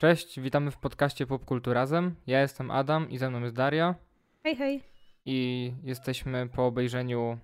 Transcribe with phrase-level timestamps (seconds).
[0.00, 2.14] Cześć, witamy w podcaście Popkulturazem.
[2.26, 3.94] Ja jestem Adam i ze mną jest Daria.
[4.42, 4.82] Hej, hej.
[5.24, 7.38] I jesteśmy po obejrzeniu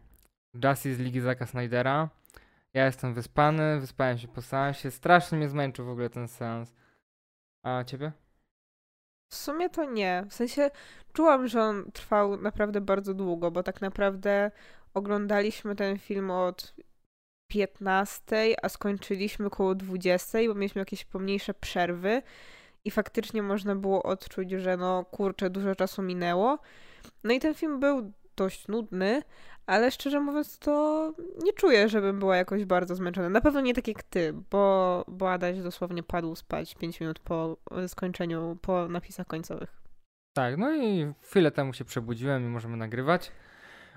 [0.65, 2.09] Justice League Zaka Snydera.
[2.75, 4.91] Ja jestem wyspany, wyspałem się po seansie.
[4.91, 6.75] Strasznie mnie zmęczył w ogóle ten seans.
[7.63, 8.13] A ciebie?
[9.29, 10.25] W sumie to nie.
[10.29, 10.71] W sensie
[11.13, 14.51] czułam, że on trwał naprawdę bardzo długo, bo tak naprawdę
[14.95, 16.75] oglądaliśmy ten film od
[17.49, 22.23] 15, a skończyliśmy około 20, bo mieliśmy jakieś pomniejsze przerwy
[22.85, 26.59] i faktycznie można było odczuć, że no kurczę, dużo czasu minęło.
[27.25, 29.23] No i ten film był dość nudny,
[29.67, 31.13] ale szczerze mówiąc to
[31.43, 33.29] nie czuję, żebym była jakoś bardzo zmęczona.
[33.29, 37.57] Na pewno nie tak jak ty, bo, bo Adaś dosłownie padł spać 5 minut po
[37.89, 39.85] skończeniu, po napisach końcowych.
[40.37, 43.33] Tak, no i chwilę temu się przebudziłem i możemy nagrywać.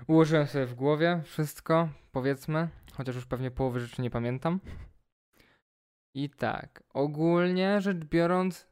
[0.06, 4.60] Ułożyłem sobie w głowie wszystko, powiedzmy, chociaż już pewnie połowy rzeczy nie pamiętam.
[6.14, 8.66] I tak, ogólnie rzecz biorąc,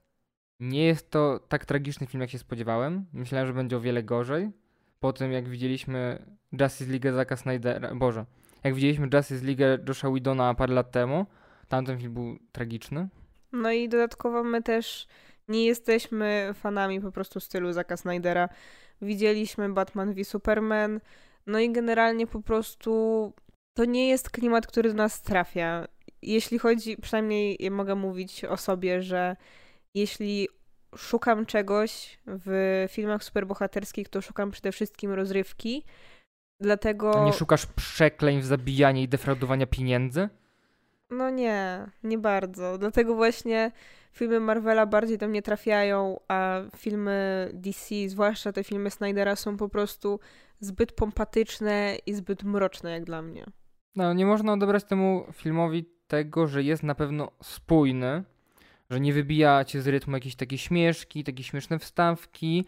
[0.61, 3.07] nie jest to tak tragiczny film, jak się spodziewałem.
[3.13, 4.51] Myślałem, że będzie o wiele gorzej.
[5.01, 6.27] Po tym, jak widzieliśmy
[6.61, 8.27] Justice League Zaka Snydera, Boże,
[8.65, 11.27] jak widzieliśmy Justice League Josha Widona parę lat temu,
[11.69, 13.09] tamten film był tragiczny.
[13.53, 15.07] No i dodatkowo my też
[15.49, 18.49] nie jesteśmy fanami po prostu stylu Zaka Snydera.
[19.03, 21.01] Widzieliśmy Batman v Superman,
[21.47, 23.33] no i generalnie po prostu
[23.77, 25.89] to nie jest klimat, który do nas trafia.
[26.23, 29.37] Jeśli chodzi, przynajmniej ja mogę mówić o sobie, że
[29.95, 30.49] jeśli
[30.97, 35.85] szukam czegoś w filmach superbohaterskich, to szukam przede wszystkim rozrywki.
[36.61, 37.25] Dlatego.
[37.25, 40.29] Nie szukasz przekleństw, zabijania i defraudowania pieniędzy?
[41.11, 42.79] No nie, nie bardzo.
[42.79, 43.73] Dlatego właśnie
[44.13, 49.69] filmy Marvela bardziej do mnie trafiają, a filmy DC, zwłaszcza te filmy Snydera, są po
[49.69, 50.21] prostu
[50.61, 53.47] zbyt pompatyczne i zbyt mroczne jak dla mnie.
[53.97, 58.25] No, nie można odebrać temu filmowi tego, że jest na pewno spójny,
[58.91, 62.65] że nie wybija cię z rytmu jakieś takie śmieszki, takie śmieszne wstawki.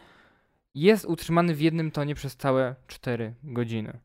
[0.74, 3.98] Jest utrzymany w jednym tonie przez całe 4 godziny.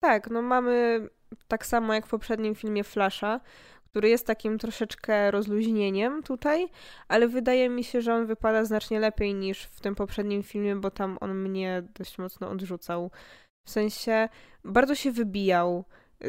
[0.00, 1.08] Tak, no mamy
[1.48, 3.40] tak samo jak w poprzednim filmie Flasha,
[3.84, 6.68] który jest takim troszeczkę rozluźnieniem tutaj,
[7.08, 10.90] ale wydaje mi się, że on wypada znacznie lepiej niż w tym poprzednim filmie, bo
[10.90, 13.10] tam on mnie dość mocno odrzucał.
[13.64, 14.28] W sensie
[14.64, 15.84] bardzo się wybijał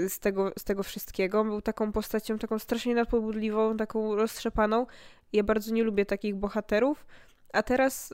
[0.08, 1.44] z tego, z tego wszystkiego.
[1.44, 4.86] Był taką postacią, taką strasznie nadpobudliwą, taką roztrzepaną.
[5.34, 7.06] Ja bardzo nie lubię takich bohaterów.
[7.54, 8.14] A teraz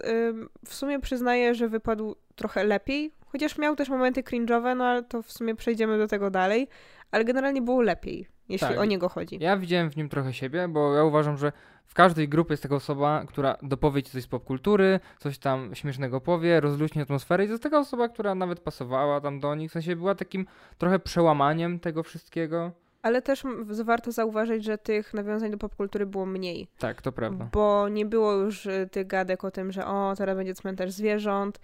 [0.66, 5.22] w sumie przyznaję, że wypadł trochę lepiej, chociaż miał też momenty cringe'owe, no ale to
[5.22, 6.68] w sumie przejdziemy do tego dalej.
[7.12, 8.78] Ale generalnie było lepiej, jeśli Tak.
[8.80, 9.38] o niego chodzi.
[9.42, 11.52] Ja widziałem w nim trochę siebie, bo ja uważam, że
[11.90, 16.22] w każdej grupie jest taka osoba, która dopowie ci coś z popkultury, coś tam śmiesznego
[16.22, 19.74] powie, rozluźni atmosferę i to jest taka osoba, która nawet pasowała tam do nich, w
[19.74, 20.46] sensie była takim
[20.78, 22.72] trochę przełamaniem tego wszystkiego.
[23.02, 23.44] Ale też
[23.84, 26.68] warto zauważyć, że tych nawiązań do popkultury było mniej.
[26.78, 27.50] Tak, to prawda.
[27.54, 31.60] Bo nie było już y, tych gadek o tym, że o, teraz będzie cmentarz zwierząt,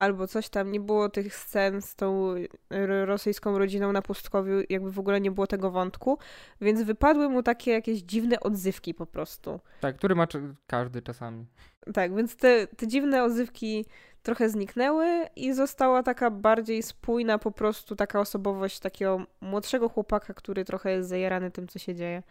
[0.00, 0.72] albo coś tam.
[0.72, 2.34] Nie było tych scen z tą
[2.70, 6.18] ro- rosyjską rodziną na pustkowiu, jakby w ogóle nie było tego wątku.
[6.60, 9.60] Więc wypadły mu takie jakieś dziwne odzywki po prostu.
[9.80, 10.26] Tak, który ma
[10.66, 11.46] każdy czasami.
[11.94, 13.86] Tak, więc te, te dziwne odzywki
[14.22, 15.06] trochę zniknęły
[15.36, 21.08] i została taka bardziej spójna po prostu taka osobowość takiego młodszego chłopaka, który trochę jest
[21.08, 22.22] zajarany tym, co się dzieje.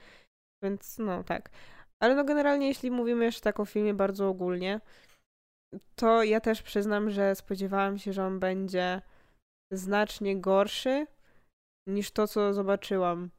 [0.64, 1.50] Więc no tak.
[2.00, 4.82] Ale no generalnie jeśli mówimy jeszcze tak o filmie bardzo ogólnie,
[5.96, 9.02] to ja też przyznam, że spodziewałam się, że on będzie
[9.72, 11.08] znacznie gorszy
[11.88, 13.30] niż to, co zobaczyłam.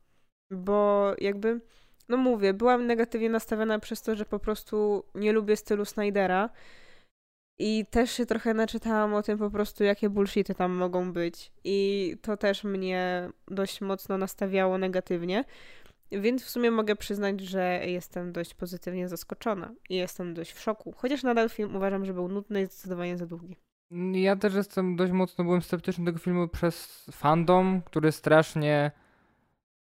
[0.52, 1.60] Bo jakby,
[2.08, 6.50] no mówię, byłam negatywnie nastawiona przez to, że po prostu nie lubię stylu Snydera.
[7.62, 11.52] I też się trochę naczytałam o tym po prostu, jakie bullshity tam mogą być.
[11.64, 15.44] I to też mnie dość mocno nastawiało negatywnie.
[16.12, 20.94] Więc w sumie mogę przyznać, że jestem dość pozytywnie zaskoczona i jestem dość w szoku.
[20.96, 23.56] Chociaż nadal film uważam, że był nudny i zdecydowanie za długi.
[24.12, 28.90] Ja też jestem dość mocno byłem sceptyczny tego filmu przez fandom, który strasznie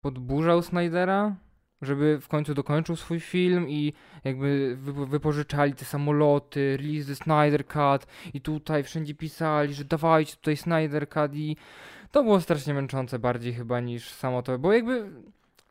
[0.02, 1.36] podburzał Snydera,
[1.82, 3.94] żeby w końcu dokończył swój film i
[4.24, 10.36] jakby wy- wypożyczali te samoloty, release the Snyder Cut i tutaj wszędzie pisali, że dawajcie
[10.36, 11.58] tutaj Snyder Cut i
[12.12, 15.10] to było strasznie męczące bardziej chyba niż samo to, bo jakby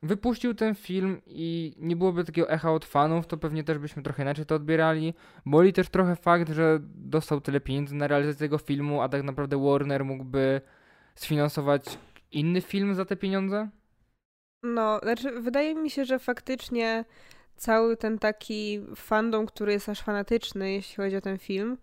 [0.02, 4.23] wypuścił ten film i nie byłoby takiego echa od fanów, to pewnie też byśmy trochę
[4.23, 5.14] inaczej to odbierali.
[5.47, 9.64] Boli też trochę fakt, że dostał tyle pieniędzy na realizację tego filmu, a tak naprawdę
[9.64, 10.61] Warner mógłby
[11.14, 11.99] sfinansować
[12.32, 13.69] inny film za te pieniądze.
[14.62, 17.05] No, znaczy, wydaje mi się, że faktycznie
[17.56, 21.79] cały ten taki fandom, który jest aż fanatyczny, jeśli chodzi o ten film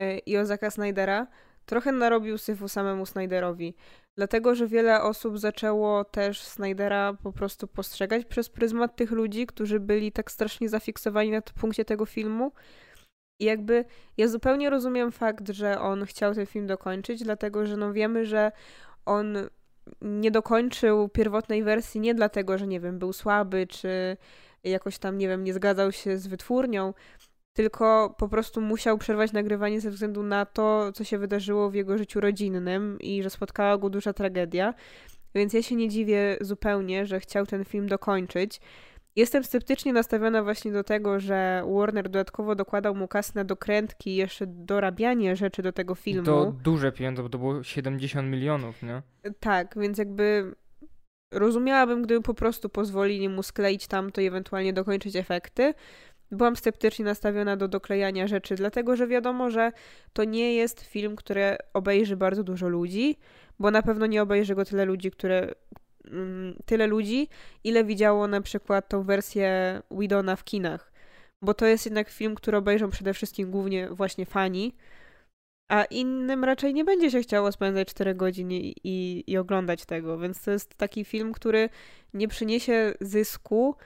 [0.00, 1.26] yy, i o Zaka Snydera,
[1.66, 3.74] trochę narobił syfu samemu Snyderowi.
[4.16, 9.80] Dlatego, że wiele osób zaczęło też Snydera po prostu postrzegać przez pryzmat tych ludzi, którzy
[9.80, 12.52] byli tak strasznie zafiksowani na punkcie tego filmu.
[13.40, 13.84] I jakby
[14.16, 18.52] ja zupełnie rozumiem fakt, że on chciał ten film dokończyć, dlatego że no wiemy, że
[19.06, 19.36] on
[20.00, 24.16] nie dokończył pierwotnej wersji nie dlatego, że nie wiem, był słaby, czy
[24.64, 26.94] jakoś tam, nie wiem, nie zgadzał się z wytwórnią,
[27.52, 31.98] tylko po prostu musiał przerwać nagrywanie ze względu na to, co się wydarzyło w jego
[31.98, 34.74] życiu rodzinnym i że spotkała go duża tragedia.
[35.34, 38.60] Więc ja się nie dziwię zupełnie, że chciał ten film dokończyć.
[39.16, 44.16] Jestem sceptycznie nastawiona właśnie do tego, że Warner dodatkowo dokładał mu kasę na dokrętki i
[44.16, 46.26] jeszcze dorabianie rzeczy do tego filmu.
[46.26, 49.02] To duże pieniądze, bo to było 70 milionów, nie?
[49.40, 50.54] Tak, więc jakby
[51.32, 55.74] rozumiałabym, gdyby po prostu pozwolili mu skleić tamto i ewentualnie dokończyć efekty.
[56.32, 59.72] Byłam sceptycznie nastawiona do doklejania rzeczy, dlatego że wiadomo, że
[60.12, 63.16] to nie jest film, który obejrzy bardzo dużo ludzi,
[63.58, 65.54] bo na pewno nie obejrzy go tyle ludzi, które
[66.10, 67.28] mm, tyle ludzi,
[67.64, 70.92] ile widziało na przykład tą wersję Widona w kinach.
[71.42, 74.74] Bo to jest jednak film, który obejrzą przede wszystkim głównie właśnie fani,
[75.68, 80.18] a innym raczej nie będzie się chciało spędzać 4 godziny i, i, i oglądać tego,
[80.18, 81.68] więc to jest taki film, który
[82.14, 83.76] nie przyniesie zysku,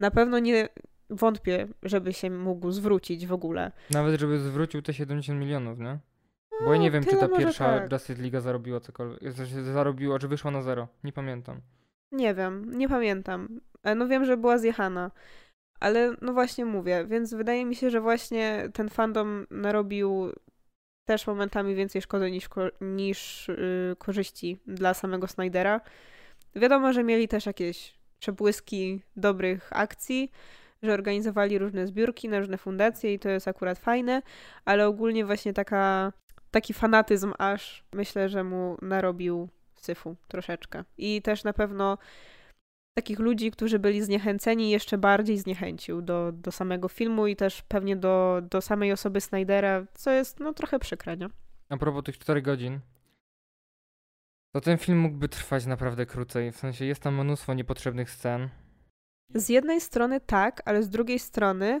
[0.00, 0.68] na pewno nie,
[1.10, 3.72] wątpię, żeby się mógł zwrócić w ogóle.
[3.90, 5.98] Nawet żeby zwrócił te 70 milionów, nie?
[6.64, 7.92] Bo ja nie wiem, czy ta pierwsza tak.
[7.92, 9.32] Justice League zarobiła cokolwiek.
[9.72, 10.88] Zarobiła, czy wyszła na zero.
[11.04, 11.60] Nie pamiętam.
[12.12, 13.60] Nie wiem, nie pamiętam.
[13.82, 15.10] E, no wiem, że była zjechana.
[15.80, 20.32] Ale no właśnie mówię, więc wydaje mi się, że właśnie ten fandom narobił
[21.04, 22.48] też momentami więcej szkody niż,
[22.80, 25.80] niż yy, korzyści dla samego Snydera.
[26.56, 30.30] Wiadomo, że mieli też jakieś przebłyski dobrych akcji,
[30.82, 34.22] że organizowali różne zbiórki na różne fundacje i to jest akurat fajne,
[34.64, 36.12] ale ogólnie właśnie taka,
[36.50, 40.84] taki fanatyzm aż myślę, że mu narobił syfu troszeczkę.
[40.98, 41.98] I też na pewno
[42.94, 47.96] takich ludzi, którzy byli zniechęceni, jeszcze bardziej zniechęcił do, do samego filmu i też pewnie
[47.96, 51.28] do, do samej osoby Snydera, co jest no trochę przykre, nie?
[51.68, 52.80] A propos tych 4 godzin,
[54.52, 56.52] to ten film mógłby trwać naprawdę krócej.
[56.52, 58.48] W sensie jest tam mnóstwo niepotrzebnych scen.
[59.34, 61.80] Z jednej strony tak, ale z drugiej strony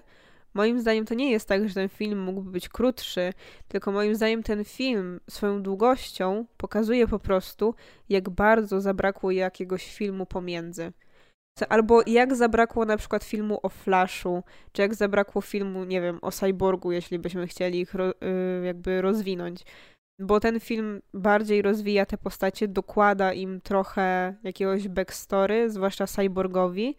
[0.54, 3.32] moim zdaniem to nie jest tak, że ten film mógłby być krótszy,
[3.68, 7.74] tylko moim zdaniem ten film swoją długością pokazuje po prostu,
[8.08, 10.92] jak bardzo zabrakło jakiegoś filmu pomiędzy.
[11.68, 14.42] Albo jak zabrakło na przykład filmu o Flashu,
[14.72, 18.14] czy jak zabrakło filmu, nie wiem, o Cyborgu, jeśli byśmy chcieli ich ro, y,
[18.64, 19.64] jakby rozwinąć.
[20.20, 26.96] Bo ten film bardziej rozwija te postacie, dokłada im trochę jakiegoś backstory, zwłaszcza Cyborgowi,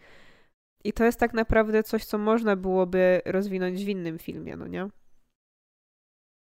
[0.83, 4.89] i to jest tak naprawdę coś, co można byłoby rozwinąć w innym filmie, no nie?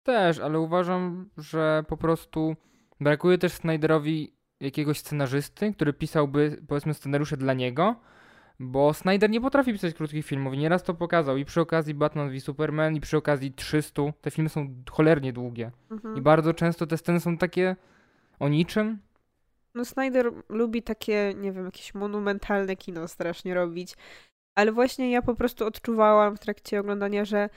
[0.04, 2.56] Też, ale uważam, że po prostu
[3.00, 7.96] brakuje też Snyderowi jakiegoś scenarzysty, który pisałby, powiedzmy, scenariusze dla niego,
[8.60, 12.30] bo Snyder nie potrafi pisać krótkich filmów i nieraz to pokazał i przy okazji Batman
[12.30, 14.02] v Superman i przy okazji 300.
[14.22, 16.18] Te filmy są cholernie długie mhm.
[16.18, 17.76] i bardzo często te sceny są takie
[18.40, 19.00] o niczym.
[19.78, 23.96] No Snyder lubi takie, nie wiem, jakieś monumentalne kino strasznie robić.
[24.56, 27.50] Ale właśnie ja po prostu odczuwałam w trakcie oglądania, że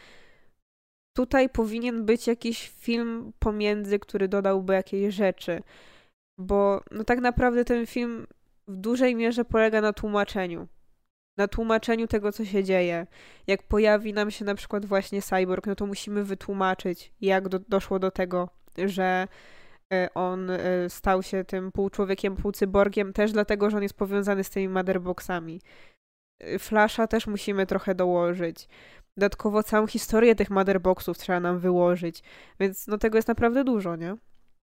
[1.17, 5.63] tutaj powinien być jakiś film pomiędzy, który dodałby jakieś rzeczy.
[6.39, 8.27] Bo no tak naprawdę ten film
[8.69, 10.69] w dużej mierze polega na tłumaczeniu.
[11.37, 13.07] Na tłumaczeniu tego, co się dzieje.
[13.47, 17.99] Jak pojawi nam się na przykład właśnie cyborg, no to musimy wytłumaczyć, jak do, doszło
[17.99, 18.49] do tego,
[18.87, 19.29] że
[20.15, 24.69] on e, stał się tym półczłowiekiem, półcyborgiem, też dlatego, że on jest powiązany z tymi
[24.69, 25.61] motherboxami.
[26.59, 28.69] Flasha też musimy trochę dołożyć.
[29.17, 32.23] Dodatkowo całą historię tych motherboxów trzeba nam wyłożyć,
[32.61, 34.17] więc no tego jest naprawdę dużo, nie?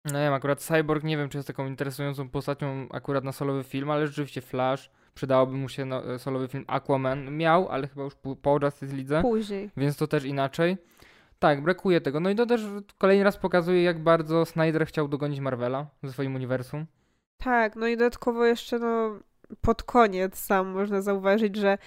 [0.06, 3.92] No wiem, akurat Cyborg nie wiem, czy jest taką interesującą postacią akurat na solowy film,
[3.92, 7.38] ale rzeczywiście Flash, przydałoby mu się no, solowy film Aquaman.
[7.38, 9.22] Miał, ale chyba już po, po Justice League.
[9.22, 9.70] Później.
[9.78, 10.78] Więc to też inaczej.
[11.40, 12.20] Tak, brakuje tego.
[12.20, 12.62] No i to też
[12.98, 16.86] kolejny raz pokazuje, jak bardzo Snyder chciał dogonić Marvela ze swoim uniwersum.
[17.38, 19.20] Tak, no i dodatkowo jeszcze no
[19.62, 21.78] pod koniec sam można zauważyć, że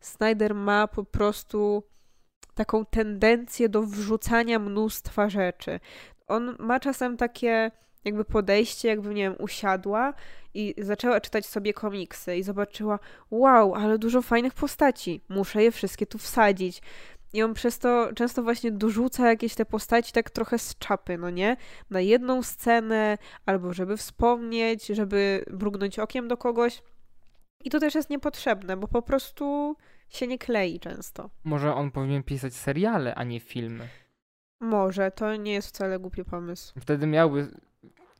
[0.00, 1.82] Snyder ma po prostu
[2.54, 5.80] taką tendencję do wrzucania mnóstwa rzeczy.
[6.26, 7.70] On ma czasem takie
[8.04, 10.14] jakby podejście, jakby, nie wiem, usiadła
[10.54, 12.98] i zaczęła czytać sobie komiksy i zobaczyła,
[13.30, 16.82] wow, ale dużo fajnych postaci, muszę je wszystkie tu wsadzić.
[17.32, 21.30] I on przez to często właśnie dorzuca jakieś te postaci tak trochę z czapy, no
[21.30, 21.56] nie?
[21.90, 26.82] Na jedną scenę, albo żeby wspomnieć, żeby mrugnąć okiem do kogoś.
[27.64, 29.76] I to też jest niepotrzebne, bo po prostu
[30.08, 31.30] się nie klei często.
[31.44, 33.88] Może on powinien pisać seriale, a nie filmy.
[34.60, 36.74] Może, to nie jest wcale głupi pomysł.
[36.80, 37.48] Wtedy miałby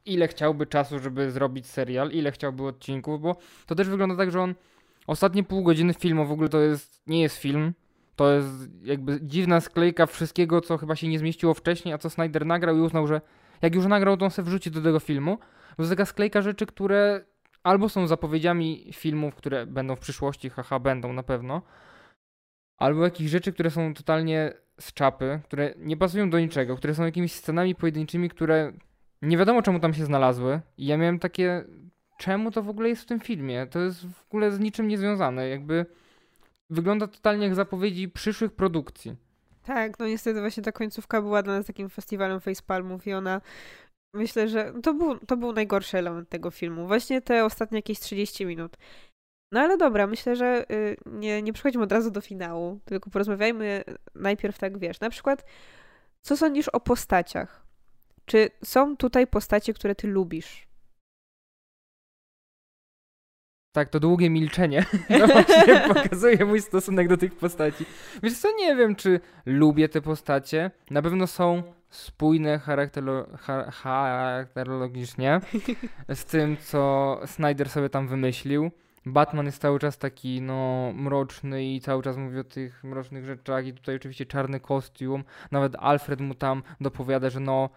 [0.07, 3.37] ile chciałby czasu, żeby zrobić serial, ile chciałby odcinków, bo
[3.67, 4.55] to też wygląda tak, że on
[5.07, 7.75] ostatnie pół godziny filmu w ogóle to jest, nie jest film,
[8.19, 12.47] to jest jakby dziwna sklejka wszystkiego, co chyba się nie zmieściło wcześniej, a co Snyder
[12.47, 13.21] nagrał i uznał, że
[13.63, 15.39] jak już nagrał, to on sobie wrzuci do tego filmu.
[15.77, 17.25] To jest taka sklejka rzeczy, które
[17.63, 21.63] albo są zapowiedziami filmów, które będą w przyszłości, haha, będą na pewno,
[22.79, 27.05] albo jakichś rzeczy, które są totalnie z czapy, które nie pasują do niczego, które są
[27.05, 28.73] jakimiś scenami pojedynczymi, które
[29.23, 30.61] nie wiadomo czemu tam się znalazły.
[30.77, 31.65] I ja miałem takie,
[32.19, 33.67] czemu to w ogóle jest w tym filmie?
[33.67, 35.49] To jest w ogóle z niczym niezwiązane.
[35.49, 35.87] Jakby
[36.71, 39.17] wygląda totalnie jak zapowiedzi przyszłych produkcji.
[39.63, 43.41] Tak, no niestety właśnie ta końcówka była dla nas takim festiwalem facepalmów i ona
[44.15, 46.87] myślę, że to był, to był najgorszy element tego filmu.
[46.87, 48.77] Właśnie te ostatnie jakieś 30 minut.
[49.53, 53.85] No ale dobra, myślę, że y, nie, nie przechodzimy od razu do finału, tylko porozmawiajmy
[54.15, 55.45] najpierw tak, wiesz, na przykład
[56.23, 57.67] co sądzisz o postaciach?
[58.25, 60.68] Czy są tutaj postacie, które ty lubisz?
[63.73, 64.85] Tak, to długie milczenie
[65.21, 67.85] no właśnie pokazuje mój stosunek do tych postaci.
[68.23, 70.71] Wiesz co, nie wiem, czy lubię te postacie.
[70.91, 73.27] Na pewno są spójne charakterolo
[73.73, 75.41] charakterologicznie
[76.15, 78.71] z tym, co Snyder sobie tam wymyślił.
[79.07, 83.67] Batman jest cały czas taki, no, mroczny i cały czas mówi o tych mrocznych rzeczach
[83.67, 85.25] i tutaj oczywiście czarny kostium.
[85.51, 87.71] Nawet Alfred mu tam dopowiada, że no,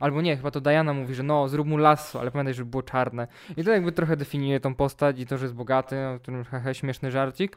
[0.00, 2.82] albo nie, chyba to Diana mówi, że no, zrób mu lasso, ale pamiętaj, żeby było
[2.82, 3.26] czarne.
[3.56, 6.74] I to jakby trochę definiuje tą postać i to, że jest bogaty, o którym hehe,
[6.74, 7.56] śmieszny żarcik.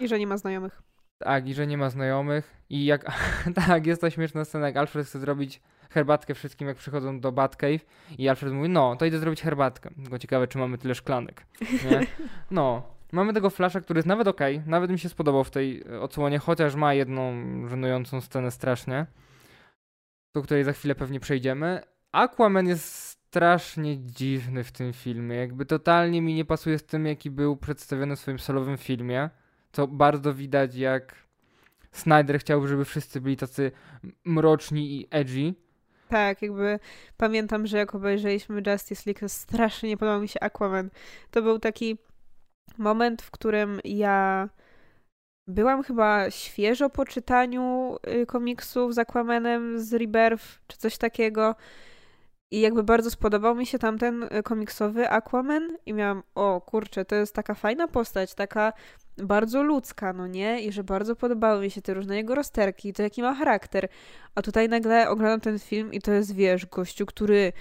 [0.00, 0.82] I że nie ma znajomych.
[1.18, 2.56] Tak, i że nie ma znajomych.
[2.70, 3.04] I jak,
[3.66, 5.60] tak, jest ta śmieszna scena, jak Alfred chce zrobić
[5.90, 7.80] herbatkę wszystkim, jak przychodzą do Batcave
[8.18, 9.90] i Alfred mówi, no, to idę zrobić herbatkę.
[10.02, 11.46] Tylko ciekawe, czy mamy tyle szklanek,
[11.90, 12.00] nie?
[12.50, 12.82] No,
[13.12, 16.38] mamy tego Flasha, który jest nawet ok, nawet mi się spodobał w tej e, odsłonie,
[16.38, 17.32] chociaż ma jedną
[17.68, 19.06] żenującą scenę strasznie,
[20.34, 21.82] do której za chwilę pewnie przejdziemy.
[22.12, 27.30] Aquaman jest strasznie dziwny w tym filmie, jakby totalnie mi nie pasuje z tym, jaki
[27.30, 29.30] był przedstawiony w swoim solowym filmie,
[29.72, 31.14] co bardzo widać, jak
[31.92, 33.72] Snyder chciał, żeby wszyscy byli tacy
[34.24, 35.54] mroczni i edgy,
[36.10, 36.78] tak, jakby
[37.16, 40.90] pamiętam, że jak obejrzeliśmy Justice League, to strasznie nie podobał mi się Aquaman.
[41.30, 41.98] To był taki
[42.78, 44.48] moment, w którym ja
[45.50, 51.54] byłam chyba świeżo po czytaniu y, komiksów z Aquamanem, z Rebirth, czy coś takiego.
[52.50, 57.14] I jakby bardzo spodobał mi się tamten y, komiksowy Aquaman i miałam, o kurczę, to
[57.14, 58.72] jest taka fajna postać, taka
[59.18, 60.60] bardzo ludzka, no nie?
[60.60, 63.88] I że bardzo podobały mi się te różne jego rozterki, to jaki ma charakter.
[64.34, 67.52] A tutaj nagle oglądam ten film i to jest, wiesz, gościu, który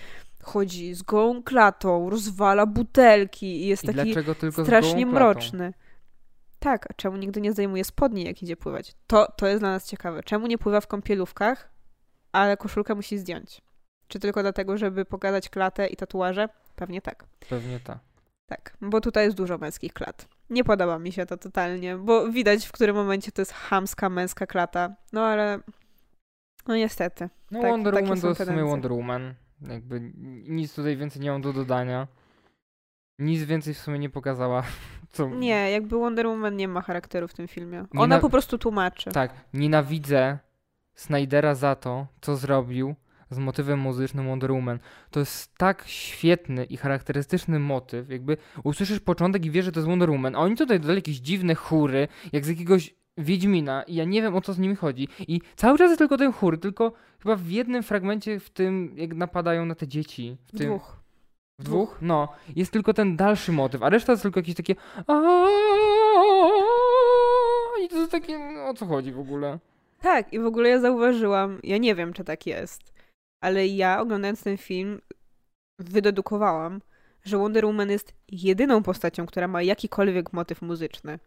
[0.43, 4.15] chodzi z gołą klatą, rozwala butelki i jest I taki
[4.63, 5.73] strasznie mroczny.
[6.59, 8.95] Tak, a czemu nigdy nie zdejmuje spodni, jak idzie pływać?
[9.07, 10.23] To, to jest dla nas ciekawe.
[10.23, 11.69] Czemu nie pływa w kąpielówkach,
[12.31, 13.61] ale koszulkę musi zdjąć?
[14.07, 16.49] Czy tylko dlatego, żeby pokazać klatę i tatuaże?
[16.75, 17.25] Pewnie tak.
[17.49, 17.99] Pewnie tak.
[18.45, 20.27] Tak, bo tutaj jest dużo męskich klat.
[20.49, 24.47] Nie podoba mi się to totalnie, bo widać w którym momencie to jest chamska męska
[24.47, 24.95] klata.
[25.13, 25.59] No ale
[26.67, 27.29] no niestety.
[27.51, 29.33] No tak, Wonder Woman to jest w sumie Wonder Woman.
[29.61, 30.11] Jakby
[30.47, 32.07] nic tutaj więcej nie mam do dodania.
[33.19, 34.63] Nic więcej w sumie nie pokazała.
[35.09, 35.29] Co...
[35.29, 37.85] Nie, jakby Wonder Woman nie ma charakteru w tym filmie.
[37.97, 39.11] Ona po prostu tłumaczy.
[39.11, 40.39] Tak, nienawidzę
[40.95, 42.95] Snydera za to, co zrobił
[43.29, 44.79] z motywem muzycznym Wonder Woman.
[45.11, 49.89] To jest tak świetny i charakterystyczny motyw, jakby usłyszysz początek i wiesz, że to jest
[49.89, 54.03] Wonder Woman, a oni tutaj dodali jakieś dziwne chóry, jak z jakiegoś Wiedźmina i ja
[54.03, 55.07] nie wiem o co z nimi chodzi.
[55.27, 59.13] I cały czas jest tylko ten chór, tylko chyba w jednym fragmencie w tym, jak
[59.13, 60.37] napadają na te dzieci.
[60.47, 60.99] W, tym, dwóch.
[61.59, 61.97] W dwóch?
[62.01, 62.27] No.
[62.55, 64.75] Jest tylko ten dalszy motyw, a reszta to jest tylko jakieś takie
[67.85, 68.39] i to jest takie,
[68.69, 69.59] o co chodzi w ogóle?
[70.01, 72.93] Tak, i w ogóle ja zauważyłam, ja nie wiem, czy tak jest,
[73.41, 75.01] ale ja oglądając ten film
[75.79, 76.81] wydedukowałam,
[77.23, 81.19] że Wonder Woman jest jedyną postacią, która ma jakikolwiek motyw muzyczny.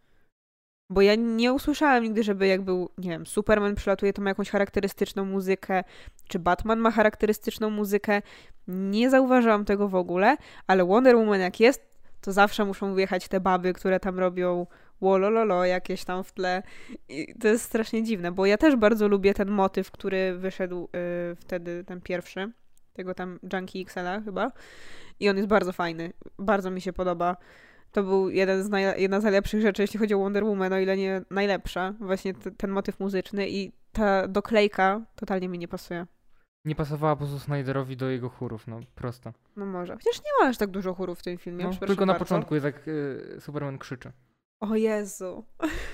[0.91, 4.51] Bo ja nie usłyszałam nigdy, żeby jak był, nie wiem, Superman przylatuje, to ma jakąś
[4.51, 5.85] charakterystyczną muzykę,
[6.29, 8.23] czy Batman ma charakterystyczną muzykę.
[8.69, 10.37] Nie zauważyłam tego w ogóle,
[10.67, 11.83] ale Wonder Woman jak jest,
[12.21, 14.67] to zawsze muszą wjechać te baby, które tam robią
[15.01, 16.63] wolololo jakieś tam w tle.
[17.09, 21.37] I to jest strasznie dziwne, bo ja też bardzo lubię ten motyw, który wyszedł yy,
[21.37, 22.53] wtedy, ten pierwszy,
[22.93, 24.53] tego tam Junkie XL chyba.
[25.21, 26.13] I on jest bardzo fajny.
[26.39, 27.37] Bardzo mi się podoba.
[27.93, 30.79] To był jeden z naj, jedna z najlepszych rzeczy, jeśli chodzi o Wonder Woman, o
[30.79, 31.95] ile nie najlepsza.
[32.01, 36.07] Właśnie t- ten motyw muzyczny i ta doklejka totalnie mi nie pasuje.
[36.65, 39.33] Nie pasowała po prostu Snyderowi do jego chórów, no prosto.
[39.57, 39.93] No może.
[39.97, 41.65] Chociaż nie ma aż tak dużo chórów w tym filmie.
[41.65, 42.25] No, tylko na bardzo.
[42.25, 44.13] początku jest jak y, Superman krzyczy.
[44.63, 45.45] O Jezu.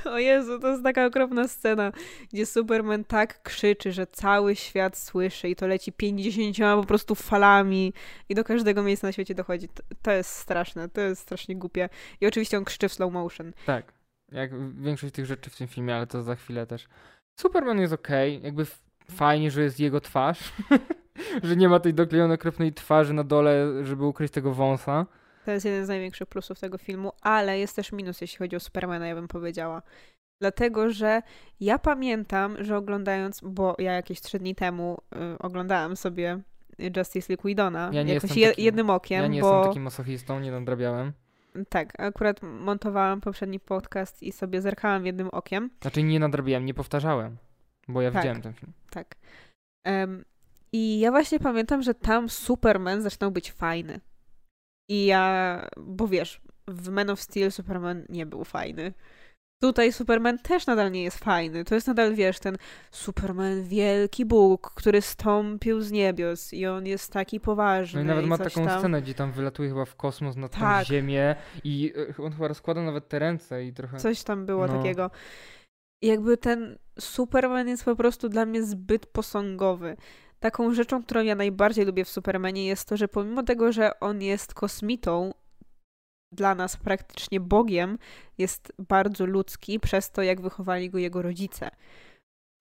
[0.15, 1.93] O Jezu, to jest taka okropna scena,
[2.33, 7.93] gdzie Superman tak krzyczy, że cały świat słyszy i to leci 50 po prostu falami
[8.29, 9.69] i do każdego miejsca na świecie dochodzi.
[10.03, 11.89] To, jest straszne, to jest strasznie głupie.
[12.21, 13.53] I oczywiście on krzyczy w slow motion.
[13.67, 13.93] Tak,
[14.33, 16.89] jak większość tych rzeczy w tym filmie, ale to za chwilę też.
[17.41, 18.47] Superman jest okej, okay.
[18.47, 18.67] jakby
[19.11, 20.53] fajnie, że jest jego twarz,
[21.43, 25.07] że nie ma tej doklejonej okropnej twarzy na dole, żeby ukryć tego wąsa.
[25.49, 28.61] To jest jeden z największych plusów tego filmu, ale jest też minus, jeśli chodzi o
[28.61, 29.83] Supermana, ja bym powiedziała.
[30.41, 31.23] Dlatego, że
[31.61, 34.99] ja pamiętam, że oglądając, bo ja jakieś trzy dni temu
[35.35, 36.41] y, oglądałam sobie
[36.97, 39.23] Justice League Widona ja nie jakoś je, takim, jednym okiem.
[39.23, 39.55] Ja nie bo...
[39.55, 41.13] jestem takim masochistą, nie nadrabiałem.
[41.69, 45.71] Tak, akurat montowałam poprzedni podcast i sobie zerkałam jednym okiem.
[45.81, 47.37] Znaczy nie nadrabiałem, nie powtarzałem,
[47.89, 48.73] bo ja tak, widziałem ten film.
[48.91, 49.17] Tak.
[49.87, 50.25] Um,
[50.73, 54.01] I ja właśnie pamiętam, że tam Superman zaczynał być fajny.
[54.89, 58.93] I ja, bo wiesz, w Man of Steel Superman nie był fajny.
[59.63, 61.65] Tutaj Superman też nadal nie jest fajny.
[61.65, 62.57] To jest nadal, wiesz, ten
[62.91, 68.01] Superman wielki Bóg, który stąpił z niebios i on jest taki poważny.
[68.01, 68.79] No i nawet i ma taką tam...
[68.79, 70.87] scenę, gdzie tam wylatuje chyba w kosmos na tą tak.
[70.87, 73.97] ziemię i e, on chyba rozkłada nawet te ręce i trochę...
[73.97, 74.77] Coś tam było no.
[74.77, 75.11] takiego.
[76.03, 79.97] I jakby ten Superman jest po prostu dla mnie zbyt posągowy.
[80.41, 84.23] Taką rzeczą, którą ja najbardziej lubię w Supermanie jest to, że pomimo tego, że on
[84.23, 85.33] jest kosmitą,
[86.33, 87.99] dla nas praktycznie Bogiem,
[88.39, 91.71] jest bardzo ludzki przez to, jak wychowali go jego rodzice.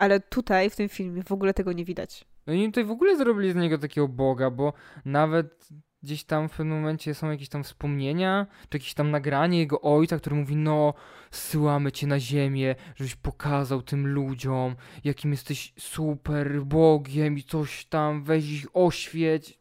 [0.02, 2.26] Ale tutaj, w tym filmie, w ogóle tego nie widać.
[2.48, 4.74] No i tutaj w ogóle zrobili z niego takiego Boga, bo
[5.06, 5.70] nawet
[6.08, 10.20] gdzieś tam w pewnym momencie są jakieś tam wspomnienia, czy jakieś tam nagranie jego ojca,
[10.20, 10.94] który mówi, no,
[11.32, 18.24] zsyłamy cię na ziemię, żebyś pokazał tym ludziom, jakim jesteś super Bogiem i coś tam,
[18.24, 19.58] weź ich oświeć.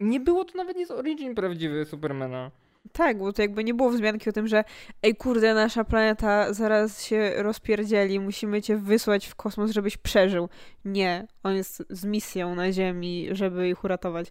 [0.00, 2.50] Nie było to nawet nie z origin prawdziwy Supermana.
[2.92, 4.64] Tak, bo to jakby nie było wzmianki o tym, że
[5.02, 10.48] ej kurde, nasza planeta zaraz się rozpierdzieli, musimy cię wysłać w kosmos, żebyś przeżył.
[10.84, 14.28] Nie, on jest z misją na Ziemi, żeby ich uratować.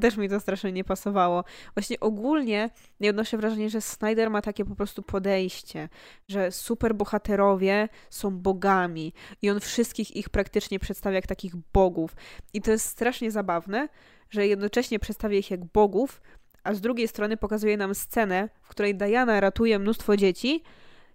[0.00, 1.44] Też mi to strasznie nie pasowało.
[1.74, 2.70] Właśnie ogólnie
[3.00, 5.88] nie odnoszę wrażenia, że Snyder ma takie po prostu podejście,
[6.28, 12.16] że superbohaterowie są bogami i on wszystkich ich praktycznie przedstawia jak takich bogów.
[12.52, 13.88] I to jest strasznie zabawne,
[14.30, 16.20] że jednocześnie przedstawia ich jak bogów,
[16.64, 20.62] a z drugiej strony pokazuje nam scenę, w której Diana ratuje mnóstwo dzieci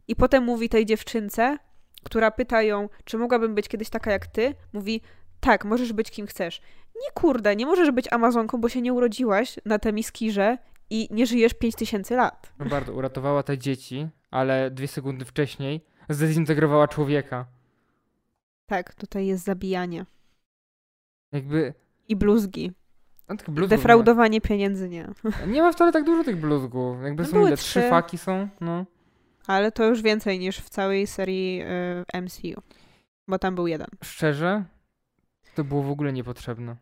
[0.07, 1.57] i potem mówi tej dziewczynce,
[2.03, 5.01] która pyta ją, czy mogłabym być kiedyś taka jak ty, mówi,
[5.39, 6.61] tak, możesz być kim chcesz.
[6.95, 10.57] Nie kurde, nie możesz być Amazonką, bo się nie urodziłaś na Temiskirze
[10.89, 12.53] i nie żyjesz 5000 lat.
[12.59, 17.45] No bardzo, uratowała te dzieci, ale dwie sekundy wcześniej zdezintegrowała człowieka.
[18.65, 20.05] Tak, tutaj jest zabijanie.
[21.31, 21.73] Jakby...
[22.07, 22.71] I bluzgi.
[23.29, 24.41] No, Defraudowanie nie.
[24.41, 25.07] pieniędzy nie.
[25.47, 27.03] Nie ma wcale tak dużo tych bluzgów.
[27.03, 27.57] Jakby no są ile?
[27.57, 27.79] Trzy.
[27.79, 28.49] trzy faki są?
[28.61, 28.85] No.
[29.47, 31.61] Ale to już więcej niż w całej serii
[32.15, 32.61] y, MCU.
[33.27, 33.87] Bo tam był jeden.
[34.03, 34.63] Szczerze?
[35.55, 36.75] To było w ogóle niepotrzebne.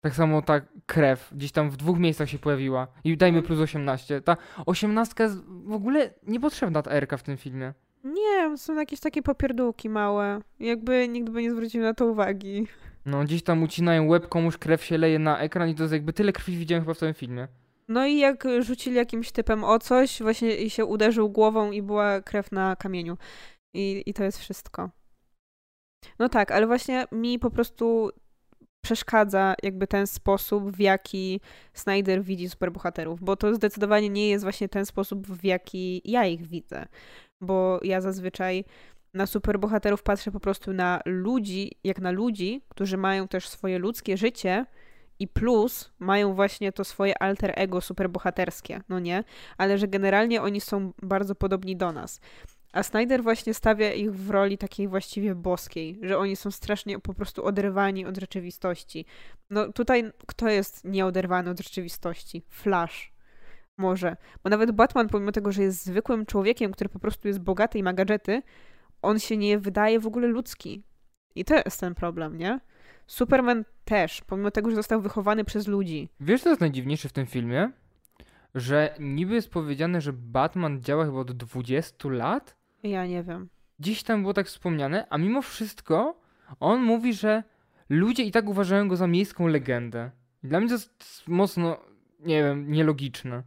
[0.00, 2.86] Tak samo ta krew gdzieś tam w dwóch miejscach się pojawiła.
[3.04, 4.20] I dajmy plus 18.
[4.20, 7.74] Ta 18 jest w ogóle niepotrzebna ta Erka w tym filmie.
[8.04, 10.40] Nie, są jakieś takie popierdółki małe.
[10.60, 12.66] Jakby nikt by nie zwrócił na to uwagi.
[13.08, 16.12] No, gdzieś tam ucinają łeb, komuś krew się leje na ekran i to jest jakby
[16.12, 17.48] tyle krwi widziałem chyba w tym filmie.
[17.88, 22.20] No i jak rzucili jakimś typem o coś, właśnie i się uderzył głową i była
[22.20, 23.16] krew na kamieniu.
[23.74, 24.90] I, I to jest wszystko.
[26.18, 28.10] No tak, ale właśnie mi po prostu
[28.84, 31.40] przeszkadza jakby ten sposób, w jaki
[31.72, 36.46] Snyder widzi superbohaterów, bo to zdecydowanie nie jest właśnie ten sposób, w jaki ja ich
[36.46, 36.86] widzę.
[37.40, 38.64] Bo ja zazwyczaj
[39.14, 44.16] na superbohaterów patrzę po prostu na ludzi, jak na ludzi, którzy mają też swoje ludzkie
[44.16, 44.66] życie
[45.18, 49.24] i plus mają właśnie to swoje alter ego superbohaterskie, no nie?
[49.58, 52.20] Ale że generalnie oni są bardzo podobni do nas.
[52.72, 57.14] A Snyder właśnie stawia ich w roli takiej właściwie boskiej, że oni są strasznie po
[57.14, 59.06] prostu oderwani od rzeczywistości.
[59.50, 62.42] No tutaj kto jest nieoderwany od rzeczywistości?
[62.48, 63.12] Flash.
[63.78, 64.16] Może.
[64.44, 67.82] Bo nawet Batman, pomimo tego, że jest zwykłym człowiekiem, który po prostu jest bogaty i
[67.82, 68.42] ma gadżety,
[69.02, 70.82] on się nie wydaje w ogóle ludzki.
[71.34, 72.60] I to jest ten problem, nie?
[73.06, 76.08] Superman też, pomimo tego, że został wychowany przez ludzi.
[76.20, 77.72] Wiesz, co jest najdziwniejsze w tym filmie?
[78.54, 82.56] Że niby jest powiedziane, że Batman działa chyba od 20 lat?
[82.82, 83.48] Ja nie wiem.
[83.80, 86.20] Dziś tam było tak wspomniane, a mimo wszystko
[86.60, 87.42] on mówi, że
[87.88, 90.10] ludzie i tak uważają go za miejską legendę.
[90.42, 91.76] Dla mnie to jest mocno,
[92.20, 93.42] nie wiem, nielogiczne.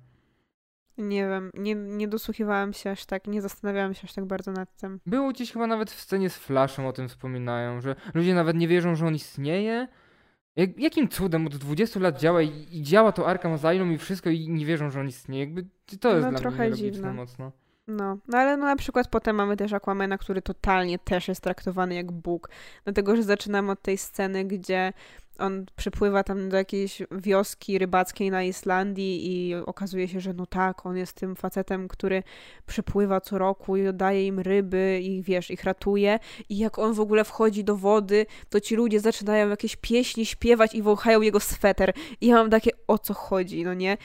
[0.98, 4.76] Nie wiem, nie, nie dosłuchiwałam się aż tak, nie zastanawiałam się aż tak bardzo nad
[4.76, 5.00] tym.
[5.06, 8.68] Było gdzieś chyba nawet w scenie z Flashem o tym wspominają, że ludzie nawet nie
[8.68, 9.88] wierzą, że on istnieje.
[10.56, 14.30] Jak, jakim cudem od 20 lat działa i, i, działa to Arkham Asylum i wszystko
[14.30, 15.44] i nie wierzą, że on istnieje?
[15.44, 15.66] Jakby
[16.00, 17.14] to jest no, dla trochę mnie dziwne.
[17.14, 17.52] mocno.
[17.88, 21.96] No, no ale no na przykład potem mamy też Aquamena, który totalnie też jest traktowany
[21.96, 22.50] jak Bóg.
[22.84, 24.94] Dlatego, że zaczynamy od tej sceny, gdzie
[25.42, 30.86] on przypływa tam do jakiejś wioski rybackiej na Islandii i okazuje się, że no tak,
[30.86, 32.24] on jest tym facetem, który
[32.66, 36.20] przypływa co roku i oddaje im ryby i wiesz, ich ratuje.
[36.50, 40.76] I jak on w ogóle wchodzi do wody, to ci ludzie zaczynają jakieś pieśni śpiewać
[40.76, 41.94] i wąchają jego sweter.
[42.22, 43.98] I ja mam takie, o co chodzi, no nie?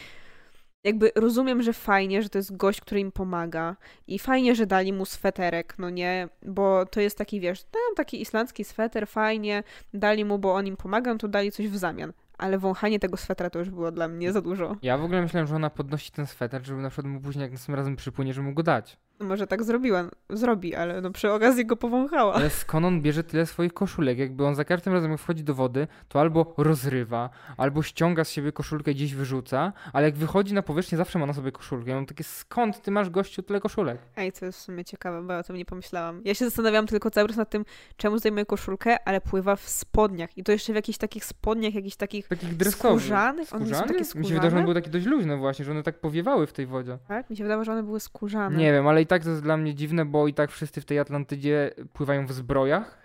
[0.84, 4.92] Jakby rozumiem, że fajnie, że to jest gość, który im pomaga i fajnie, że dali
[4.92, 9.62] mu sweterek, no nie, bo to jest taki, wiesz, tam taki islandzki sweter, fajnie,
[9.94, 12.12] dali mu, bo on im pomaga, no to dali coś w zamian.
[12.38, 14.76] Ale wąchanie tego swetra to już było dla mnie za dużo.
[14.82, 17.52] Ja w ogóle myślałem, że ona podnosi ten sweter, żeby na przykład mu później, jak
[17.52, 18.98] następnym razem przypłynie, żeby mu go dać.
[19.20, 22.34] Może tak zrobiła, zrobi, ale no przy okazji go powąchała.
[22.34, 24.18] Ale skąd on bierze tyle swoich koszulek?
[24.18, 28.30] Jakby on za każdym razem, jak wchodzi do wody, to albo rozrywa, albo ściąga z
[28.30, 31.90] siebie koszulkę i gdzieś wyrzuca, ale jak wychodzi na powierzchnię, zawsze ma na sobie koszulkę.
[31.90, 33.98] Ja mam takie, skąd ty masz gościu tyle koszulek?
[34.16, 36.20] Ej, to jest w sumie ciekawe, bo ja o tym nie pomyślałam.
[36.24, 37.64] Ja się zastanawiałam tylko cały czas nad tym,
[37.96, 40.38] czemu zdejmuje koszulkę, ale pływa w spodniach.
[40.38, 43.02] I to jeszcze w jakichś takich spodniach, jakichś takich, takich dresowych.
[43.02, 43.54] skórzanych.
[43.54, 44.20] One są takie skórzane?
[44.20, 46.52] Mi się wydaje, że one były takie dość luźne właśnie, że one tak powiewały w
[46.52, 46.98] tej wodzie.
[47.08, 47.30] Tak?
[47.30, 48.56] Mi się wydawało, że one były skórzane.
[48.56, 50.84] Nie wiem, ale i tak to jest dla mnie dziwne, bo i tak wszyscy w
[50.84, 52.98] tej Atlantydzie pływają w zbrojach.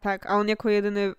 [0.00, 1.12] Tak, a on jako jedyny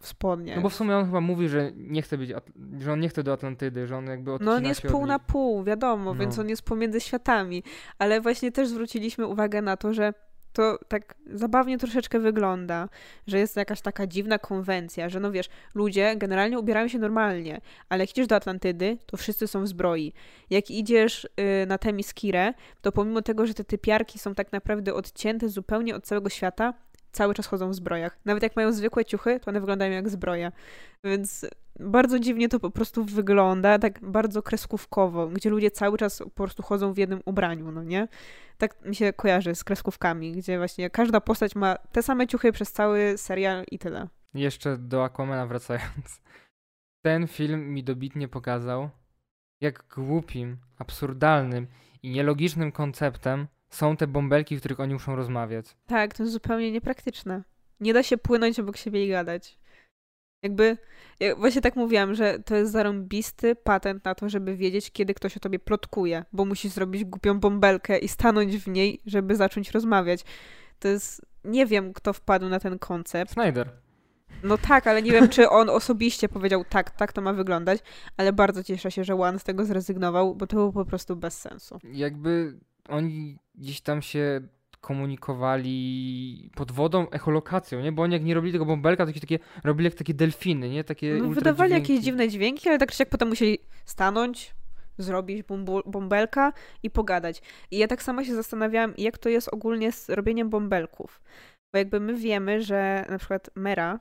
[0.00, 0.56] w spodnie.
[0.56, 2.32] No bo w sumie on chyba mówi, że nie chce być,
[2.78, 5.64] że on nie chce do Atlantydy, że on jakby No on jest pół na pół,
[5.64, 6.20] wiadomo, no.
[6.20, 7.62] więc on jest pomiędzy światami.
[7.98, 10.14] Ale właśnie też zwróciliśmy uwagę na to, że
[10.54, 12.88] to tak zabawnie troszeczkę wygląda,
[13.26, 18.02] że jest jakaś taka dziwna konwencja, że no wiesz, ludzie generalnie ubierają się normalnie, ale
[18.02, 20.12] jak idziesz do Atlantydy, to wszyscy są w zbroi.
[20.50, 25.48] Jak idziesz y, na Temiskirę, to pomimo tego, że te typiarki są tak naprawdę odcięte
[25.48, 26.74] zupełnie od całego świata,
[27.14, 28.18] cały czas chodzą w zbrojach.
[28.24, 30.52] Nawet jak mają zwykłe ciuchy, to one wyglądają jak zbroja.
[31.04, 31.46] Więc
[31.80, 36.62] bardzo dziwnie to po prostu wygląda, tak bardzo kreskówkowo, gdzie ludzie cały czas po prostu
[36.62, 38.08] chodzą w jednym ubraniu, no nie?
[38.58, 42.72] Tak mi się kojarzy z kreskówkami, gdzie właśnie każda postać ma te same ciuchy przez
[42.72, 44.08] cały serial i tyle.
[44.34, 46.22] Jeszcze do Aquamana wracając.
[47.04, 48.90] Ten film mi dobitnie pokazał,
[49.60, 51.66] jak głupim, absurdalnym
[52.02, 55.76] i nielogicznym konceptem są te bąbelki, w których oni muszą rozmawiać.
[55.86, 57.42] Tak, to jest zupełnie niepraktyczne.
[57.80, 59.58] Nie da się płynąć obok siebie i gadać.
[60.42, 60.78] Jakby,
[61.20, 65.36] ja właśnie tak mówiłam, że to jest zarąbisty patent na to, żeby wiedzieć, kiedy ktoś
[65.36, 70.24] o tobie plotkuje, bo musisz zrobić głupią bąbelkę i stanąć w niej, żeby zacząć rozmawiać.
[70.78, 73.32] To jest, nie wiem, kto wpadł na ten koncept.
[73.32, 73.70] Snyder.
[74.42, 77.80] No tak, ale nie wiem, czy on osobiście powiedział tak, tak to ma wyglądać,
[78.16, 81.40] ale bardzo cieszę się, że One z tego zrezygnował, bo to było po prostu bez
[81.40, 81.78] sensu.
[81.92, 82.58] Jakby
[82.88, 84.40] oni gdzieś tam się
[84.80, 87.92] komunikowali pod wodą echolokacją, nie?
[87.92, 90.84] Bo oni jak nie robili tego bąbelka, to jakieś takie, robili jak takie delfiny, nie?
[90.84, 94.54] Takie no, wydawali jakieś dziwne dźwięki, ale tak czy jak potem musieli stanąć,
[94.98, 95.42] zrobić
[95.86, 97.42] bąbelka i pogadać.
[97.70, 101.20] I ja tak sama się zastanawiałam, jak to jest ogólnie z robieniem bąbelków.
[101.74, 104.00] Bo jakby my wiemy, że na przykład Mera,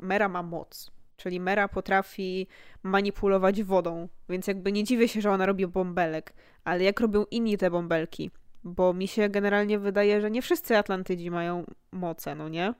[0.00, 0.90] Mera ma moc.
[1.16, 2.46] Czyli Mera potrafi
[2.82, 6.34] manipulować wodą, więc jakby nie dziwię się, że ona robi bąbelek.
[6.64, 8.30] Ale jak robią inni te bąbelki?
[8.64, 12.74] Bo mi się generalnie wydaje, że nie wszyscy Atlantydzi mają moce, no nie?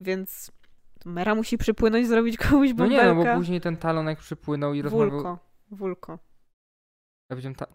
[0.00, 0.52] Więc
[1.04, 3.04] Mera musi przypłynąć zrobić komuś bąbelka.
[3.04, 5.10] No nie, no bo później ten talon jak przypłynął i rozmawiał...
[5.10, 5.38] Wulko.
[5.70, 6.12] Wulko.
[6.12, 6.18] Ja
[7.36, 7.66] powiedziałem ta...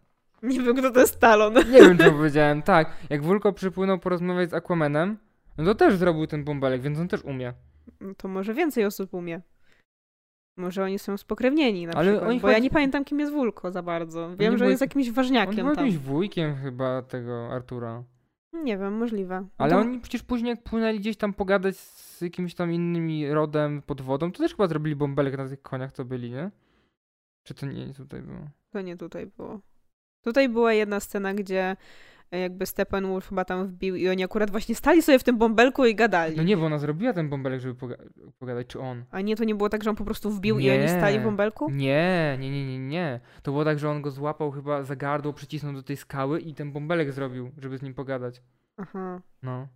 [0.43, 1.53] Nie wiem, kto to jest talon.
[1.53, 2.61] Nie wiem, co powiedziałem.
[2.61, 5.17] Tak, jak Wulko przypłynął porozmawiać z Aquamanem,
[5.57, 7.53] no to też zrobił ten bąbelek, więc on też umie.
[7.99, 9.41] No to może więcej osób umie.
[10.57, 13.83] Może oni są spokrewnieni na Ale przykład, bo ja nie pamiętam, kim jest Wulko za
[13.83, 14.35] bardzo.
[14.37, 15.85] Wiem, że jest jakimś ważniakiem on był tam.
[15.85, 18.03] jakimś wujkiem chyba tego Artura.
[18.53, 19.47] Nie wiem, możliwe.
[19.57, 19.77] Ale to...
[19.77, 24.31] oni przecież później jak płynęli gdzieś tam pogadać z jakimś tam innymi rodem pod wodą,
[24.31, 26.51] to też chyba zrobili bąbelek na tych koniach, co byli, nie?
[27.43, 28.49] Czy to nie tutaj było?
[28.69, 29.59] To nie tutaj było.
[30.21, 31.75] Tutaj była jedna scena, gdzie
[32.31, 35.95] jakby Steppenwolf chyba tam wbił i oni akurat właśnie stali sobie w tym bąbelku i
[35.95, 36.37] gadali.
[36.37, 37.95] No nie, bo ona zrobiła ten bąbelek, żeby poga
[38.39, 39.05] pogadać, czy on.
[39.11, 41.19] A nie, to nie było tak, że on po prostu wbił nie, i oni stali
[41.19, 41.71] w bąbelku?
[41.71, 43.19] Nie, nie, nie, nie, nie.
[43.43, 46.53] To było tak, że on go złapał chyba za gardło, przycisnął do tej skały i
[46.53, 48.41] ten bąbelek zrobił, żeby z nim pogadać.
[48.77, 49.21] Aha.
[49.43, 49.67] No.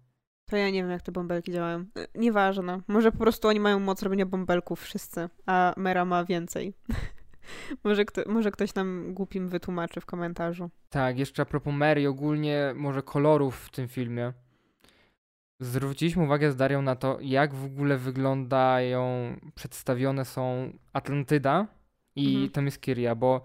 [0.49, 1.79] To ja nie wiem, jak te bąbelki działają.
[1.79, 2.81] E, nieważne.
[2.87, 6.73] Może po prostu oni mają moc robienia bąbelków wszyscy, a Mera ma więcej.
[7.83, 10.69] może, kto, może ktoś nam głupim wytłumaczy w komentarzu.
[10.89, 14.33] Tak, jeszcze a propos Mary, ogólnie może kolorów w tym filmie.
[15.59, 21.67] Zwróciliśmy uwagę z Darią na to, jak w ogóle wyglądają, przedstawione są Atlantyda
[22.15, 22.49] i mhm.
[22.49, 23.43] Themyscira, bo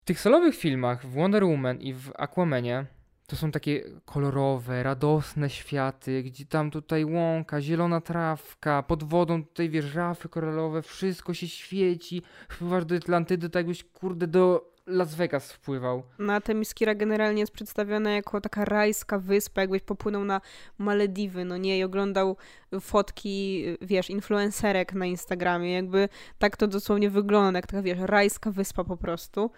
[0.00, 2.86] w tych solowych filmach, w Wonder Woman i w Aquamanie,
[3.30, 9.70] to są takie kolorowe, radosne światy, gdzie tam tutaj łąka, zielona trawka, pod wodą tutaj
[9.70, 15.52] wiesz, rafy koralowe, wszystko się świeci, wpływasz do Atlantydy, tak jakbyś kurde do Las Vegas
[15.52, 16.02] wpływał.
[16.18, 20.40] Na Temiskira generalnie jest przedstawiona jako taka rajska wyspa, jakbyś popłynął na
[20.78, 22.36] Malediwy, no nie, i oglądał
[22.80, 28.84] fotki, wiesz, influencerek na Instagramie, jakby tak to dosłownie wygląda, jak taka, wiesz, rajska wyspa
[28.84, 29.50] po prostu,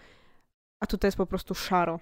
[0.80, 2.00] a tutaj jest po prostu szaro.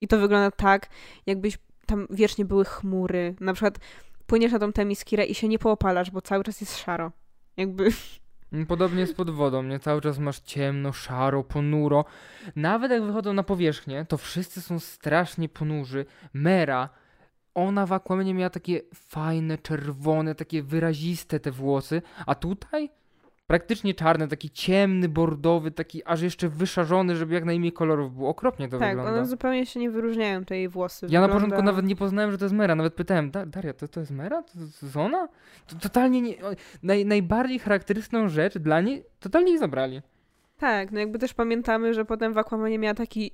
[0.00, 0.88] I to wygląda tak,
[1.26, 3.78] jakbyś tam wiecznie były chmury, na przykład
[4.26, 7.12] płyniesz na tą Temiskirę i się nie poopalasz, bo cały czas jest szaro.
[7.56, 7.90] Jakby
[8.52, 9.78] Mm, Podobnie jest pod wodą, nie?
[9.78, 12.04] Cały czas masz ciemno, szaro, ponuro.
[12.56, 16.06] Nawet jak wychodzą na powierzchnię, to wszyscy są strasznie ponurzy.
[16.32, 16.88] Mera,
[17.54, 22.90] ona w Aquamanie miała takie fajne, czerwone, takie wyraziste te włosy, a tutaj
[23.50, 28.28] praktycznie czarny, taki ciemny, bordowy, taki aż jeszcze wyszarzony, żeby jak najmniej kolorów było.
[28.28, 29.12] Okropnie to tak, wygląda.
[29.18, 31.06] one zupełnie się nie wyróżniają, te jej włosy.
[31.10, 32.74] Ja na Wygląda- początku nawet nie poznałem, że to jest Mera.
[32.74, 34.42] Nawet pytałem, "Da- Daria, to, to jest Mera?
[34.42, 35.28] To, to jest ona?
[35.66, 36.34] To totalnie nie...
[36.82, 40.02] Naj, najbardziej charakterystyczną rzecz dla niej totalnie jej zabrali.
[40.58, 43.32] Tak, no jakby też pamiętamy, że potem w Aquamanie miała taki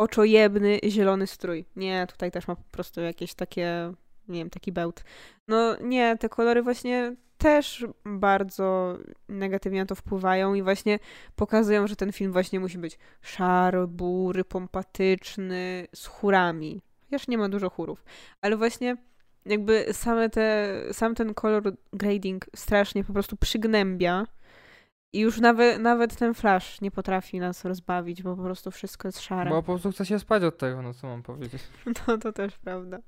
[0.00, 1.64] oczojebny, zielony strój.
[1.76, 3.92] Nie, tutaj też ma po prostu jakieś takie,
[4.28, 5.04] nie wiem, taki bełt.
[5.48, 10.98] No nie, te kolory właśnie też bardzo negatywnie na to wpływają i właśnie
[11.36, 16.80] pokazują, że ten film właśnie musi być szary, bury, pompatyczny, z chórami.
[17.04, 18.04] Chociaż nie ma dużo chórów.
[18.40, 18.96] Ale właśnie
[19.46, 24.26] jakby same te, sam ten kolor grading strasznie po prostu przygnębia.
[25.14, 29.20] I już nawet, nawet ten flash nie potrafi nas rozbawić, bo po prostu wszystko jest
[29.20, 29.50] szare.
[29.50, 31.62] Bo po prostu chce się spać od tego, no co mam powiedzieć.
[32.08, 32.98] No to też prawda.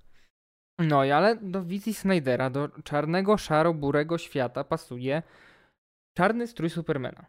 [0.78, 5.22] No i ale do wizji Snydera, do czarnego, szaro-burego świata pasuje
[6.14, 7.26] czarny strój Supermana,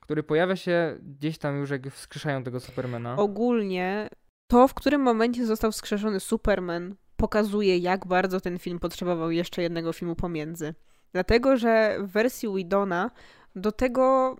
[0.00, 3.16] który pojawia się gdzieś tam już jak wskrzeszają tego Supermana.
[3.16, 4.08] Ogólnie
[4.46, 9.92] to, w którym momencie został wskrzeszony Superman, pokazuje, jak bardzo ten film potrzebował jeszcze jednego
[9.92, 10.74] filmu pomiędzy.
[11.12, 13.10] Dlatego, że w wersji Widona
[13.56, 14.36] do tego,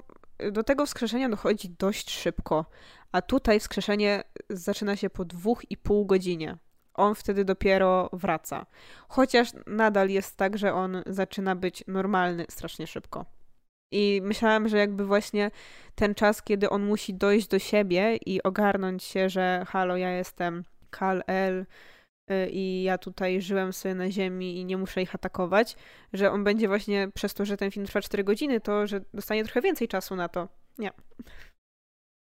[0.52, 2.64] do tego wskrzeszenia dochodzi dość szybko,
[3.12, 6.58] a tutaj wskrzeszenie zaczyna się po dwóch i pół godzinie.
[6.94, 8.66] On wtedy dopiero wraca.
[9.08, 13.24] Chociaż nadal jest tak, że on zaczyna być normalny strasznie szybko.
[13.92, 15.50] I myślałam, że jakby właśnie
[15.94, 20.64] ten czas, kiedy on musi dojść do siebie i ogarnąć się, że halo, ja jestem
[20.90, 21.66] Kal-El
[22.30, 25.76] y, i ja tutaj żyłem sobie na ziemi i nie muszę ich atakować,
[26.12, 29.44] że on będzie właśnie przez to, że ten film trwa 4 godziny, to że dostanie
[29.44, 30.48] trochę więcej czasu na to.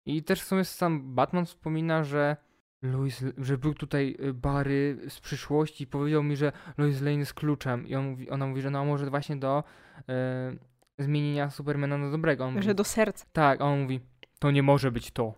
[0.06, 2.36] I też w sumie sam Batman wspomina, że
[2.82, 7.34] Lois, że był tutaj y, Barry z przyszłości i powiedział mi, że Lois Lane jest
[7.34, 7.86] kluczem.
[7.86, 9.64] I on mówi, ona mówi, że no może właśnie do
[9.98, 12.44] y, zmienienia Supermana na dobrego.
[12.44, 13.26] On mówi, Że do serca.
[13.32, 14.00] Tak, a on mówi,
[14.38, 15.34] to nie może być to.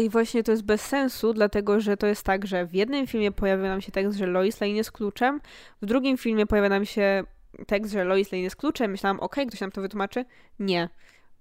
[0.00, 3.32] I właśnie to jest bez sensu, dlatego że to jest tak, że w jednym filmie
[3.32, 5.40] pojawia nam się tekst, że Lois Lane jest kluczem,
[5.82, 7.24] w drugim filmie pojawia nam się
[7.66, 8.90] tekst, że Lois Lane jest kluczem.
[8.90, 10.24] Myślałam, okej, ktoś nam to wytłumaczy.
[10.58, 10.88] Nie.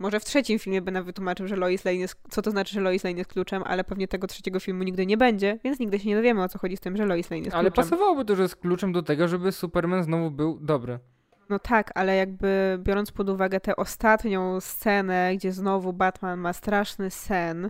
[0.02, 3.04] Może w trzecim filmie nam wytłumaczył, że Lois Lane jest, co to znaczy, że Lois
[3.04, 6.16] Lane jest kluczem, ale pewnie tego trzeciego filmu nigdy nie będzie, więc nigdy się nie
[6.16, 7.84] dowiemy, o co chodzi z tym, że Lois Lane jest Ale kluczem.
[7.90, 11.00] pasowałoby to, że jest kluczem do tego, żeby Superman znowu był dobry.
[11.50, 17.10] No tak, ale jakby biorąc pod uwagę tę ostatnią scenę, gdzie znowu Batman ma straszny
[17.12, 17.70] sen,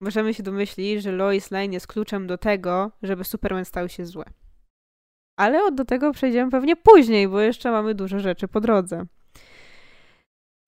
[0.00, 4.24] możemy się domyślić, że Lois Lane jest kluczem do tego, żeby Superman stał się zły.
[5.36, 9.06] Ale od do tego przejdziemy pewnie później, bo jeszcze mamy dużo rzeczy po drodze.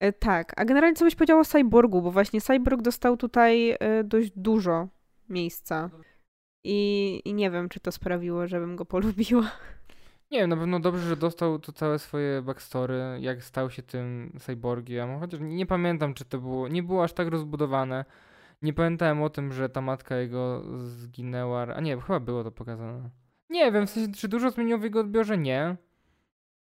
[0.01, 4.03] E, Tak, a generalnie co byś powiedział o Cyborgu, bo właśnie Cyborg dostał tutaj e,
[4.03, 4.87] dość dużo
[5.29, 5.89] miejsca.
[6.63, 9.51] I, I nie wiem, czy to sprawiło, żebym go polubiła.
[10.31, 14.37] Nie wiem, na pewno dobrze, że dostał to całe swoje backstory, jak stał się tym
[14.39, 15.19] cyborgiem.
[15.19, 16.67] Chociaż nie pamiętam, czy to było.
[16.67, 18.05] Nie było aż tak rozbudowane.
[18.61, 21.61] Nie pamiętałem o tym, że ta matka jego zginęła.
[21.61, 23.09] A nie, chyba było to pokazane.
[23.49, 25.37] Nie wiem, w sensie, czy dużo zmieniło w jego odbiorze?
[25.37, 25.75] Nie.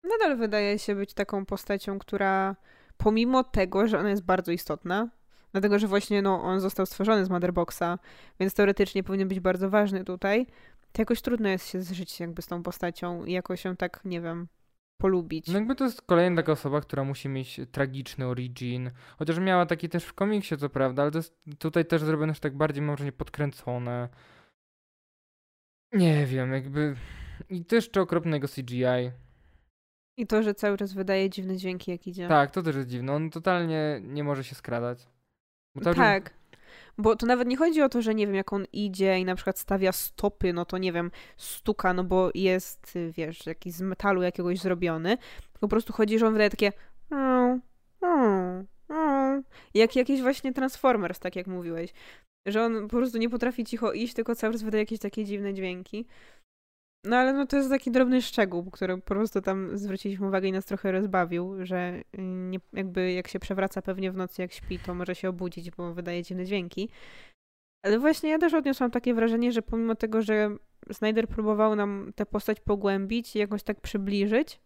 [0.04, 2.56] nadal wydaje się być taką postacią, która
[3.02, 5.08] pomimo tego, że ona jest bardzo istotna,
[5.52, 7.98] dlatego że właśnie no, on został stworzony z Motherboxa,
[8.40, 10.46] więc teoretycznie powinien być bardzo ważny tutaj,
[10.92, 14.20] to jakoś trudno jest się zżyć jakby z tą postacią i jakoś ją tak, nie
[14.20, 14.48] wiem,
[15.00, 15.48] polubić.
[15.48, 18.90] No jakby to jest kolejna taka osoba, która musi mieć tragiczny origin.
[19.18, 22.40] Chociaż miała taki też w komiksie, co prawda, ale to jest tutaj też zrobione już
[22.40, 24.08] tak bardziej, mam wrażenie, podkręcone.
[25.92, 26.96] Nie wiem, jakby...
[27.48, 29.10] I też jeszcze okropnego CGI.
[30.16, 32.28] I to, że cały czas wydaje dziwne dźwięki, jak idzie.
[32.28, 33.12] Tak, to też jest dziwne.
[33.12, 35.06] On totalnie nie może się skradać.
[35.74, 36.30] Bo czas- Tak.
[36.98, 39.34] Bo to nawet nie chodzi o to, że nie wiem, jak on idzie i na
[39.34, 43.80] przykład stawia stopy, no to nie wiem, stuka, no bo jest, y, wiesz, jakiś z
[43.80, 45.18] metalu jakiegoś zrobiony.
[45.60, 46.72] Po prostu chodzi, że on wydaje takie
[49.74, 51.92] jak jakiś właśnie Transformers, tak jak mówiłeś.
[52.46, 55.54] Że on po prostu nie potrafi cicho iść, tylko cały czas wydaje jakieś takie dziwne
[55.54, 56.06] dźwięki.
[57.04, 60.52] No ale no to jest taki drobny szczegół, który po prostu tam zwróciliśmy uwagę i
[60.52, 64.78] nas trochę rozbawił, że y, nie, jakby jak się przewraca pewnie w nocy jak śpi,
[64.78, 66.88] to może się obudzić, bo wydaje dziwne dźwięki.
[67.84, 70.56] Ale właśnie ja też odniosłam takie wrażenie, że pomimo tego, że
[70.92, 74.60] Snyder próbował nam tę postać pogłębić i jakoś tak przybliżyć,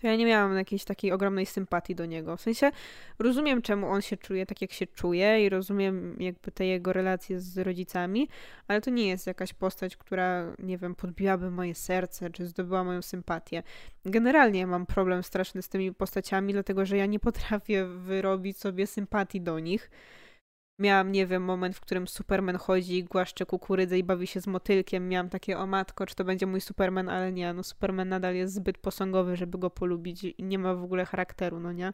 [0.00, 2.36] to ja nie miałam jakiejś takiej ogromnej sympatii do niego.
[2.36, 2.70] W sensie
[3.18, 7.40] rozumiem, czemu on się czuje tak, jak się czuje i rozumiem jakby te jego relacje
[7.40, 8.28] z rodzicami,
[8.68, 13.02] ale to nie jest jakaś postać, która, nie wiem, podbiłaby moje serce, czy zdobyła moją
[13.02, 13.62] sympatię.
[14.04, 19.40] Generalnie mam problem straszny z tymi postaciami, dlatego że ja nie potrafię wyrobić sobie sympatii
[19.40, 19.90] do nich.
[20.78, 25.08] Miałam, nie wiem, moment, w którym Superman chodzi, głaszcze kukurydzę i bawi się z motylkiem.
[25.08, 28.54] Miałam takie, o matko, czy to będzie mój Superman, ale nie, no Superman nadal jest
[28.54, 31.92] zbyt posągowy, żeby go polubić i nie ma w ogóle charakteru, no nie?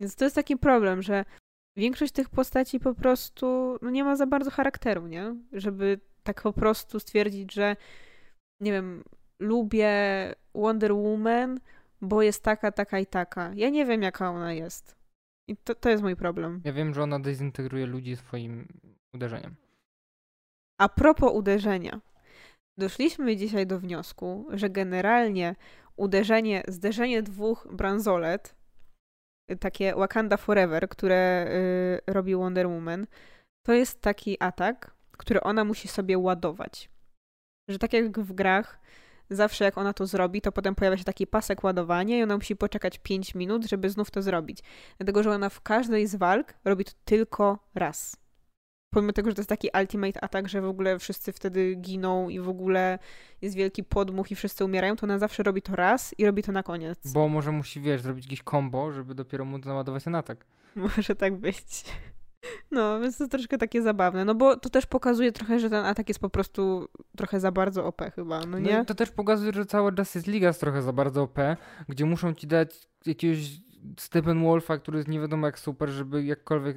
[0.00, 1.24] Więc to jest taki problem, że
[1.76, 5.36] większość tych postaci po prostu no nie ma za bardzo charakteru, nie?
[5.52, 7.76] Żeby tak po prostu stwierdzić, że
[8.60, 9.04] nie wiem,
[9.40, 9.90] lubię
[10.54, 11.60] Wonder Woman,
[12.00, 13.52] bo jest taka, taka i taka.
[13.54, 14.99] Ja nie wiem, jaka ona jest.
[15.50, 16.60] I to, to jest mój problem.
[16.64, 18.68] Ja wiem, że ona dezintegruje ludzi swoim
[19.14, 19.54] uderzeniem.
[20.80, 22.00] A propos uderzenia.
[22.78, 25.56] Doszliśmy dzisiaj do wniosku, że generalnie
[25.96, 28.54] uderzenie, zderzenie dwóch bransolet,
[29.60, 31.46] takie Wakanda Forever, które
[32.08, 33.06] y, robi Wonder Woman,
[33.66, 36.90] to jest taki atak, który ona musi sobie ładować.
[37.68, 38.80] Że tak jak w grach,
[39.30, 42.56] zawsze jak ona to zrobi, to potem pojawia się taki pasek ładowania i ona musi
[42.56, 44.58] poczekać 5 minut, żeby znów to zrobić.
[44.98, 48.16] Dlatego, że ona w każdej z walk robi to tylko raz.
[48.94, 52.40] Pomimo tego, że to jest taki ultimate atak, że w ogóle wszyscy wtedy giną i
[52.40, 52.98] w ogóle
[53.42, 56.52] jest wielki podmuch i wszyscy umierają, to ona zawsze robi to raz i robi to
[56.52, 57.12] na koniec.
[57.12, 60.46] Bo może musi, wiesz, zrobić jakiś combo, żeby dopiero móc naładować ten atak.
[60.76, 61.84] Może tak być.
[62.70, 64.24] No, więc to troszkę takie zabawne.
[64.24, 67.86] No bo to też pokazuje trochę, że ten atak jest po prostu trochę za bardzo
[67.86, 68.78] OP chyba, no nie?
[68.78, 71.38] No to też pokazuje, że cała Justice League jest trochę za bardzo OP,
[71.88, 73.60] gdzie muszą ci dać jakiegoś
[73.98, 76.76] Steppenwolfa, który jest nie wiadomo jak super, żeby jakkolwiek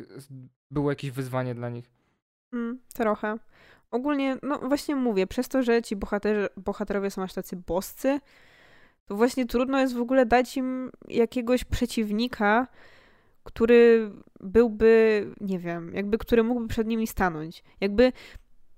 [0.71, 1.91] było jakieś wyzwanie dla nich.
[2.54, 3.38] Mm, trochę.
[3.91, 8.19] Ogólnie, no właśnie mówię, przez to, że ci bohater, bohaterowie są aż tacy boscy,
[9.06, 12.67] to właśnie trudno jest w ogóle dać im jakiegoś przeciwnika,
[13.43, 17.63] który byłby, nie wiem, jakby który mógłby przed nimi stanąć.
[17.82, 18.12] Jakby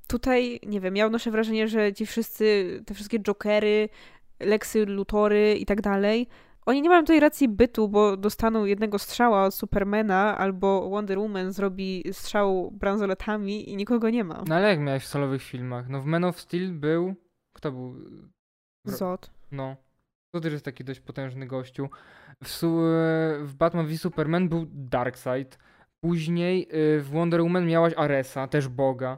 [0.08, 3.89] tutaj, nie wiem, ja odnoszę wrażenie, że ci wszyscy, te wszystkie Jokery,
[4.39, 6.28] Lexy Lutory i tak dalej,
[6.65, 11.51] oni nie mają tej racji bytu, bo dostaną jednego strzała od Supermana albo Wonder Woman
[11.51, 14.43] zrobi strzał bransoletami i nikogo nie ma.
[14.47, 15.89] No ale jak miałeś w solowych filmach?
[15.89, 17.15] No w Man of Steel był...
[17.54, 17.95] Kto był?
[18.86, 19.32] Zod.
[19.51, 19.75] No.
[20.36, 21.89] To też jest taki dość potężny gościu.
[22.43, 22.60] W,
[23.41, 25.60] w Batman v Superman był Darkseid.
[26.02, 29.17] Później y, w Wonder Woman miałaś Aresa, też Boga.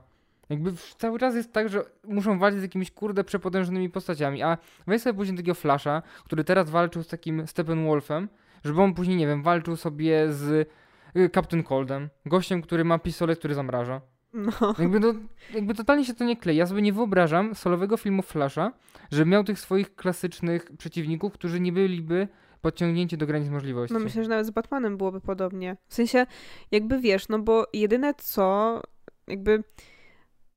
[0.50, 4.44] Jakby cały czas jest tak, że muszą walczyć z jakimiś kurde przepotężnymi postaciami.
[4.44, 8.30] A weź sobie później takiego Flasha, który teraz walczył z takim Steppenwolfem,
[8.64, 10.70] żeby on później, nie wiem, walczył sobie z
[11.16, 12.10] y, Captain Coldem.
[12.26, 14.02] Gościem, który ma pistolet, który zamraża.
[14.34, 14.76] No.
[14.80, 15.14] Jakby, to,
[15.54, 16.56] jakby totalnie się to nie klei.
[16.56, 18.72] Ja sobie nie wyobrażam solowego filmu Flasha,
[19.12, 22.28] żeby miał tych swoich klasycznych przeciwników, którzy nie byliby
[22.62, 23.94] podciągnięci do granic możliwości.
[23.94, 25.78] No myślę, że nawet z Batmanem byłoby podobnie.
[25.88, 26.26] W sensie,
[26.72, 28.82] jakby wiesz, no bo jedyne co,
[29.28, 29.64] jakby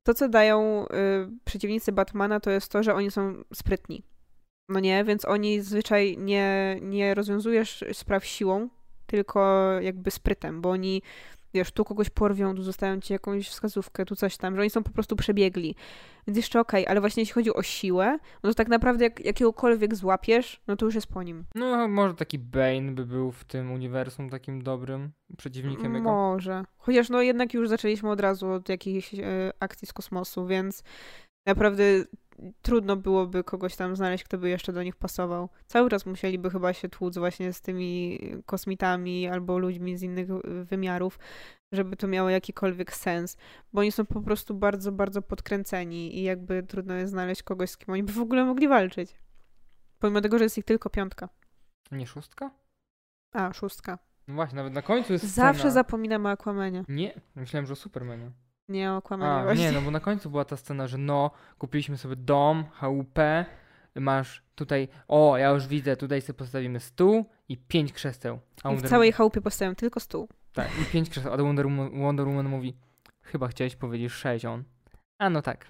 [0.02, 0.88] to, co dają y,
[1.44, 4.02] przeciwnicy Batmana, to jest to, że oni są sprytni.
[4.68, 8.68] No nie, więc oni zazwyczaj nie, nie rozwiązujesz spraw siłą,
[9.06, 11.02] tylko jakby sprytem, bo oni
[11.54, 14.82] wiesz, tu kogoś porwią, tu zostają ci jakąś wskazówkę, tu coś tam, że oni są
[14.82, 15.74] po prostu przebiegli.
[16.26, 19.24] Więc jeszcze okej, okay, ale właśnie jeśli chodzi o siłę, no to tak naprawdę jak
[19.24, 21.44] jakiegokolwiek złapiesz, no to już jest po nim.
[21.54, 26.10] No może taki Bane by był w tym uniwersum takim dobrym przeciwnikiem jego.
[26.10, 26.64] Może.
[26.76, 30.82] Chociaż no jednak już zaczęliśmy od razu od jakiejś e, akcji z kosmosu, więc
[31.46, 31.84] naprawdę
[32.62, 35.48] trudno byłoby kogoś tam znaleźć, kto by jeszcze do nich pasował.
[35.66, 40.28] Cały czas musieliby chyba się tłuc właśnie z tymi kosmitami albo ludźmi z innych
[40.64, 41.18] wymiarów,
[41.72, 43.36] żeby to miało jakikolwiek sens,
[43.72, 47.76] bo oni są po prostu bardzo, bardzo podkręceni i jakby trudno jest znaleźć kogoś, z
[47.76, 49.14] kim oni by w ogóle mogli walczyć.
[49.98, 51.28] Pomimo tego, że jest ich tylko piątka.
[51.92, 52.50] Nie szóstka?
[53.32, 53.98] A, szóstka.
[54.28, 55.74] No właśnie, nawet na końcu jest Zawsze scena.
[55.74, 56.84] zapominam o Aquamanie.
[56.88, 58.30] Nie, myślałem, że o Supermanie.
[58.70, 61.98] Nie o Aquamanie A, nie, no bo na końcu była ta scena, że no, kupiliśmy
[61.98, 63.44] sobie dom, chałupę,
[63.94, 68.38] masz tutaj, o, ja już widzę, tutaj sobie postawimy stół i pięć krzeseł.
[68.64, 70.28] A I w całej chałupie postawiam tylko stół.
[70.52, 72.76] Tak, i pięć krzeseł, a Wonder Woman, Wonder Woman mówi,
[73.22, 74.64] chyba chciałeś powiedzieć sześć, on.
[75.18, 75.66] A no tak.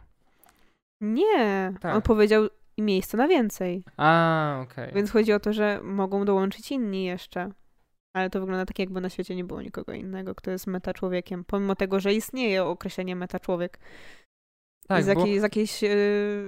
[1.01, 1.95] Nie, Tak.
[1.95, 2.49] on powiedział
[2.79, 3.85] miejsce na więcej.
[3.97, 4.93] A, okej.
[4.95, 7.51] Więc chodzi o to, że mogą dołączyć inni jeszcze.
[8.13, 11.45] Ale to wygląda tak, jakby na świecie nie było nikogo innego, kto jest meta człowiekiem,
[11.45, 13.79] pomimo tego, że istnieje określenie meta człowiek.
[14.89, 15.89] Tak, z, bo, jakiej, z, jakiejś, yy,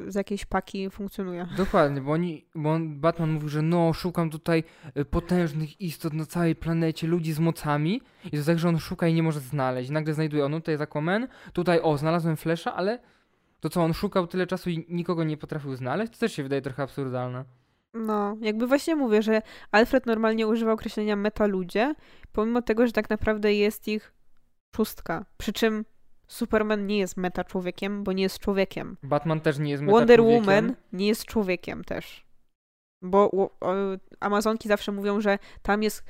[0.09, 1.49] z jakiejś paki funkcjonuje.
[1.57, 4.65] dokładnie, bo, oni, bo on, Batman mówi, że no, szukam tutaj
[4.97, 8.01] y, potężnych istot na całej planecie, ludzi z mocami
[8.33, 9.91] i to tak, że on szuka i nie może znaleźć.
[9.91, 12.99] Nagle znajduje, on tutaj jest Aquaman, tutaj, o, znalazłem Flasha, ale
[13.61, 16.13] to co, on szukał tyle czasu i nikogo nie potrafił znaleźć?
[16.13, 17.45] To też się wydaje trochę absurdalne.
[17.95, 21.95] No, jakby właśnie mówię, że Alfred normalnie używa określenia metaludzie,
[22.33, 24.15] pomimo tego, że tak naprawdę jest ich
[24.77, 25.25] szóstka.
[25.39, 25.85] Przy czym
[26.29, 28.97] Superman nie jest meta człowiekiem, bo nie jest człowiekiem.
[29.03, 30.45] Batman też nie jest Wonder metaczłowiekiem.
[30.45, 32.27] Woman nie jest człowiekiem też.
[33.03, 33.75] Bo o, o,
[34.21, 36.05] Amazonki zawsze mówią, że tam jest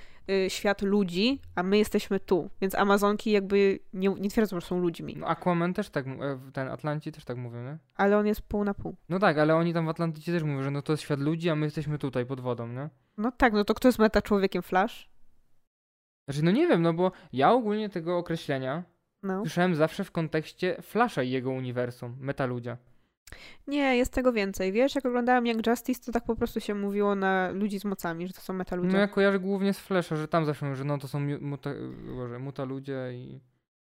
[0.49, 2.51] świat ludzi, a my jesteśmy tu.
[2.61, 5.17] Więc Amazonki jakby nie, nie twierdzą, że są ludźmi.
[5.19, 7.79] No, Aquaman też tak, e, ten Atlanci też tak mówią, nie?
[7.95, 8.97] Ale on jest pół na pół.
[9.09, 11.51] No tak, ale oni tam w Atlantycie też mówią, że no to jest świat ludzi,
[11.51, 12.89] a my jesteśmy tutaj pod wodą, nie?
[13.19, 15.09] No tak, no to kto jest meta człowiekiem Flash?
[16.29, 18.83] Znaczy, no nie wiem, no bo ja ogólnie tego określenia
[19.23, 19.41] No.
[19.41, 22.77] słyszałem zawsze w kontekście Flasha i jego uniwersum, metaludzia.
[23.67, 24.73] Nie, jest tego więcej.
[24.73, 28.27] Wiesz, jak oglądałam Young Justice, to tak po prostu się mówiło na ludzi z mocami,
[28.27, 28.93] że to są meta ludzie.
[28.93, 31.41] No ja kojarzę głównie z Flasha, że tam zawsze mówią, że no to są mu-
[31.41, 31.71] muta,
[32.17, 33.41] Boże, muta ludzie i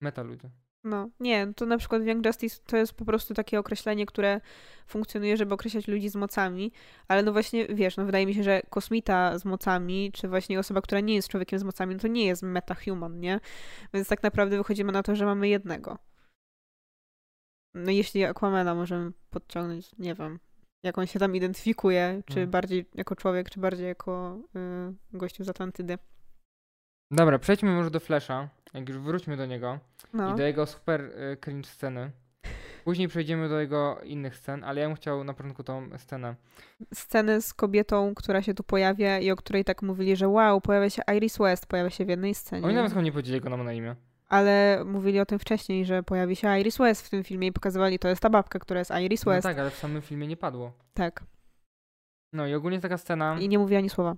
[0.01, 0.49] meta ludzie.
[0.83, 4.41] No, nie, to na przykład Young Justice to jest po prostu takie określenie, które
[4.87, 6.71] funkcjonuje, żeby określać ludzi z mocami,
[7.07, 10.81] ale no właśnie, wiesz, no wydaje mi się, że kosmita z mocami, czy właśnie osoba,
[10.81, 13.39] która nie jest człowiekiem z mocami, no to nie jest metahuman, nie?
[13.93, 15.97] Więc tak naprawdę wychodzimy na to, że mamy jednego.
[17.75, 20.39] No jeśli Aquamana możemy podciągnąć, nie wiem,
[20.83, 22.47] jak on się tam identyfikuje, czy No.
[22.47, 24.37] bardziej jako człowiek, czy bardziej jako
[25.13, 25.97] y, gościu z Atlantydy.
[27.11, 29.79] Dobra, przejdźmy może do Flasha, jak już wróćmy do niego
[30.13, 32.11] No, i do jego super y, cringe sceny.
[32.83, 36.35] Później przejdziemy do jego innych scen, ale ja bym chciał na początku tą scenę.
[36.93, 40.89] scenę z kobietą, która się tu pojawia i o której tak mówili, że wow, pojawia
[40.89, 42.65] się Iris West, pojawia się w jednej scenie.
[42.67, 43.95] Oni nawet chyba nie powiedzieli, jak ona ma na imię.
[44.33, 47.99] Ale mówili o tym wcześniej, że pojawi się Iris West w tym filmie i pokazywali,
[47.99, 49.43] to jest ta babka, która jest Iris No West.
[49.43, 50.71] tak, ale w samym filmie nie padło.
[50.93, 51.23] tak.
[52.33, 54.15] No i ogólnie taka scena, I nie mówi ani słowa.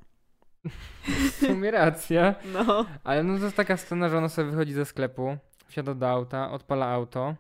[1.32, 2.86] w sumie racja, No.
[3.04, 5.38] ale no to jest taka scena, że ona sobie wychodzi ze sklepu,
[5.68, 7.36] wsiada do auta, odpala auto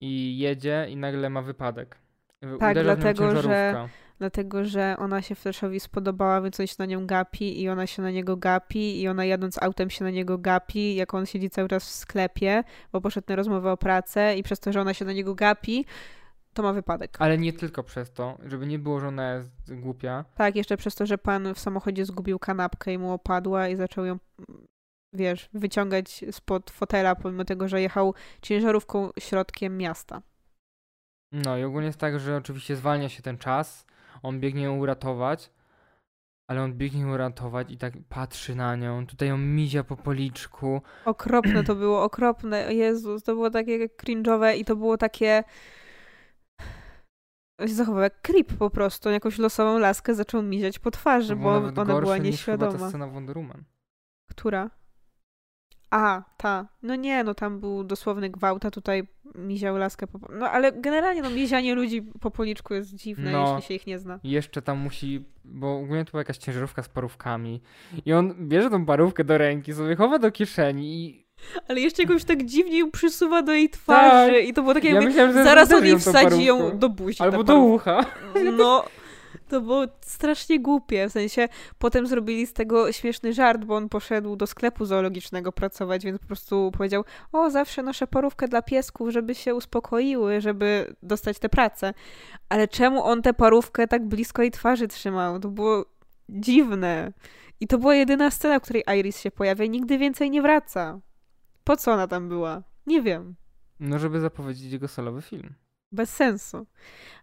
[0.00, 1.96] i jedzie i nagle ma wypadek.
[2.60, 3.88] Tak, Uderza dlatego, że-.
[4.22, 8.02] Dlatego, że ona się Flashowi spodobała, więc on się na nią gapi i ona się
[8.02, 11.68] na niego gapi i ona jadąc autem się na niego gapi, jak on siedzi cały
[11.68, 15.04] czas w sklepie, bo poszedł na rozmowę o pracę i przez to, że ona się
[15.04, 15.84] na niego gapi,
[16.54, 17.16] to ma wypadek.
[17.18, 20.24] Ale nie tylko przez to, żeby nie było, że ona jest głupia.
[20.34, 24.04] Tak, jeszcze przez to, że pan w samochodzie zgubił kanapkę i mu opadła i zaczął
[24.04, 24.18] ją,
[25.12, 30.22] wiesz, wyciągać spod fotela, pomimo tego, że jechał ciężarówką środkiem miasta.
[31.32, 33.86] No i ogólnie jest tak, że oczywiście zwalnia się ten czas,
[34.22, 35.50] on biegnie ją uratować,
[36.48, 40.82] ale on biegnie ją uratować i tak patrzy na nią, tutaj ją mizia po policzku.
[41.04, 42.74] Okropne to było, okropne.
[42.74, 45.44] Jezus, to było takie cringe'owe i to było takie...
[47.60, 49.10] Się zachował jak creep po prostu.
[49.10, 52.88] Jakąś losową laskę zaczął miziać po twarzy, bo ona była gorsze niż ta nieświadoma.
[52.88, 53.64] scena Wonder Woman.
[54.30, 54.70] Która?
[55.90, 56.68] A, ta.
[56.82, 60.18] No nie, no tam był dosłowny gwałt, a tutaj miział laskę po...
[60.38, 63.54] No ale generalnie no mizianie ludzi po policzku jest dziwne, No.
[63.54, 64.20] jeśli się ich nie zna.
[64.24, 67.60] Jeszcze tam musi, bo ogólnie to była jakaś ciężarówka z parówkami
[68.06, 71.26] i on bierze tą parówkę do ręki, sobie chowa do kieszeni i
[71.68, 74.94] Ale jeszcze jakoś tak dziwnie ją przysuwa do jej twarzy i to było takie ja
[74.94, 77.22] jakby, myślałem, zaraz on jej wsadzi ją do buzi.
[77.22, 78.04] Albo do ucha.
[78.56, 78.84] No,
[79.52, 81.08] to było strasznie głupie.
[81.08, 81.48] W sensie
[81.78, 86.26] potem zrobili z tego śmieszny żart, bo on poszedł do sklepu zoologicznego pracować, więc po
[86.26, 91.94] prostu powiedział: O, zawsze noszę parówkę dla piesków, żeby się uspokoiły, żeby dostać tę pracę.
[92.48, 95.40] Ale czemu on tę parówkę tak blisko jej twarzy trzymał?
[95.40, 95.84] To było
[96.28, 97.12] dziwne.
[97.60, 101.00] I to była jedyna scena, w której Iris się pojawia i nigdy więcej nie wraca.
[101.64, 102.62] Po co ona tam była?
[102.86, 103.34] Nie wiem.
[103.80, 105.54] No, żeby zapowiedzieć jego solowy film.
[105.92, 106.66] Bez sensu.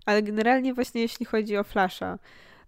[0.05, 2.20] Ale generalnie właśnie jeśli chodzi o Flasha,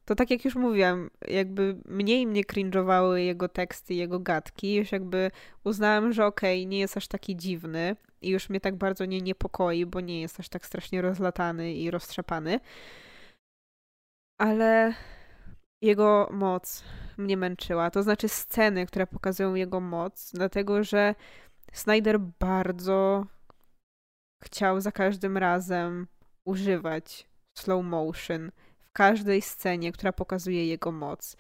[0.06, 5.32] to tak jak już mówiłam, jakby mniej mnie cringe'owały jego teksty, jego gadki, już jakby
[5.64, 9.86] uznałam, że okej, nie jest aż taki dziwny i już mnie tak bardzo nie niepokoi,
[9.86, 12.60] bo nie jest aż tak strasznie rozlatany i roztrzepany.
[14.38, 14.94] Ale
[15.82, 16.84] jego moc
[17.18, 17.92] mnie męczyła.
[17.92, 21.16] To znaczy sceny, które pokazują jego moc, dlatego że
[21.74, 23.26] Snyder bardzo
[24.44, 26.08] chciał za każdym razem
[26.46, 27.28] używać
[27.58, 31.38] slow motion w każdej scenie, która pokazuje jego moc.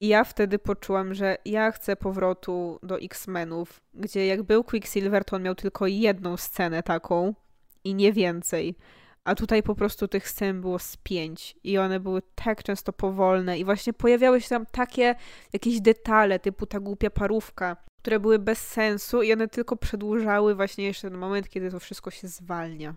[0.00, 5.36] I ja wtedy poczułam, że ja chcę powrotu do X-Menów, gdzie jak był Quicksilver, to
[5.36, 7.34] on miał tylko jedną scenę taką
[7.84, 8.74] i nie więcej.
[9.26, 13.58] A tutaj po prostu tych scen było z pięć i one były tak często powolne
[13.58, 15.14] i właśnie pojawiały się tam takie
[15.52, 20.84] jakieś detale, typu ta głupia parówka, które były bez sensu i one tylko przedłużały właśnie
[20.84, 22.94] jeszcze ten moment, kiedy to wszystko się zwalnia.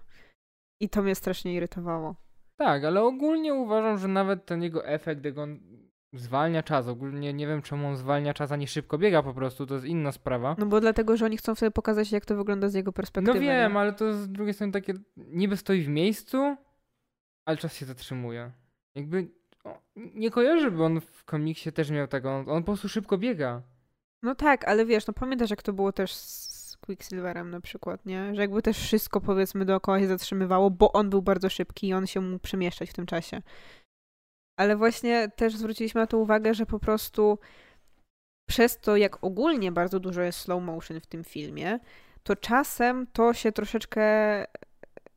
[0.82, 2.16] I to mnie strasznie irytowało.
[2.58, 5.60] Tak, ale ogólnie uważam, że nawet ten jego efekt, jak on
[6.14, 9.66] zwalnia czas, ogólnie nie wiem czemu on zwalnia czas, a nie szybko biega po prostu,
[9.66, 10.56] to jest inna sprawa.
[10.58, 13.40] No bo dlatego, że oni chcą sobie pokazać, jak to wygląda z jego perspektywy.
[13.40, 13.80] No wiem, nie?
[13.80, 16.56] ale to z drugiej strony takie, niby stoi w miejscu,
[17.46, 18.52] ale czas się zatrzymuje.
[18.96, 19.28] Jakby
[19.64, 23.18] o, nie kojarzy, by on w komiksie też miał tak, on, on po prostu szybko
[23.18, 23.62] biega.
[24.24, 28.36] No tak, ale wiesz, no pamiętasz, jak to było też z Quicksilverem na przykład, nie?
[28.36, 32.08] Że jakby też wszystko, powiedzmy, dookoła się zatrzymywało, bo on był bardzo szybki i on
[32.08, 33.42] się mógł przemieszczać w tym czasie.
[34.60, 37.40] Ale właśnie też zwróciliśmy na to uwagę, że po prostu
[38.50, 41.80] przez to, jak ogólnie bardzo dużo jest slow motion w tym filmie,
[42.24, 44.02] to czasem to się troszeczkę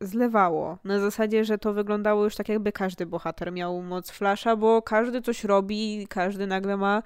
[0.01, 0.79] zlewało.
[0.85, 5.23] Na zasadzie, że to wyglądało już tak, jakby każdy bohater miał moc flasha, bo każdy
[5.23, 7.03] coś robi, każdy nagle ma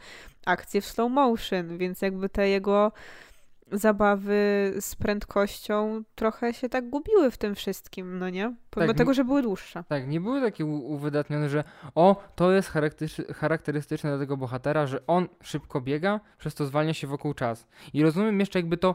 [0.47, 2.93] akcję w slow motion, więc jakby te jego
[3.73, 8.55] zabawy z prędkością trochę się tak gubiły w tym wszystkim, no nie?
[8.71, 9.85] Pomimo Tak, tego, że były dłuższe.
[9.89, 11.65] Tak, nie były takie uwydatnione, że
[11.95, 16.95] o, to jest charakterystycz- charakterystyczne dla tego bohatera, że on szybko biega, przez to zwalnia
[16.95, 17.67] się wokół czas.
[17.93, 18.95] I rozumiem jeszcze jakby to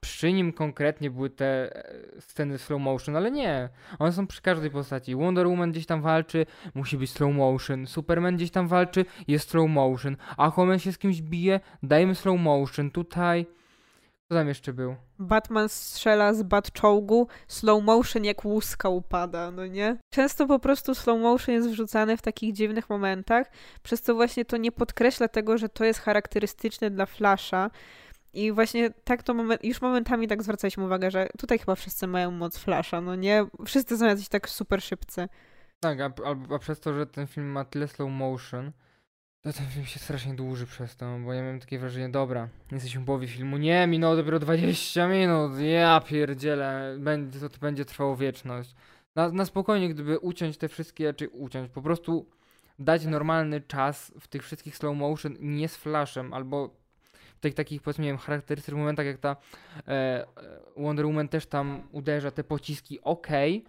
[0.00, 3.68] przy nim konkretnie były te e, sceny slow motion, ale nie.
[3.98, 5.16] One są przy każdej postaci.
[5.16, 7.86] Wonder Woman gdzieś tam walczy, musi być slow motion.
[7.86, 10.16] Superman gdzieś tam walczy, jest slow motion.
[10.36, 12.90] Aquaman się z kimś bije, dajmy slow motion.
[12.90, 13.46] Tutaj...
[14.28, 14.96] Co tam jeszcze był?
[15.18, 19.96] Batman strzela z Batczołgu, slow motion jak łuska upada, no nie?
[20.10, 23.46] Często po prostu slow motion jest wrzucany w takich dziwnych momentach,
[23.82, 27.70] przez co właśnie to nie podkreśla tego, że to jest charakterystyczne dla Flasha.
[28.32, 32.30] I właśnie tak to moment, już momentami tak zwracaliśmy uwagę, że tutaj chyba wszyscy mają
[32.30, 33.46] moc Flasha, no nie?
[33.66, 35.28] Wszyscy są jacyś tak super szybcy.
[35.80, 38.72] Tak, a, a, a przez to, że ten film ma tyle slow motion,
[39.46, 43.00] to ten film się strasznie dłuży przez to, bo ja miałem takie wrażenie, dobra, jesteśmy
[43.00, 48.16] w połowie filmu, nie, minęło dopiero 20 minut, ja pierdzielę, będzie, to, to będzie trwało
[48.16, 48.74] wieczność.
[49.14, 52.26] Na, na spokojnie, gdyby uciąć te wszystkie, czy uciąć, po prostu
[52.78, 56.76] dać normalny czas w tych wszystkich slow motion, nie z flashem, albo
[57.36, 59.36] w tych takich, powiedzmy, nie wiem, charakterystycznych momentach, jak ta
[59.76, 60.26] e, e,
[60.76, 63.64] Wonder Woman też tam uderza, te pociski, okej,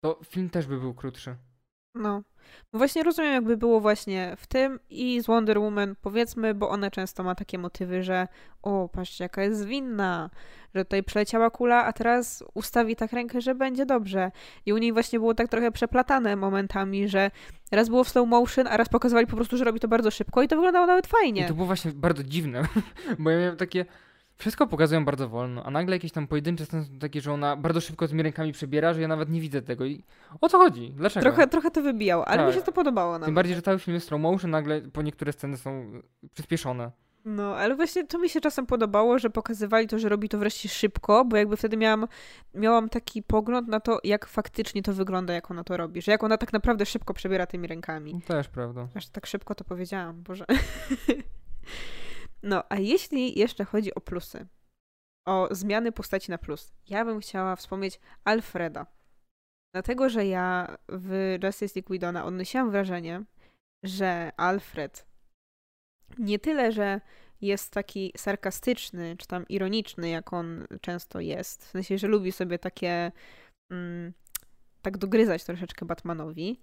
[0.00, 1.36] to film też by był krótszy.
[1.94, 2.22] No.
[2.72, 6.90] No Właśnie rozumiem, jakby było właśnie w tym i z Wonder Woman, powiedzmy, bo ona
[6.90, 8.28] często ma takie motywy, że
[8.62, 10.30] o, patrzcie, jaka jest zwinna,
[10.74, 14.30] że tutaj przeleciała kula, a teraz ustawi tak rękę, że będzie dobrze.
[14.66, 17.30] I u niej właśnie było tak trochę przeplatane momentami, że
[17.72, 20.42] raz było w slow motion, a raz pokazywali po prostu, że robi to bardzo szybko
[20.42, 21.48] i to wyglądało nawet I fajnie.
[21.48, 22.62] to było właśnie bardzo dziwne,
[23.18, 23.84] bo ja miałem takie.
[24.40, 27.80] Wszystko pokazują bardzo wolno, a nagle jakieś tam pojedyncze sceny są takie, że ona bardzo
[27.80, 29.84] szybko tymi rękami przebiera, że ja nawet nie widzę tego.
[29.84, 30.04] I
[30.40, 30.92] o co chodzi?
[30.96, 31.24] Dlaczego?
[31.26, 32.60] Trochę, trochę to wybijało, ale mi Tak.
[32.60, 33.24] się to podobało nawet.
[33.26, 35.92] Tym bardziej, że cały film jest slow motion, nagle po niektóre sceny są
[36.34, 36.90] przyspieszone.
[37.24, 40.68] No, ale właśnie to mi się czasem podobało, że pokazywali to, że robi to wreszcie
[40.68, 42.06] szybko, bo jakby wtedy miałam,
[42.54, 46.24] miałam taki pogląd na to, jak faktycznie to wygląda, jak ona to robi, że jak
[46.24, 48.22] ona tak naprawdę szybko przebiera tymi rękami.
[48.26, 48.88] Też prawda.
[48.94, 50.44] Aż tak szybko to powiedziałam, Boże.
[52.42, 54.46] No, a jeśli jeszcze chodzi o plusy,
[55.26, 58.86] o zmiany postaci na plus, ja bym chciała wspomnieć Alfreda.
[59.74, 63.24] Dlatego, że ja w Justice League Widona odnosiłam wrażenie,
[63.84, 65.06] że Alfred
[66.18, 67.00] nie tyle, że
[67.40, 72.58] jest taki sarkastyczny, czy tam ironiczny, jak on często jest, w sensie, że lubi sobie
[72.58, 73.12] takie
[73.70, 74.12] mm,
[74.82, 76.60] tak dogryzać troszeczkę Batmanowi,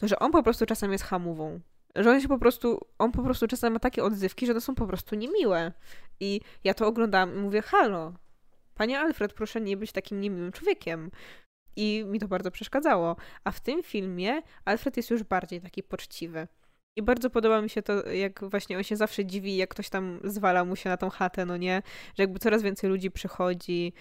[0.00, 1.60] to że on po prostu czasem jest hamową.
[1.96, 4.74] Że on się po prostu, on po prostu czasem ma takie odzywki, że to są
[4.74, 5.72] po prostu niemiłe.
[6.20, 8.12] I ja to oglądałam i mówię, halo,
[8.74, 11.10] panie Alfred, proszę nie być takim niemiłym człowiekiem.
[11.76, 13.16] I mi to bardzo przeszkadzało.
[13.44, 16.48] A w tym filmie Alfred jest już bardziej taki poczciwy.
[16.96, 20.20] I bardzo podoba mi się to, jak właśnie on się zawsze dziwi, jak ktoś tam
[20.24, 21.82] zwala mu się na tą chatę, no nie?
[22.18, 23.92] Że jakby coraz więcej ludzi przychodzi.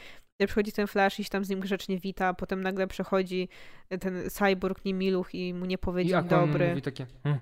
[0.46, 3.50] Przychodzi ten Flash i się tam z nim grzecznie wita, a potem nagle przychodzi
[4.00, 6.70] ten cyborg niemiluch i mu nie powie I dobry.
[6.70, 7.06] mówi takie.
[7.24, 7.39] "Hm,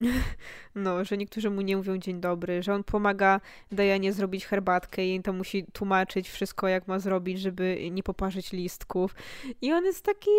[0.74, 3.40] No, że niektórzy mu nie mówią dzień dobry, że on pomaga
[3.70, 8.52] Dianie zrobić herbatkę i jej tam musi tłumaczyć wszystko, jak ma zrobić, żeby nie poparzyć
[8.52, 9.14] listków.
[9.60, 10.30] I on jest taki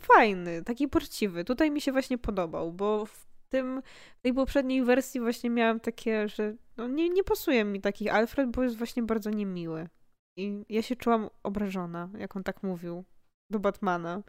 [0.00, 1.44] fajny, taki poczciwy.
[1.44, 3.82] Tutaj mi się właśnie podobał, bo w tym,
[4.22, 8.62] tej poprzedniej wersji właśnie miałam takie, że no nie, nie pasuje mi taki Alfred, bo
[8.62, 9.88] jest właśnie bardzo niemiły.
[10.36, 13.04] I ja się czułam obrażona, jak on tak mówił
[13.50, 14.22] do Batmana.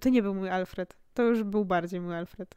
[0.00, 0.96] To nie był mój Alfred.
[1.14, 2.56] To już był bardziej mój Alfred.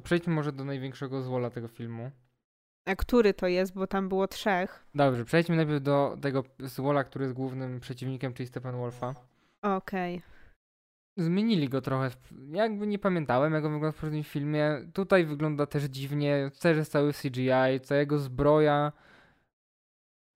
[0.00, 2.10] To przejdźmy może do największego złola tego filmu.
[2.86, 4.84] A który to jest, bo tam było trzech.
[4.94, 9.14] Dobrze, przejdźmy najpierw do tego złola, który jest głównym przeciwnikiem, czyli Stephen Wolfa.
[9.62, 10.22] Okej.
[11.16, 12.10] Zmienili go trochę.
[12.52, 14.78] Jakby nie pamiętałem, jak on wygląda w poprzednim filmie.
[14.92, 16.50] Tutaj wygląda też dziwnie.
[16.60, 18.92] Też jest cały CGI, cała jego zbroja.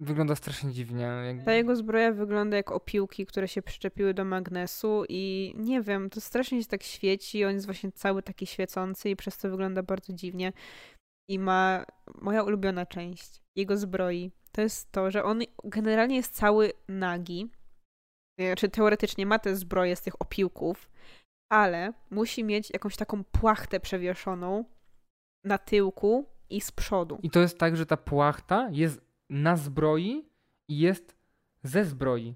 [0.00, 1.02] Wygląda strasznie dziwnie.
[1.26, 1.44] Jakby...
[1.44, 6.20] Ta jego zbroja wygląda jak opiłki, które się przyczepiły do magnesu i nie wiem, to
[6.20, 10.12] strasznie się tak świeci, on jest właśnie cały taki świecący i przez to wygląda bardzo
[10.12, 10.52] dziwnie.
[11.28, 11.84] I ma
[12.20, 14.30] moja ulubiona część jego zbroi.
[14.52, 17.50] To jest to, że on generalnie jest cały nagi.
[18.40, 20.90] Znaczy teoretycznie ma te zbroje z tych opiłków,
[21.52, 24.64] ale musi mieć jakąś taką płachtę przewieszoną
[25.44, 27.18] na tyłku i z przodu.
[27.22, 30.28] I to jest tak, że ta płachta jest na zbroi
[30.68, 31.16] i jest
[31.62, 32.34] ze zbroi.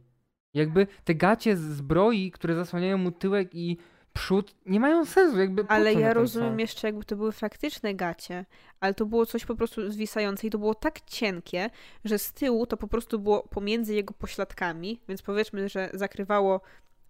[0.54, 3.76] Jakby te gacie z zbroi, które zasłaniają mu tyłek i
[4.12, 5.38] przód, nie mają sensu.
[5.38, 6.58] Jakby Ale ja rozumiem są?
[6.58, 8.44] jeszcze, jakby to były faktyczne gacie,
[8.80, 11.70] ale to było coś po prostu zwisające i to było tak cienkie,
[12.04, 16.60] że z tyłu to po prostu było pomiędzy jego pośladkami, więc powiedzmy, że zakrywało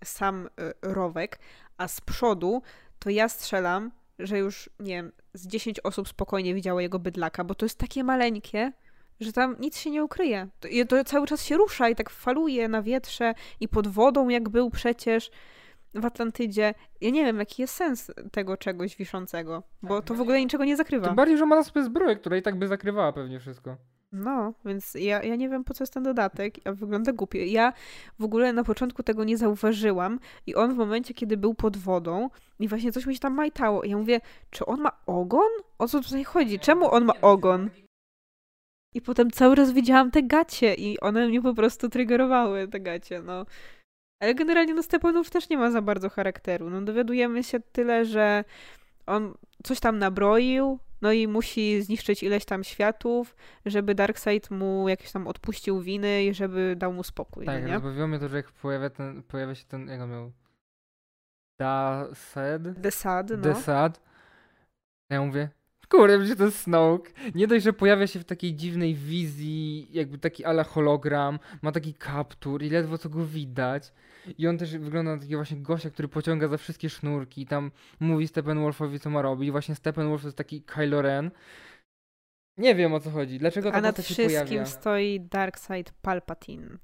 [0.04, 0.50] sam y,
[0.82, 1.38] rowek,
[1.76, 2.62] a z przodu
[2.98, 7.54] to ja strzelam, że już, nie wiem, z 10 osób spokojnie widziało jego bydlaka, bo
[7.54, 8.72] to jest takie maleńkie,
[9.20, 10.48] że tam nic się nie ukryje.
[10.60, 14.28] To, i to cały czas się rusza i tak faluje na wietrze i pod wodą,
[14.28, 15.30] jak był przecież
[15.94, 16.74] w Atlantydzie.
[17.00, 20.76] Ja nie wiem, jaki jest sens tego czegoś wiszącego, bo to w ogóle niczego nie
[20.76, 21.06] zakrywa.
[21.06, 23.76] Tym bardziej, że ma na sobie zbroję, która i tak by zakrywała pewnie wszystko.
[24.12, 27.38] No, więc ja, ja nie wiem, po co jest ten dodatek, a wygląda głupio.
[27.38, 27.72] Ja
[28.18, 32.30] w ogóle na początku tego nie zauważyłam i on w momencie, kiedy był pod wodą
[32.58, 35.50] i właśnie coś mi się tam majtało, i ja mówię, czy on ma ogon?
[35.78, 36.58] O co tutaj chodzi?
[36.58, 37.70] Czemu on ma ogon?
[38.94, 43.22] I potem cały raz widziałam te gacie i one mnie po prostu triggerowały, te gacie,
[43.22, 43.46] no.
[44.22, 46.70] Ale generalnie no Stepanów też nie ma za bardzo charakteru.
[46.70, 48.44] No dowiadujemy się tyle, że
[49.06, 49.34] on
[49.64, 53.36] coś tam nabroił, no i musi zniszczyć ileś tam światów,
[53.66, 57.74] żeby Darkseid mu jakieś tam odpuścił winy i żeby dał mu spokój, Tak, no nie?
[57.74, 60.32] rozbawiło mnie to, że jak pojawia, ten, pojawia się ten, jak on miał,
[61.60, 63.36] Dased, Desad, no.
[63.36, 64.00] Desad,
[65.10, 65.48] ja mówię,
[65.88, 67.10] kurde, to jest Snoke.
[67.34, 71.94] Nie dość, że pojawia się w takiej dziwnej wizji, jakby taki ala hologram, ma taki
[71.94, 73.92] kaptur i ledwo co go widać.
[74.38, 77.70] I on też wygląda na takiego właśnie gościa, który pociąga za wszystkie sznurki i tam
[78.00, 79.50] mówi Steppenwolfowi, co ma robić.
[79.50, 81.30] Właśnie Steppenwolf to jest taki Kylo Ren.
[82.58, 83.38] Nie wiem o co chodzi.
[83.38, 84.66] Dlaczego ta A nad postać się wszystkim pojawia?
[84.66, 86.78] stoi Darkseid Palpatine.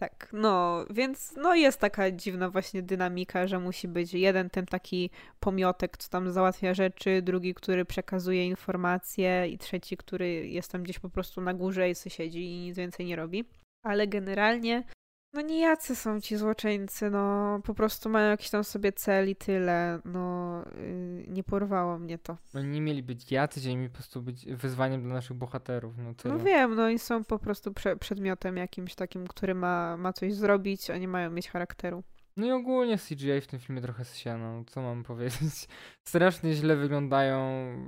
[0.00, 5.10] Tak, no, więc no jest taka dziwna właśnie dynamika, że musi być jeden ten taki
[5.40, 10.98] pomiotek, co tam załatwia rzeczy, drugi, który przekazuje informacje i trzeci, który jest tam gdzieś
[10.98, 13.44] po prostu na górze i siedzi i nic więcej nie robi.
[13.84, 14.84] Ale generalnie,
[15.32, 20.00] no nijacy są ci złoczyńcy, no po prostu mają jakiś tam sobie cel i tyle,
[20.04, 22.36] no yy, nie porwało mnie to.
[22.54, 25.94] Oni nie mieli być jacyś, a mieli po prostu być wyzwaniem dla naszych bohaterów.
[25.98, 26.34] No, tyle.
[26.34, 30.34] No wiem, no i są po prostu prze przedmiotem jakimś takim, który ma, ma coś
[30.34, 32.02] zrobić, a nie mają mieć charakteru.
[32.38, 35.68] No i ogólnie CGI w tym filmie trochę zsiano, co mam powiedzieć.
[36.04, 37.38] Strasznie źle wyglądają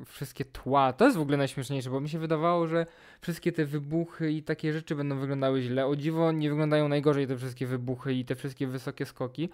[0.07, 0.92] wszystkie tła.
[0.92, 2.86] To jest w ogóle najśmieszniejsze, bo mi się wydawało, że
[3.20, 5.86] wszystkie te wybuchy i takie rzeczy będą wyglądały źle.
[5.86, 9.48] O dziwo nie wyglądają najgorzej te wszystkie wybuchy i te wszystkie wysokie skoki,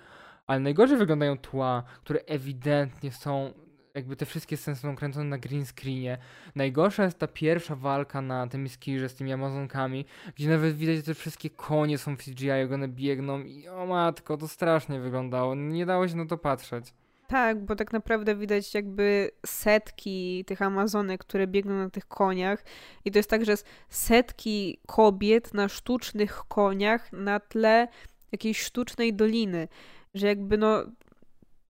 [0.46, 3.52] ale najgorzej wyglądają tła, które ewidentnie są
[3.96, 6.18] jakby te wszystkie sceny są kręcone na green screenie.
[6.54, 11.02] Najgorsza jest ta pierwsza walka na tym skirze z tymi Amazonkami, gdzie nawet widać, że
[11.02, 15.54] te wszystkie konie są w CGI, jak one biegną i o matko, to strasznie wyglądało.
[15.54, 16.94] Nie dało się na to patrzeć.
[17.26, 22.64] Tak, bo tak naprawdę widać jakby setki tych Amazonek, które biegną na tych koniach.
[23.04, 27.88] I to jest tak, że jest setki kobiet na sztucznych koniach na tle
[28.32, 29.68] jakiejś sztucznej doliny.
[30.14, 30.84] Że jakby no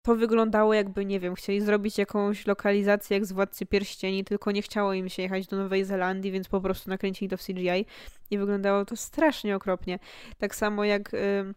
[0.03, 4.63] to wyglądało jakby, nie wiem, chcieli zrobić jakąś lokalizację jak z Władcy Pierścieni, tylko nie
[4.63, 7.87] chciało im się jechać do Nowej Zelandii, więc po prostu nakręcili to w CGI
[8.31, 9.99] i wyglądało to strasznie okropnie.
[10.39, 11.55] Tak samo jak y,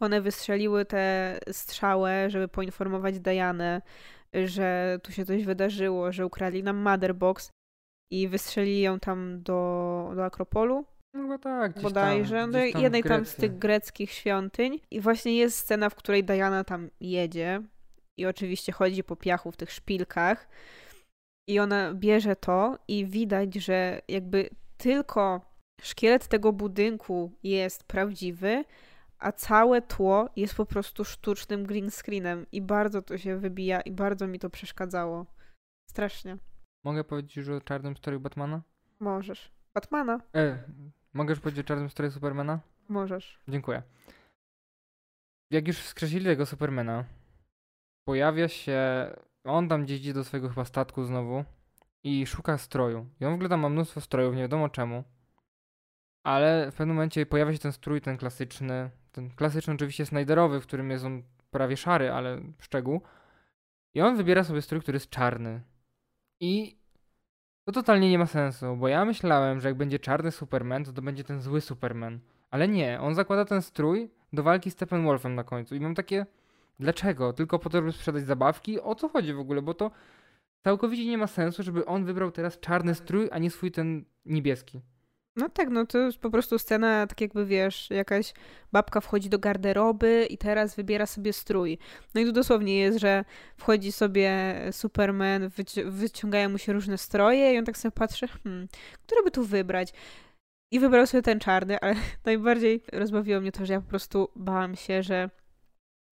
[0.00, 3.82] one wystrzeliły te strzały, żeby poinformować Dianę,
[4.34, 7.50] że tu się coś wydarzyło, że ukradli nam Motherbox
[8.10, 10.84] i wystrzelili ją tam do, do Akropolu,
[11.16, 14.80] No tak, gdzieś bodajże, tam, do gdzieś tam jednej tam z tych greckich świątyń.
[14.90, 17.62] I właśnie jest scena, w której Diana tam jedzie
[18.16, 20.48] i oczywiście chodzi po piachu w tych szpilkach
[21.48, 25.40] i ona bierze to i widać, że jakby tylko
[25.82, 28.64] szkielet tego budynku jest prawdziwy,
[29.18, 33.90] a całe tło jest po prostu sztucznym green screenem i bardzo to się wybija i
[33.92, 35.26] bardzo mi to przeszkadzało.
[35.90, 36.36] Strasznie.
[36.84, 38.62] Mogę powiedzieć już o czarnym stroju Batmana?
[39.00, 39.52] Możesz.
[39.74, 40.20] Batmana?
[40.34, 40.58] E,
[41.16, 42.60] mogę już powiedzieć o czarnym stroju Supermana?
[42.88, 43.38] Możesz.
[43.48, 43.82] Dziękuję.
[45.50, 47.04] Jak już wskrzesili tego Supermana,
[48.04, 48.80] pojawia się.
[49.44, 51.44] On tam gdzieś idzie do swojego chyba statku znowu
[52.04, 53.06] i szuka stroju.
[53.20, 55.04] I on w ogóle tam ma mnóstwo strojów, nie wiadomo czemu.
[56.24, 58.90] Ale w pewnym momencie pojawia się ten strój, ten klasyczny.
[59.12, 63.00] Ten klasyczny oczywiście Snyderowy, w którym jest on prawie szary, ale szczegół.
[63.94, 65.62] I on wybiera sobie strój, który jest czarny.
[66.40, 66.78] I
[67.66, 71.02] To totalnie nie ma sensu, bo ja myślałem, że jak będzie czarny Superman, to to
[71.02, 72.20] będzie ten zły Superman.
[72.50, 76.26] Ale nie, on zakłada ten strój do walki z Steppenwolfem na końcu i mam takie,
[76.80, 77.32] dlaczego?
[77.32, 78.80] Tylko po to, żeby sprzedać zabawki?
[78.80, 79.62] O co chodzi w ogóle?
[79.62, 79.90] Bo to
[80.64, 84.80] całkowicie nie ma sensu, żeby on wybrał teraz czarny strój, a nie swój ten niebieski.
[85.36, 88.32] No tak, no to jest po prostu scena, tak jakby wiesz, jakaś
[88.72, 91.78] babka wchodzi do garderoby i teraz wybiera sobie strój.
[92.14, 93.24] No i tu dosłownie jest, że
[93.56, 98.68] wchodzi sobie Superman, wyci- wyciągają mu się różne stroje i on tak sobie patrzy, hmm,
[99.06, 99.92] który by tu wybrać?
[100.72, 104.76] I wybrał sobie ten czarny, ale najbardziej rozbawiło mnie to, że ja po prostu bałam
[104.76, 105.30] się, że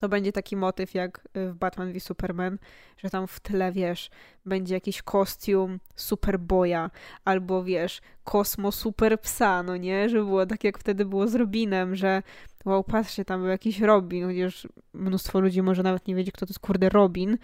[0.01, 2.59] to będzie taki motyw jak y, w Batman v Superman,
[2.97, 4.11] że tam w tle, wiesz,
[4.47, 6.91] będzie jakiś kostium Superboya,
[7.25, 10.09] albo wiesz, Kosmo Super Psa, no nie?
[10.09, 12.23] Że było tak jak wtedy było z Robinem, że
[12.65, 16.51] wow, patrzcie, tam był jakiś Robin, chociaż mnóstwo ludzi może nawet nie wiedzieć, kto to
[16.51, 17.39] jest kurde Robin,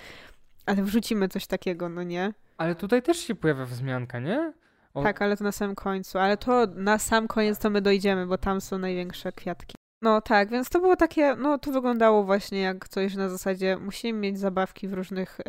[0.67, 2.33] ale wrzucimy coś takiego, no nie?
[2.57, 4.53] Ale tutaj też się pojawia wzmianka, nie?
[4.95, 5.03] O...
[5.03, 6.19] Tak, ale to na samym końcu.
[6.19, 9.80] Ale to na sam koniec to my dojdziemy, bo tam są największe kwiatki.
[10.03, 14.19] No tak, więc to było takie, no to wyglądało właśnie jak coś na zasadzie musimy
[14.19, 15.45] mieć zabawki w różnych, e,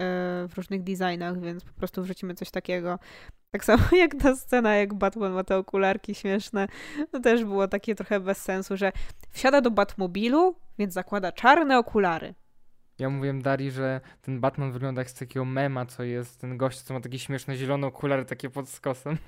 [0.47, 2.99] w różnych designach, więc po prostu wrzucimy coś takiego.
[3.51, 6.67] Tak samo jak ta scena, jak Batman ma te okularki śmieszne,
[7.11, 8.91] to też było takie trochę bez sensu, że
[9.29, 12.33] wsiada do Batmobilu, więc zakłada czarne okulary.
[13.01, 16.81] Ja mówiłem Dari, że ten Batman wygląda jak z takiego mema, co jest ten gość,
[16.81, 19.17] co ma takie śmieszne zielone okulary takie pod skosem.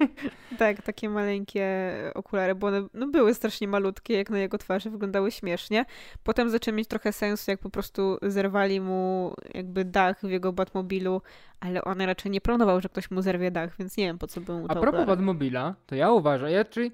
[0.58, 5.32] Tak, takie maleńkie okulary, bo one no, były strasznie malutkie, jak na jego twarzy wyglądały
[5.32, 5.86] śmiesznie.
[6.24, 11.22] Potem zaczęły mieć trochę sens, jak po prostu zerwali mu jakby dach w jego Batmobilu,
[11.60, 14.42] ale on raczej nie planował, że ktoś mu zerwie dach, więc nie wiem po co
[14.42, 16.92] był mu to A propos Batmobila, to ja uważam, ja czyli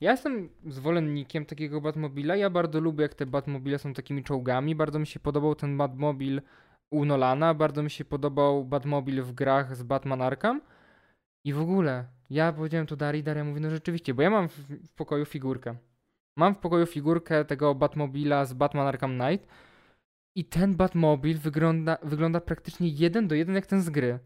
[0.00, 2.36] ja jestem zwolennikiem takiego Batmobila.
[2.36, 4.74] Ja bardzo lubię, jak te Batmobile są takimi czołgami.
[4.74, 6.42] Bardzo mi się podobał ten Batmobil
[6.90, 7.54] u Nolana.
[7.54, 10.60] Bardzo mi się podobał Batmobil w grach z Batman Arkham.
[11.44, 14.58] I w ogóle, ja powiedziałem to Dari, Daria mówi, no rzeczywiście, bo ja mam w,
[14.58, 15.76] w pokoju figurkę.
[16.36, 19.48] Mam w pokoju figurkę tego Batmobila z Batman Arkham Knight.
[20.34, 24.18] I ten Batmobil wygląda, wygląda praktycznie jeden do jeden jak ten z gry.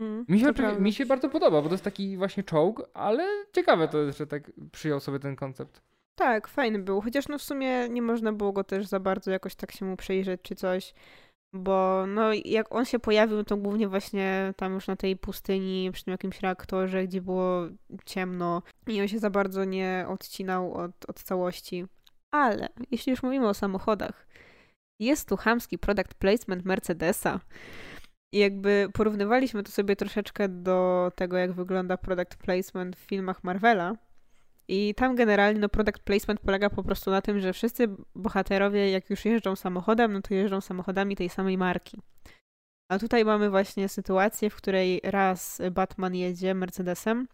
[0.00, 3.88] Mm, mi, się mi się bardzo podoba, bo to jest taki właśnie czołg, ale ciekawe
[3.88, 5.82] to jest, że tak przyjął sobie ten koncept.
[6.14, 9.54] Tak, fajny był, chociaż no w sumie nie można było go też za bardzo jakoś
[9.54, 10.94] tak się mu przejrzeć czy coś,
[11.52, 16.04] bo no jak on się pojawił, to głównie właśnie tam już na tej pustyni, przy
[16.04, 17.62] tym jakimś reaktorze, gdzie było
[18.04, 21.84] ciemno i on się za bardzo nie odcinał od, od całości.
[22.30, 24.26] Ale jeśli już mówimy o samochodach,
[25.00, 27.40] jest tu chamski product placement Mercedesa.
[28.32, 33.96] I jakby porównywaliśmy to sobie troszeczkę do tego, jak wygląda product placement w filmach Marvela.
[34.68, 39.10] I tam generalnie no, product placement polega po prostu na tym, że wszyscy bohaterowie, jak
[39.10, 42.00] już jeżdżą samochodem, no to jeżdżą samochodami tej samej marki.
[42.88, 47.28] A tutaj mamy właśnie sytuację, w której raz Batman jedzie Mercedesem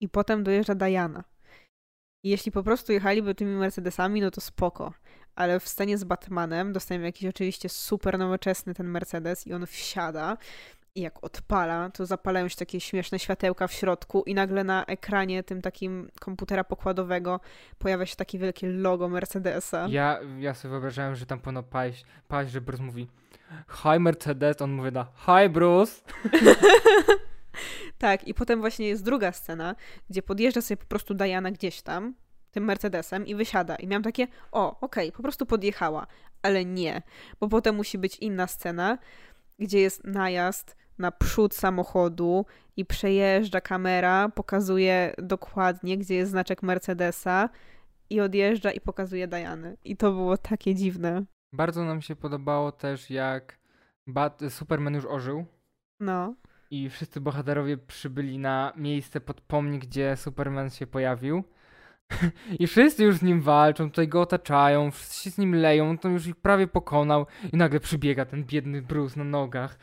[0.00, 1.24] i potem dojeżdża Diana.
[2.24, 4.92] I jeśli po prostu jechaliby tymi Mercedesami, no to spoko
[5.36, 10.36] ale w scenie z Batmanem dostajemy jakiś oczywiście super nowoczesny ten Mercedes i on wsiada
[10.94, 15.42] i jak odpala, to zapalają się takie śmieszne światełka w środku i nagle na ekranie
[15.42, 17.40] tym takim komputera pokładowego
[17.78, 19.86] pojawia się takie wielkie logo Mercedesa.
[19.90, 23.08] Ja, ja sobie wyobrażałem, że tam powinno paść, paść że Bruce mówi
[23.68, 26.02] Hi Mercedes, on mówi na Hi Bruce.
[27.98, 29.74] tak, i potem właśnie jest druga scena,
[30.10, 32.14] gdzie podjeżdża sobie po prostu Diana gdzieś tam
[32.54, 33.76] tym Mercedesem i wysiada.
[33.76, 36.06] I miałam takie, o, okej, okay, po prostu podjechała.
[36.42, 37.02] Ale nie,
[37.40, 38.98] bo potem musi być inna scena,
[39.58, 42.46] gdzie jest najazd na przód samochodu
[42.76, 47.48] i przejeżdża kamera, pokazuje dokładnie, gdzie jest znaczek Mercedesa
[48.10, 49.76] i odjeżdża i pokazuje Dajany.
[49.84, 51.24] I to było takie dziwne.
[51.52, 53.58] Bardzo nam się podobało też, jak
[54.06, 55.44] Bat Superman już ożył.
[56.00, 56.34] No.
[56.70, 61.44] I wszyscy bohaterowie przybyli na miejsce pod pomnik, gdzie Superman się pojawił.
[62.60, 66.08] I wszyscy już z nim walczą, tutaj go otaczają, wszyscy się z nim leją, to
[66.08, 69.78] już ich prawie pokonał i nagle przybiega ten biedny Bruce na nogach.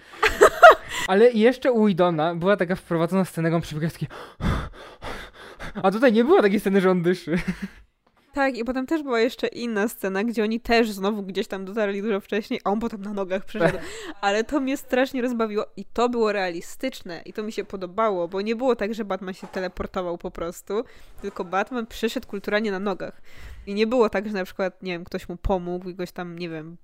[1.07, 4.07] Ale jeszcze u Idona była taka wprowadzona scena, jak on przybiega taki...
[5.83, 7.37] A tutaj nie było takiej sceny, że on dyszy.
[8.33, 12.01] Tak, i potem też była jeszcze inna scena, gdzie oni też znowu gdzieś tam dotarli
[12.01, 13.77] dużo wcześniej, a on potem na nogach przyszedł.
[14.21, 18.41] Ale to mnie strasznie rozbawiło i to było realistyczne i to mi się podobało, bo
[18.41, 20.83] nie było tak, że Batman się teleportował po prostu,
[21.21, 23.21] tylko Batman przyszedł kulturalnie na nogach.
[23.67, 26.39] I nie było tak, że na przykład, nie wiem, ktoś mu pomógł i goś tam,
[26.39, 26.77] nie wiem,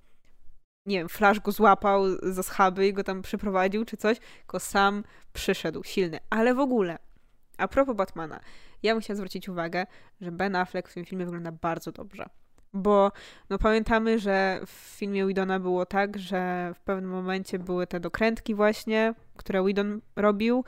[0.86, 5.04] nie wiem, Flash go złapał za schaby i go tam przyprowadził czy coś, tylko sam
[5.32, 6.18] przyszedł, silny.
[6.30, 6.98] Ale w ogóle,
[7.58, 8.40] a propos Batmana,
[8.82, 9.86] ja bym chciała zwrócić uwagę,
[10.20, 12.26] że Ben Affleck w tym filmie wygląda bardzo dobrze.
[12.72, 13.12] Bo
[13.50, 18.54] no pamiętamy, że w filmie Widona było tak, że w pewnym momencie były te dokrętki
[18.54, 20.64] właśnie, które Widon robił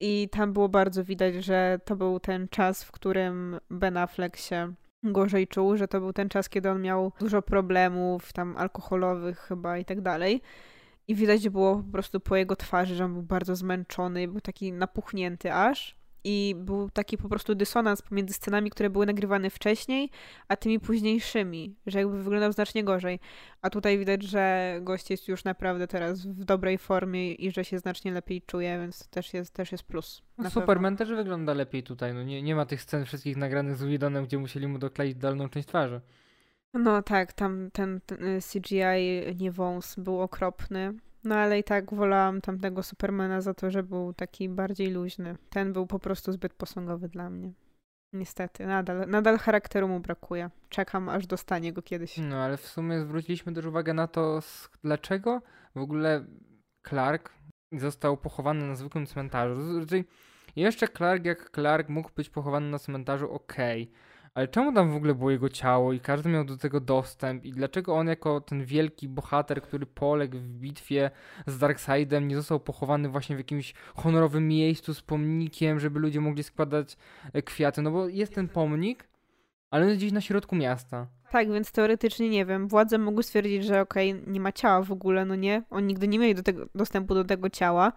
[0.00, 4.74] I tam było bardzo widać, że to był ten czas, w którym Ben Affleck się
[5.02, 9.78] gorzej czuł, że to był ten czas, kiedy on miał dużo problemów, tam alkoholowych chyba
[9.78, 10.42] i tak dalej.
[11.08, 14.72] I widać było po prostu po jego twarzy, że on był bardzo zmęczony, był taki
[14.72, 20.10] napuchnięty aż i był taki po prostu dysonans pomiędzy scenami, które były nagrywane wcześniej,
[20.48, 23.20] a tymi późniejszymi, że jakby wyglądał znacznie gorzej.
[23.62, 27.78] A tutaj widać, że gość jest już naprawdę teraz w dobrej formie i że się
[27.78, 30.22] znacznie lepiej czuje, więc to też jest, też jest plus.
[30.38, 32.14] No, Superman też wygląda lepiej tutaj.
[32.14, 35.48] No nie, nie ma tych scen wszystkich nagranych z Widonem, gdzie musieli mu dokleić dolną
[35.48, 36.00] część twarzy.
[36.74, 40.94] No tak, tam ten, ten y, CGI nie wąs był okropny.
[41.24, 45.36] No ale i tak wolałam tamtego Supermana za to, że był taki bardziej luźny.
[45.50, 47.52] Ten był po prostu zbyt posągowy dla mnie.
[48.12, 50.50] Niestety, nadal, nadal charakteru mu brakuje.
[50.68, 52.18] Czekam, aż dostanie go kiedyś.
[52.18, 54.40] No ale w sumie zwróciliśmy też uwagę na to,
[54.84, 55.42] dlaczego
[55.74, 56.24] w ogóle
[56.88, 57.32] Clark
[57.72, 59.62] został pochowany na zwykłym cmentarzu.
[59.62, 60.04] Znaczy,
[60.56, 63.82] jeszcze Clark jak Clark mógł być pochowany na cmentarzu, okej.
[63.82, 67.44] Okay ale czemu tam w ogóle było jego ciało i każdy miał do tego dostęp
[67.44, 71.10] i dlaczego on jako ten wielki bohater, który poległ w bitwie
[71.46, 76.42] z Darkseidem nie został pochowany właśnie w jakimś honorowym miejscu z pomnikiem, żeby ludzie mogli
[76.42, 76.96] składać
[77.32, 79.08] e, kwiaty, no bo jest ten pomnik,
[79.70, 81.06] ale on jest gdzieś na środku miasta.
[81.30, 82.68] Tak, więc teoretycznie nie wiem.
[82.68, 85.62] Władze mogły stwierdzić, że okej, okay, nie ma ciała w ogóle, no nie.
[85.70, 87.92] Oni nigdy nie mieli do tego, dostępu do tego ciała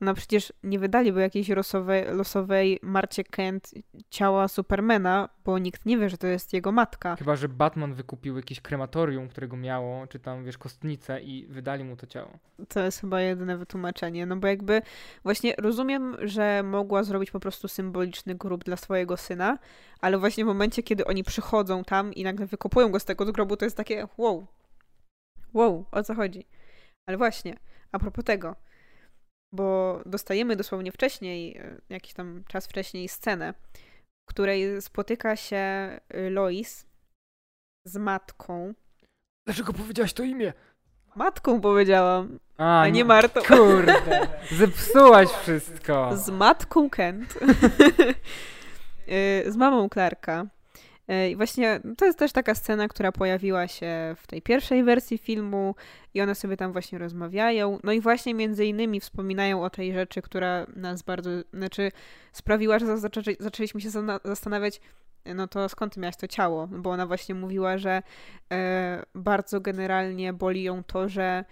[0.00, 3.74] no przecież nie wydaliby jakiejś losowej, losowej Marcie Kent
[4.10, 7.16] ciała Supermana, bo nikt nie wie, że to jest jego matka.
[7.16, 11.96] Chyba, że Batman wykupił jakieś krematorium, którego miało, czy tam, wiesz, kostnicę i wydali mu
[11.96, 12.38] to ciało.
[12.68, 14.82] To jest chyba jedyne wytłumaczenie, no bo jakby
[15.22, 19.58] właśnie rozumiem, że mogła zrobić po prostu symboliczny grób dla swojego syna,
[20.00, 23.56] ale właśnie w momencie, kiedy oni przychodzą tam i nagle wykopują go z tego grobu,
[23.56, 24.46] to jest takie wow,
[25.54, 26.46] wow, o co chodzi?
[27.06, 27.56] Ale właśnie,
[27.92, 28.56] a propos tego,
[29.52, 33.54] bo dostajemy dosłownie wcześniej, e, jakiś tam czas wcześniej, scenę,
[34.22, 36.86] w której spotyka się y, Lois
[37.84, 38.74] z matką.
[39.46, 40.52] Dlaczego powiedziałaś to imię?
[41.14, 43.40] Matką powiedziałam, a, a nie Martą.
[43.42, 44.26] Kurde,
[44.58, 46.16] zepsułaś wszystko.
[46.16, 47.38] Z matką Kent.
[49.08, 50.46] Y, z mamą Clarka.
[51.10, 55.18] E, I właśnie to jest też taka scena, która pojawiła się w tej pierwszej wersji
[55.18, 55.74] filmu
[56.14, 57.78] i one sobie tam właśnie rozmawiają.
[57.84, 61.92] No i właśnie między innymi wspominają o tej rzeczy, która nas bardzo, znaczy
[62.32, 63.90] sprawiła, że zaczę, zaczęliśmy się
[64.24, 64.80] zastanawiać,
[65.34, 66.66] no to skąd miałaś to ciało?
[66.66, 68.02] Bo ona właśnie mówiła, że
[68.52, 71.44] e, bardzo generalnie boli ją to, że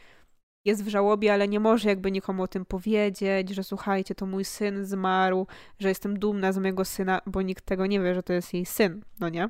[0.65, 4.45] jest w żałobie, ale nie może jakby nikomu o tym powiedzieć, że słuchajcie, to mój
[4.45, 5.47] syn zmarł,
[5.79, 8.67] że jestem dumna z mojego syna, bo nikt tego nie wie, że to jest jej
[8.67, 9.49] syn, no nie?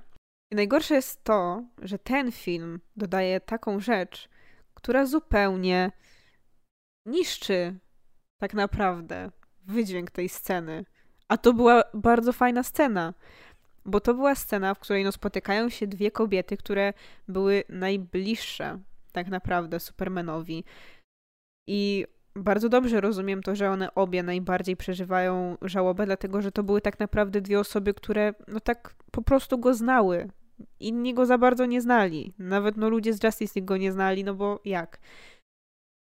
[0.51, 4.29] I najgorsze jest to, że ten film dodaje taką rzecz,
[4.75, 5.93] która zupełnie
[7.07, 7.79] niszczy
[8.39, 9.31] tak naprawdę
[9.65, 10.85] wydźwięk tej sceny.
[11.29, 13.15] A to była bardzo fajna scena,
[13.85, 16.93] bo to była scena, w której no spotykają się dwie kobiety, które
[17.29, 18.79] były najbliższe
[19.13, 20.65] tak naprawdę Supermanowi.
[21.71, 22.07] I
[22.37, 27.01] bardzo dobrze rozumiem to, że one obie najbardziej przeżywają żałobę, dlatego że to były tak
[27.01, 30.29] naprawdę dwie osoby, które no tak po prostu go znały.
[30.81, 32.33] Inni go za bardzo nie znali.
[32.39, 34.99] Nawet no ludzie z Justice League go nie znali, no bo jak?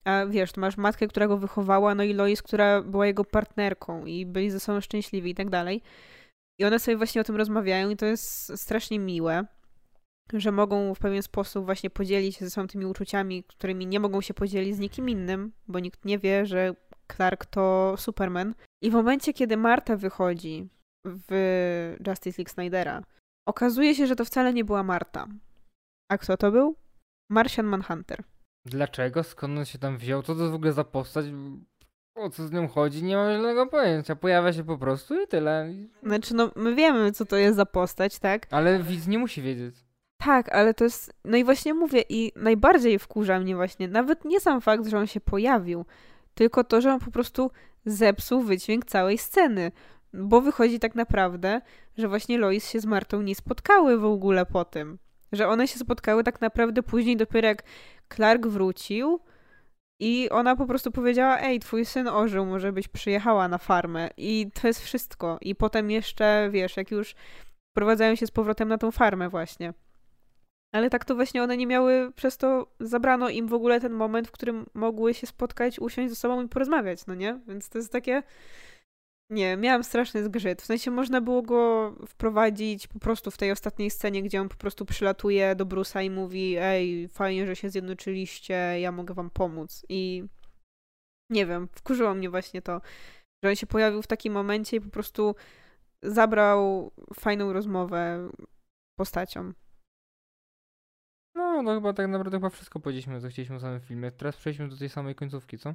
[0.05, 4.05] A wiesz, to masz matkę, która go wychowała, no i Lois, która była jego partnerką
[4.05, 5.81] i byli ze sobą szczęśliwi i tak dalej.
[6.59, 9.45] I one sobie właśnie o tym rozmawiają i to jest strasznie miłe
[10.33, 14.21] że mogą w pewien sposób właśnie podzielić się ze sobą tymi uczuciami, którymi nie mogą
[14.21, 16.75] się podzielić z nikim innym, bo nikt nie wie, że
[17.15, 18.53] Clark to Superman.
[18.81, 20.69] I w momencie, kiedy Marta wychodzi
[21.05, 23.03] w Justice League Snydera,
[23.47, 25.27] okazuje się, że to wcale nie była Marta.
[26.11, 26.75] A kto to był?
[27.29, 28.23] Martian Manhunter.
[28.65, 29.23] Dlaczego?
[29.23, 30.23] Skąd on się tam wziął?
[30.23, 31.25] Co to w ogóle za postać?
[32.15, 33.03] O co z nią chodzi?
[33.03, 34.15] Nie mam żadnego pojęcia.
[34.15, 35.73] Pojawia się po prostu i tyle.
[36.03, 38.47] Znaczy, no, my wiemy, co to jest za postać, tak?
[38.51, 39.86] Ale widz nie musi wiedzieć.
[40.17, 41.13] Tak, ale to jest.
[41.25, 45.07] No i właśnie mówię, i najbardziej wkurza mnie właśnie nawet nie sam fakt, że on
[45.07, 45.85] się pojawił,
[46.33, 47.51] tylko to, że on po prostu
[47.85, 49.71] zepsuł wydźwięk całej sceny.
[50.13, 51.61] Bo wychodzi tak naprawdę,
[51.97, 54.97] że właśnie Lois się z Martą nie spotkały w ogóle po tym.
[55.31, 57.63] Że one się spotkały tak naprawdę później, dopiero jak
[58.15, 59.19] Clark wrócił
[59.99, 64.09] i ona po prostu powiedziała: Ej, twój syn ożył, może byś przyjechała na farmę.
[64.17, 65.37] I to jest wszystko.
[65.41, 67.15] I potem jeszcze, wiesz, jak już
[67.71, 69.73] wprowadzają się z powrotem na tą farmę, właśnie.
[70.75, 74.27] Ale tak to właśnie one nie miały, przez to zabrano im w ogóle ten moment,
[74.27, 77.39] w którym mogły się spotkać, usiąść ze sobą i porozmawiać, no nie?
[77.47, 78.23] Więc to jest takie.
[79.29, 80.61] Nie, miałam straszny zgrzyt.
[80.61, 84.55] W sensie można było go wprowadzić po prostu w tej ostatniej scenie, gdzie on po
[84.55, 89.85] prostu przylatuje do Brusa i mówi: Ej, fajnie, że się zjednoczyliście, ja mogę wam pomóc.
[89.89, 90.23] I
[91.29, 92.81] nie wiem, wkurzyło mnie właśnie to.
[93.43, 95.35] Że on się pojawił w takim momencie i po prostu
[96.03, 98.29] zabrał fajną rozmowę
[98.99, 99.53] postaciom.
[101.37, 104.11] No, no chyba tak naprawdę chyba wszystko powiedzieliśmy, co chcieliśmy o samym filmie.
[104.11, 105.73] Teraz przejdźmy do tej samej końcówki, co?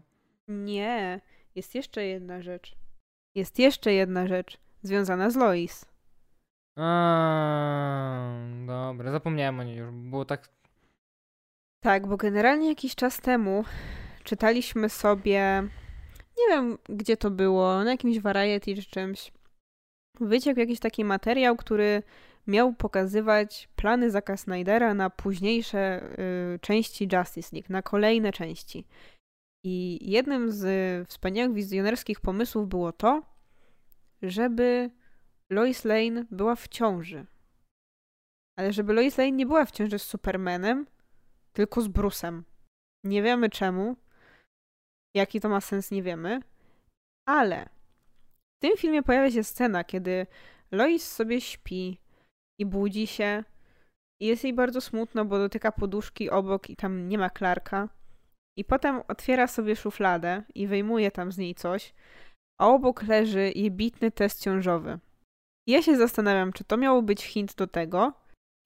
[0.48, 1.20] Nie,
[1.54, 2.76] jest jeszcze jedna rzecz.
[3.34, 5.86] Jest jeszcze jedna rzecz związana z Lois.
[6.76, 8.34] A,
[8.66, 9.90] dobra, zapomniałem o niej już.
[9.90, 10.48] Było tak.
[11.80, 13.64] Tak, bo generalnie jakiś czas temu
[14.24, 15.62] czytaliśmy sobie,
[16.38, 19.32] nie wiem gdzie to było, na jakimś variety czy czymś.
[20.20, 22.02] Wyciekł jakiś taki materiał, który
[22.46, 26.10] miał pokazywać plany Zaka Snydera na późniejsze
[26.54, 28.86] y, części Justice League, na kolejne części.
[29.64, 33.22] I jednym z wspaniałych wizjonerskich pomysłów było to,
[34.22, 34.90] żeby
[35.50, 37.26] Lois Lane była w ciąży.
[38.58, 40.86] Ale żeby Lois Lane nie była w ciąży z Supermanem,
[41.52, 42.42] tylko z Bruce'em.
[43.04, 43.96] Nie wiemy czemu.
[45.14, 46.40] Jaki to ma sens, nie wiemy.
[47.28, 47.68] Ale
[48.56, 50.26] w tym filmie pojawia się scena, kiedy
[50.70, 52.01] Lois sobie śpi
[52.62, 53.44] i budzi się
[54.20, 57.88] i jest jej bardzo smutno, bo dotyka poduszki obok i tam nie ma Clarka.
[58.58, 61.94] I potem otwiera sobie szufladę i wyjmuje tam z niej coś,
[62.60, 64.98] a obok leży jebitny test ciążowy.
[65.68, 68.12] I ja się zastanawiam, czy to miało być hint do tego,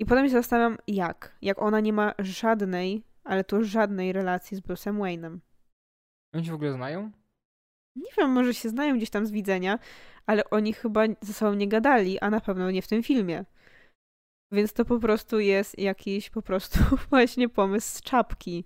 [0.01, 1.37] i potem się zastanawiam, jak.
[1.43, 5.39] Jak ona nie ma żadnej, ale to żadnej relacji z Bruce'em Wayne'em.
[6.35, 7.11] Oni się w ogóle znają?
[7.97, 9.79] Nie wiem, może się znają gdzieś tam z widzenia,
[10.27, 13.45] ale oni chyba ze sobą nie gadali, a na pewno nie w tym filmie.
[14.53, 16.79] Więc to po prostu jest jakiś po prostu
[17.11, 18.65] właśnie pomysł z czapki,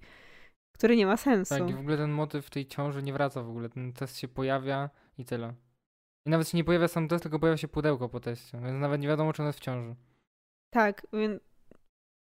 [0.73, 1.59] który nie ma sensu.
[1.59, 3.69] Tak, i w ogóle ten motyw tej ciąży nie wraca w ogóle.
[3.69, 5.55] Ten test się pojawia i tyle.
[6.27, 9.01] I nawet się nie pojawia sam test, tylko pojawia się pudełko po teście, więc nawet
[9.01, 9.95] nie wiadomo, czy ona jest w ciąży.
[10.71, 11.43] Tak, więc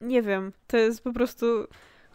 [0.01, 1.67] nie wiem, to jest po prostu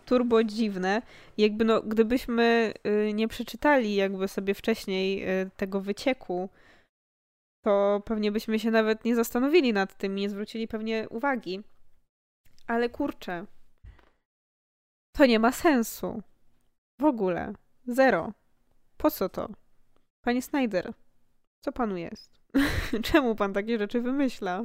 [0.07, 1.03] turbo dziwne.
[1.39, 6.49] Jakby no, gdybyśmy y, nie przeczytali jakby sobie wcześniej y, tego wycieku,
[7.65, 11.63] to pewnie byśmy się nawet nie zastanowili nad tym, nie zwrócili pewnie uwagi.
[12.67, 13.47] Ale kurczę,
[15.17, 16.23] to nie ma sensu.
[17.01, 17.53] W ogóle.
[17.87, 18.33] Zero.
[18.97, 19.49] Po co to?
[20.25, 20.93] Panie Snyder,
[21.65, 22.41] co panu jest?
[23.13, 24.65] Czemu pan takie rzeczy wymyśla?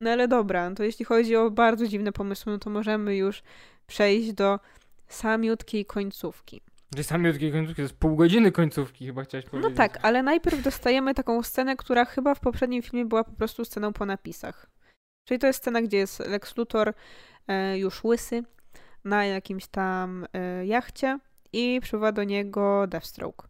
[0.00, 3.42] No ale dobra, to jeśli chodzi o bardzo dziwne pomysły, no to możemy już
[3.86, 4.60] przejść do
[5.08, 6.60] samiutkiej końcówki.
[6.94, 9.70] Gdzie samiutkiej końcówki, to jest pół godziny końcówki chyba chciałeś powiedzieć.
[9.70, 13.64] No tak, ale najpierw dostajemy taką scenę, która chyba w poprzednim filmie była po prostu
[13.64, 14.66] sceną po napisach.
[15.24, 16.94] Czyli to jest scena, gdzie jest Lex Luthor
[17.48, 18.42] e, już łysy
[19.04, 21.18] na jakimś tam e, jachcie
[21.52, 23.48] i przybywa do niego Deathstroke.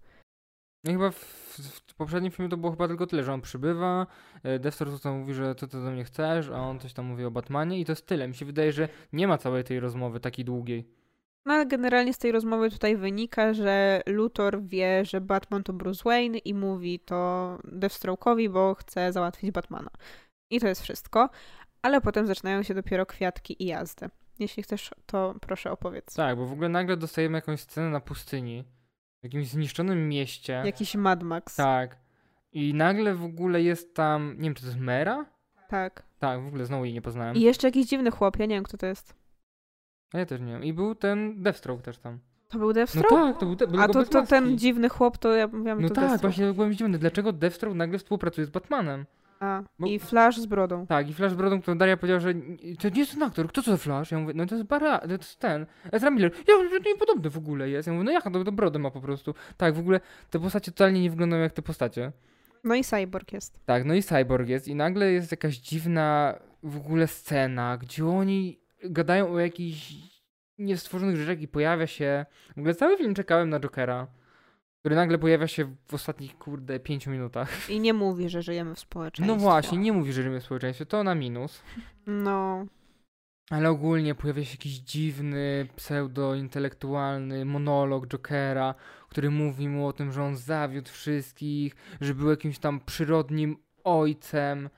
[0.85, 1.19] No chyba w,
[1.89, 4.07] w, poprzednim filmie to było chyba tylko tyle, że on przybywa,
[4.43, 7.25] e, Deathstroke tam mówi, że co ty do mnie chcesz, a on coś tam mówi
[7.25, 8.29] o Batmanie i to jest tyle.
[8.29, 11.04] Mi się wydaje, że nie ma całej tej rozmowy takiej długiej.
[11.47, 16.03] No ale generalnie z tej rozmowy tutaj wynika, że Luthor wie, że Batman to Bruce
[16.05, 19.91] Wayne i mówi to Deathstroke'owi, bo chce załatwić Batmana.
[20.51, 21.31] I to jest wszystko.
[21.83, 24.11] Ale potem zaczynają się dopiero kwiatki i jazdy.
[24.39, 26.15] Jeśli chcesz, to proszę opowiedz.
[26.15, 28.65] Tak, bo w ogóle nagle dostajemy jakąś scenę na pustyni,
[29.21, 30.63] w jakimś zniszczonym mieście.
[30.65, 31.57] Jakiś Mad Max.
[31.57, 31.97] Tak.
[32.53, 35.27] I nagle w ogóle jest tam, nie wiem, czy to jest Mera?
[35.69, 36.03] Tak.
[36.19, 37.37] Tak, w ogóle znowu jej nie poznałem.
[37.37, 39.24] I jeszcze jakiś dziwny chłop, ja nie wiem, kto to jest.
[40.15, 40.65] A ja też nie wiem.
[40.65, 42.19] I był ten Deathstroke też tam.
[42.49, 43.09] To był No Deathstroke?
[43.09, 45.89] tak, to był, de- był A to, to ten dziwny chłop, to ja mówiłam, No
[45.89, 46.33] to tak, Deathstroke.
[46.35, 46.99] właśnie byłem zdziwiony.
[46.99, 49.07] Dlaczego Deathstroke nagle współpracuje z Batmanem?
[49.41, 50.87] A, Bo- i Flash z brodą.
[50.87, 52.35] Tak, i Flash Brodą, którą Daria powiedziała, że
[52.81, 54.11] to nie jest ten aktor, kto to za Flash?
[54.13, 56.33] Ja mówię, no to jest Bara, to jest ten, Ezra Miller.
[56.49, 57.87] Ja mówię, że niepodobny w ogóle jest.
[57.87, 59.35] Ja mówię, no jak, to, to brodę ma po prostu.
[59.57, 60.01] Tak, w ogóle
[60.31, 62.13] te postacie totalnie nie wyglądają jak te postacie.
[62.65, 63.61] No i Cyborg jest.
[63.67, 68.64] Tak, no i Cyborg jest i nagle jest jakaś dziwna w ogóle scena, gdzie oni
[68.85, 69.95] gadają o jakichś
[70.59, 72.27] niestworzonych rzeczach i pojawia się...
[72.57, 74.07] W ogóle cały film czekałem na Jokera,
[74.81, 77.71] który nagle pojawia się w ostatnich, kurde, pięciu minutach.
[77.71, 79.35] I nie mówi, że żyjemy w społeczeństwie.
[79.35, 81.63] No właśnie, nie mówi, że żyjemy w społeczeństwie, to na minus.
[82.07, 82.67] No,
[83.51, 88.75] Ale ogólnie pojawia się jakiś dziwny, pseudo-intelektualny monolog Jokera,
[89.09, 94.69] który mówi mu o tym, że on zawiódł wszystkich, że był jakimś tam przyrodnim ojcem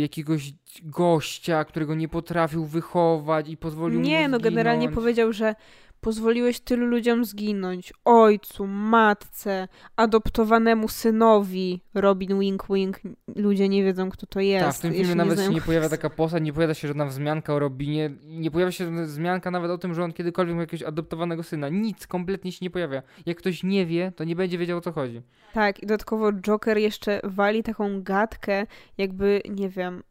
[0.00, 0.52] jakiegoś
[0.82, 5.54] gościa, którego nie potrafił wychować i pozwolił mu nie, no generalnie powiedział, że
[6.02, 7.92] pozwoliłeś tylu ludziom zginąć.
[8.04, 11.80] Ojcu, matce, adoptowanemu synowi.
[11.94, 13.00] Robin wink wink.
[13.36, 14.66] Ludzie nie wiedzą, kto to jest.
[14.66, 17.06] Tak, w tym filmie nawet się znają nie pojawia taka postać, nie pojawia się żadna
[17.06, 20.88] wzmianka o Robinie, nie pojawia się wzmianka nawet o tym, że on kiedykolwiek miał jakiegoś
[20.88, 21.68] adoptowanego syna.
[21.68, 23.02] Nic kompletnie się nie pojawia.
[23.26, 25.22] Jak ktoś nie wie, to nie będzie wiedział o co chodzi.
[25.52, 28.66] Tak, i dodatkowo Joker jeszcze wali taką gadkę,
[28.98, 30.02] jakby, nie wiem,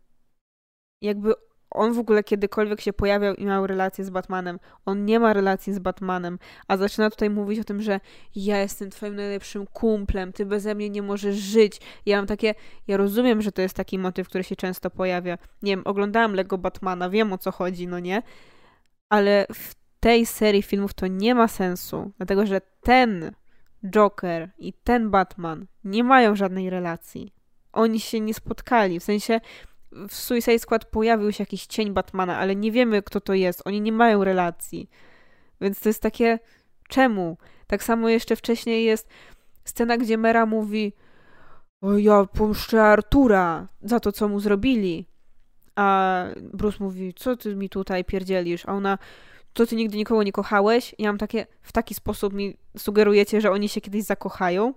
[1.01, 1.33] jakby
[1.71, 4.59] on w ogóle kiedykolwiek się pojawiał i miał relację z Batmanem.
[4.85, 7.99] On nie ma relacji z Batmanem, a zaczyna tutaj mówić o tym, że
[8.35, 11.81] ja jestem twoim najlepszym kumplem, ty beze mnie nie możesz żyć.
[12.05, 12.55] Ja mam takie,
[12.87, 15.37] ja rozumiem, że to jest taki motyw, który się często pojawia.
[15.61, 18.23] Nie wiem, oglądałam Lego Batmana, wiem o co chodzi, no nie?
[19.09, 23.31] Ale w tej serii filmów to nie ma sensu, dlatego że ten
[23.85, 27.33] Joker i ten Batman nie mają żadnej relacji.
[27.73, 29.41] Oni się nie spotkali, w sensie
[29.91, 33.61] w Suicide Squad pojawił się jakiś cień Batmana, ale nie wiemy, kto to jest.
[33.65, 34.89] Oni nie mają relacji.
[35.61, 36.39] Więc to jest takie,
[36.87, 37.37] czemu?
[37.67, 39.09] Tak samo jeszcze wcześniej jest
[39.63, 40.93] scena, gdzie Mera mówi
[41.81, 45.05] o, ja pomszczę Artura za to, co mu zrobili.
[45.75, 46.23] A
[46.53, 48.65] Bruce mówi, co ty mi tutaj pierdzielisz?
[48.65, 48.97] A ona,
[49.53, 50.95] to ty nigdy nikogo nie kochałeś?
[50.97, 54.73] I ja mam takie, w taki sposób mi sugerujecie, że oni się kiedyś zakochają.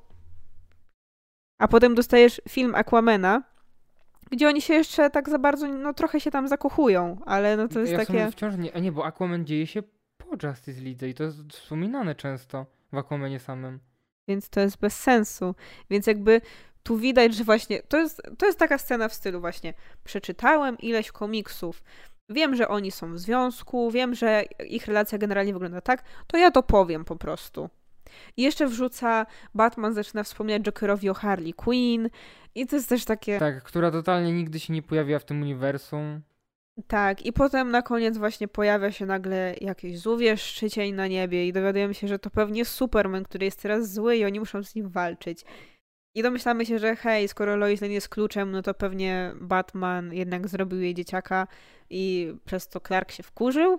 [1.58, 3.42] A potem dostajesz film Aquamena,
[4.36, 7.80] gdzie oni się jeszcze tak za bardzo, no trochę się tam zakochują, ale no to
[7.80, 8.30] jest ja takie...
[8.30, 9.82] wciąż nie, a nie, bo Aquaman dzieje się
[10.18, 13.80] po Justice League i to jest wspominane często w Aquamanie samym.
[14.28, 15.54] Więc to jest bez sensu.
[15.90, 16.40] Więc jakby
[16.82, 19.74] tu widać, że właśnie to jest, to jest taka scena w stylu właśnie
[20.04, 21.82] przeczytałem ileś komiksów,
[22.28, 26.50] wiem, że oni są w związku, wiem, że ich relacja generalnie wygląda tak, to ja
[26.50, 27.70] to powiem po prostu.
[28.36, 32.08] I jeszcze wrzuca, Batman zaczyna wspominać Jokerowi o Harley Quinn
[32.54, 33.38] i to jest też takie...
[33.38, 36.20] Tak, która totalnie nigdy się nie pojawiła w tym uniwersum.
[36.86, 41.52] Tak, i potem na koniec właśnie pojawia się nagle jakiś złowiesz szczycień na niebie i
[41.52, 44.88] dowiadujemy się, że to pewnie Superman, który jest teraz zły i oni muszą z nim
[44.88, 45.44] walczyć.
[46.14, 50.48] I domyślamy się, że hej, skoro Lois Lane jest kluczem, no to pewnie Batman jednak
[50.48, 51.46] zrobił jej dzieciaka
[51.90, 53.78] i przez to Clark się wkurzył?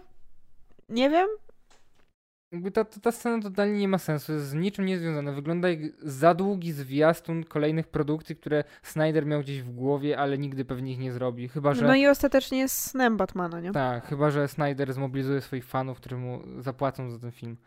[0.89, 1.27] Nie wiem,
[2.55, 5.31] jakby ta, ta, scena totalnie nie ma sensu, jest z niczym niezwiązana.
[5.31, 10.65] Wygląda jak za długi zwiastun kolejnych produkcji, które Snyder miał gdzieś w głowie, ale nigdy
[10.65, 11.47] pewnie ich nie zrobi.
[11.47, 11.87] Chyba, że...
[11.87, 13.71] No i ostatecznie jest snem Batmana, nie?
[13.71, 17.57] Tak, chyba, że Snyder zmobilizuje swoich fanów, którzy mu zapłacą za ten film.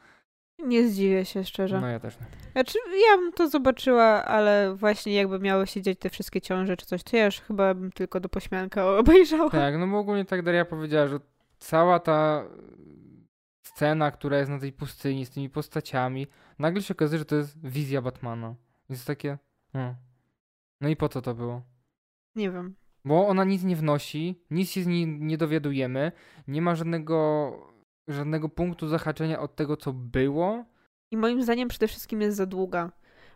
[0.59, 1.81] Nie zdziwię się szczerze.
[1.81, 2.27] No ja też nie.
[2.53, 2.79] Znaczy,
[3.11, 7.03] ja bym to zobaczyła, ale właśnie jakby miały się dziać te wszystkie ciąże czy coś,
[7.03, 9.51] to ja już chyba bym tylko do pośmianka obejrzała.
[9.51, 11.21] Tak, no bo ogólnie tak Daria powiedziała, że
[11.59, 12.45] cała ta
[13.69, 16.27] scena, która jest na tej pustyni z tymi postaciami,
[16.59, 18.55] nagle się okazuje, że to jest wizja Batmana.
[18.89, 19.39] Jest takie.
[19.73, 19.95] Hmm.
[20.81, 21.63] No i po co to było?
[22.35, 22.75] Nie wiem.
[23.05, 26.13] Bo ona nic nie wnosi, nic się z niej nie dowiadujemy,
[26.49, 27.53] nie ma żadnego,
[28.09, 30.65] żadnego punktu zahaczenia od tego, co było.
[31.11, 32.93] I moim zdaniem przede wszystkim jest za długa.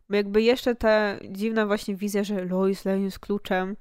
[0.09, 3.77] Bo jakby jeszcze ta dziwna właśnie wizja, że Lois Lane jest kluczem,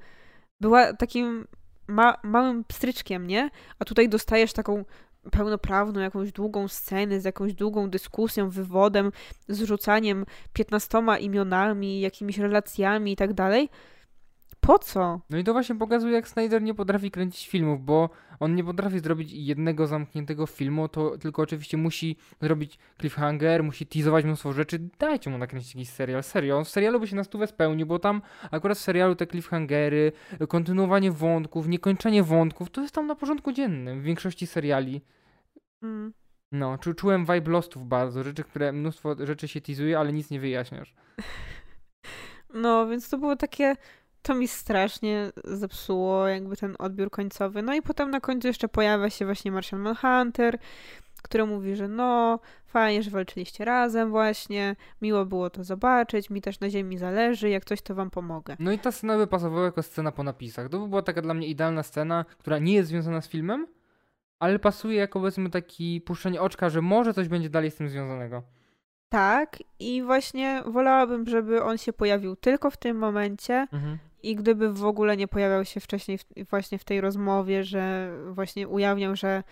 [0.62, 1.48] była takim
[1.88, 3.50] ma małym pstryczkiem, nie?
[3.80, 4.86] A tutaj dostajesz taką
[5.32, 9.12] pełnoprawną jakąś długą scenę z jakąś długą dyskusją, wywodem,
[9.48, 13.70] zrzucaniem piętnastoma imionami, jakimiś relacjami i tak dalej.
[14.62, 15.22] Po co?
[15.30, 18.10] No i to właśnie pokazuje, jak Snyder nie potrafi kręcić filmów, bo
[18.40, 24.26] on nie potrafi zrobić jednego zamkniętego filmu, to tylko oczywiście musi zrobić cliffhanger, musi teasować
[24.26, 24.90] mnóstwo rzeczy.
[25.00, 26.24] Dajcie mu nakręcić jakiś serial.
[26.24, 29.28] Serio, on w serialu by się na stówę spełnił, bo tam akurat w serialu te
[29.28, 30.12] cliffhangery,
[30.50, 35.02] kontynuowanie wątków, niekończenie wątków, to jest tam na porządku dziennym w większości seriali.
[35.84, 36.14] Mm.
[36.52, 40.40] No, czu, czułem vibe Lostów bardzo, rzeczy, które mnóstwo rzeczy się teasuje, ale nic nie
[40.40, 40.94] wyjaśniasz.
[42.54, 43.76] No, więc to było takie
[44.22, 47.62] to mi strasznie zepsuło jakby ten odbiór końcowy.
[47.62, 50.58] No i potem na końcu jeszcze pojawia się właśnie Martian Manhunter,
[51.22, 56.60] który mówi, że no, fajnie, że walczyliście razem właśnie, miło było to zobaczyć, mi też
[56.60, 58.56] na ziemi zależy, jak coś to wam pomogę.
[58.60, 60.70] No i ta scena by pasowała jako scena po napisach.
[60.70, 63.68] To by była taka dla mnie idealna scena, która nie jest związana z filmem,
[64.40, 68.44] ale pasuje jako powiedzmy taki puszczenie oczka, że może coś będzie dalej z tym związanego.
[69.10, 73.98] Tak, i właśnie wolałabym, żeby on się pojawił tylko w tym momencie mhm.
[74.24, 78.68] I gdyby w ogóle nie pojawiał się wcześniej w, właśnie w tej rozmowie, że właśnie
[78.68, 79.44] ujawniał, że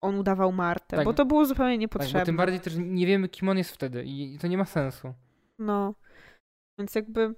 [0.00, 1.04] on udawał Martę, tak.
[1.04, 2.20] bo to było zupełnie niepotrzebne.
[2.20, 5.14] Tak, tym bardziej też nie wiemy, kim on jest wtedy i to nie ma sensu.
[5.58, 5.94] No,
[6.78, 7.34] więc jakby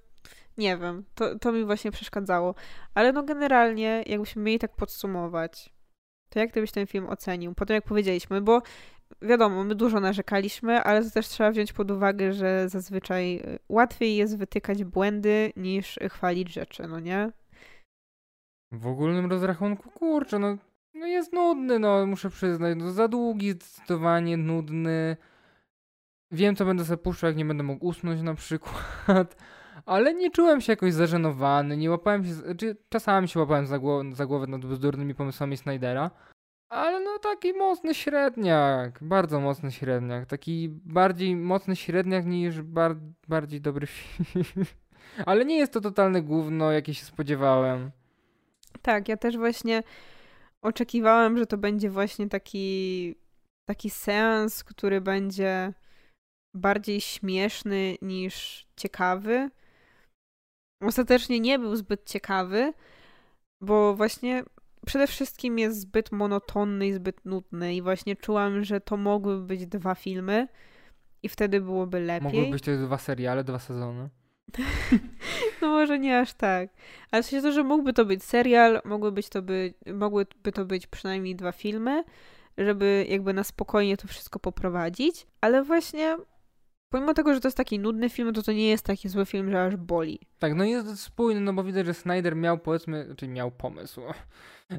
[0.58, 2.54] nie wiem, to, to mi właśnie przeszkadzało.
[2.94, 5.74] Ale no generalnie, jakbyśmy mieli tak podsumować,
[6.28, 7.54] to jak ty byś ten film ocenił?
[7.54, 8.62] Po tym jak powiedzieliśmy, bo
[9.22, 14.16] wiadomo, my dużo narzekaliśmy, ale to też trzeba wziąć pod uwagę, że zazwyczaj y, łatwiej
[14.16, 17.32] jest wytykać błędy niż chwalić rzeczy, no nie?
[18.72, 20.56] W ogólnym rozrachunku, kurczę, no,
[20.94, 25.16] no jest nudny, no muszę przyznać, no za długi zdecydowanie, nudny.
[26.30, 29.36] Wiem, co będę sobie puszczał, jak nie będę mógł usnąć na przykład,
[29.86, 34.04] ale nie czułem się jakoś zażenowany, nie łapałem się, znaczy czasami się łapałem za, głow
[34.12, 36.10] za głowę nad bzdurnymi pomysłami Snydera,
[36.74, 42.96] ale no taki mocny średniak, bardzo mocny średniak, taki bardziej mocny średniak niż bar
[43.28, 44.44] bardziej dobry film.
[45.26, 47.90] ale nie jest to totalne gówno, jakie się spodziewałem.
[48.82, 49.82] Tak, ja też właśnie
[50.62, 53.14] oczekiwałam, że to będzie właśnie taki,
[53.68, 55.72] taki seans, który będzie
[56.54, 59.50] bardziej śmieszny niż ciekawy.
[60.82, 62.72] Ostatecznie nie był zbyt ciekawy,
[63.60, 64.44] bo właśnie
[64.84, 69.66] przede wszystkim jest zbyt monotonny i zbyt nudny i właśnie czułam, że to mogłyby być
[69.66, 70.48] dwa filmy
[71.22, 72.32] i wtedy byłoby lepiej.
[72.32, 74.08] Mogły być to dwa seriale, dwa sezony.
[75.62, 76.70] no może nie aż tak.
[77.10, 80.64] Ale w sensie to, że mógłby to być serial, mogły być to być, mogłyby to
[80.64, 82.04] być przynajmniej dwa filmy,
[82.58, 85.26] żeby jakby na spokojnie to wszystko poprowadzić.
[85.40, 86.16] Ale właśnie
[86.88, 89.50] pomimo tego, że to jest taki nudny film, to to nie jest taki zły film,
[89.50, 90.20] że aż boli.
[90.38, 94.00] Tak, no jest spójny, no bo widać, że Snyder miał powiedzmy, czyli miał pomysł.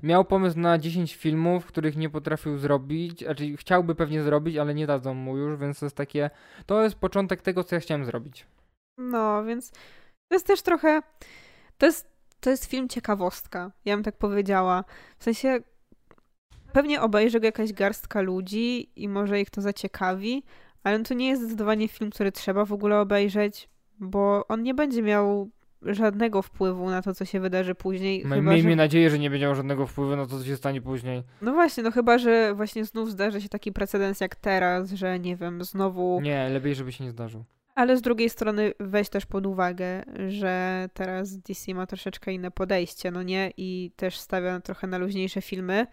[0.03, 4.87] Miał pomysł na 10 filmów, których nie potrafił zrobić, znaczy chciałby pewnie zrobić, ale nie
[4.87, 6.29] dadzą mu już, więc to jest takie,
[6.65, 8.47] to jest początek tego, co ja chciałem zrobić.
[8.97, 9.71] No, więc
[10.27, 11.01] to jest też trochę,
[11.77, 12.09] to jest,
[12.39, 14.83] to jest film ciekawostka, ja bym tak powiedziała.
[15.17, 15.59] W sensie
[16.73, 20.43] pewnie obejrzy go jakaś garstka ludzi i może ich to zaciekawi,
[20.85, 25.01] ale to nie jest zdecydowanie film, który trzeba w ogóle obejrzeć, bo on nie będzie
[25.01, 25.49] miał
[25.81, 28.23] żadnego wpływu na to, co się wydarzy później.
[28.25, 28.75] My, chyba, miejmy że...
[28.75, 31.23] nadzieję, że nie będzie miał żadnego wpływu na to, co się stanie później.
[31.41, 35.35] No właśnie, no chyba, że właśnie znów zdarzy się taki precedens jak teraz, że nie
[35.35, 36.21] wiem, znowu...
[36.21, 37.43] Nie, lepiej, żeby się nie zdarzył.
[37.75, 43.11] Ale z drugiej strony weź też pod uwagę, że teraz DC ma troszeczkę inne podejście,
[43.11, 43.51] no nie?
[43.57, 45.87] I też stawia trochę na luźniejsze filmy.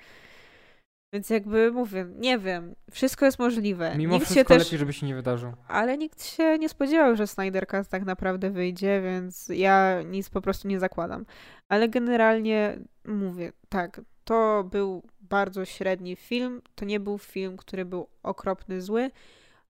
[1.12, 3.94] Więc jakby mówię, nie wiem, wszystko jest możliwe.
[3.96, 4.66] Mimo nikt wszystko się też...
[4.66, 5.52] lepiej, żeby się nie wydarzył.
[5.68, 10.40] Ale nikt się nie spodziewał, że Snyder Cut tak naprawdę wyjdzie, więc ja nic po
[10.40, 11.26] prostu nie zakładam.
[11.68, 16.62] Ale generalnie mówię, tak, to był bardzo średni film.
[16.74, 19.10] To nie był film, który był okropny, zły.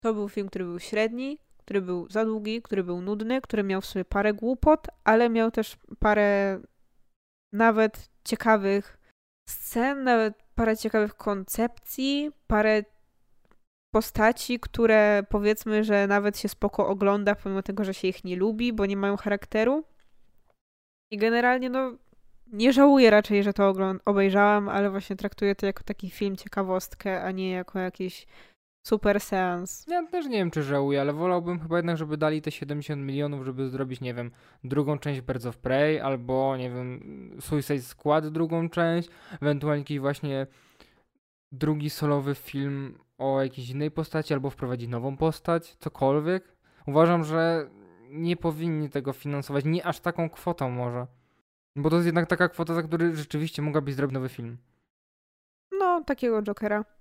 [0.01, 3.81] To był film, który był średni, który był za długi, który był nudny, który miał
[3.81, 6.61] w sobie parę głupot, ale miał też parę
[7.53, 8.99] nawet ciekawych
[9.49, 12.83] scen, nawet parę ciekawych koncepcji, parę
[13.95, 18.73] postaci, które powiedzmy, że nawet się spoko ogląda, pomimo tego, że się ich nie lubi,
[18.73, 19.85] bo nie mają charakteru.
[21.11, 21.93] I generalnie, no,
[22.47, 23.75] nie żałuję raczej, że to
[24.05, 28.27] obejrzałam, ale właśnie traktuję to jako taki film ciekawostkę, a nie jako jakiś
[28.87, 29.87] super seans.
[29.89, 33.45] Ja też nie wiem, czy żałuję, ale wolałbym chyba jednak, żeby dali te 70 milionów,
[33.45, 34.31] żeby zrobić, nie wiem,
[34.65, 37.01] drugą część Birds of Prey, albo, nie wiem,
[37.41, 39.09] Suicide Squad drugą część,
[39.43, 40.47] ewentualnie jakiś właśnie
[41.53, 46.57] drugi solowy film o jakiejś innej postaci, albo wprowadzić nową postać, cokolwiek.
[46.87, 47.71] Uważam, że
[48.11, 51.07] nie powinni tego finansować, nie aż taką kwotą może.
[51.77, 54.59] Bo to jest jednak taka kwota, za którą rzeczywiście mogłabyś zrobić nowy film.
[55.73, 56.96] No, takiego Jokera.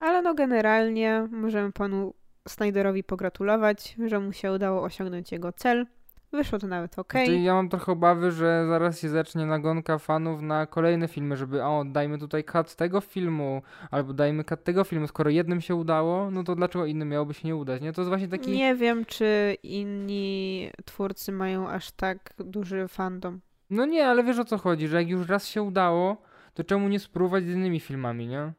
[0.00, 2.14] Ale no generalnie możemy panu
[2.48, 5.86] Snyderowi pogratulować, że mu się udało osiągnąć jego cel.
[6.32, 7.12] Wyszło to nawet ok.
[7.12, 11.64] Znaczy, ja mam trochę obawy, że zaraz się zacznie nagonka fanów na kolejne filmy, żeby
[11.64, 15.06] o, dajmy tutaj cut tego filmu, albo dajmy cut tego filmu.
[15.06, 17.92] Skoro jednym się udało, no to dlaczego innym miałoby się nie udać, nie?
[17.92, 18.50] To jest właśnie taki...
[18.50, 23.40] Nie wiem, czy inni twórcy mają aż tak duży fandom.
[23.70, 26.16] No nie, ale wiesz o co chodzi, że jak już raz się udało,
[26.54, 28.52] to czemu nie spróbować z innymi filmami, nie?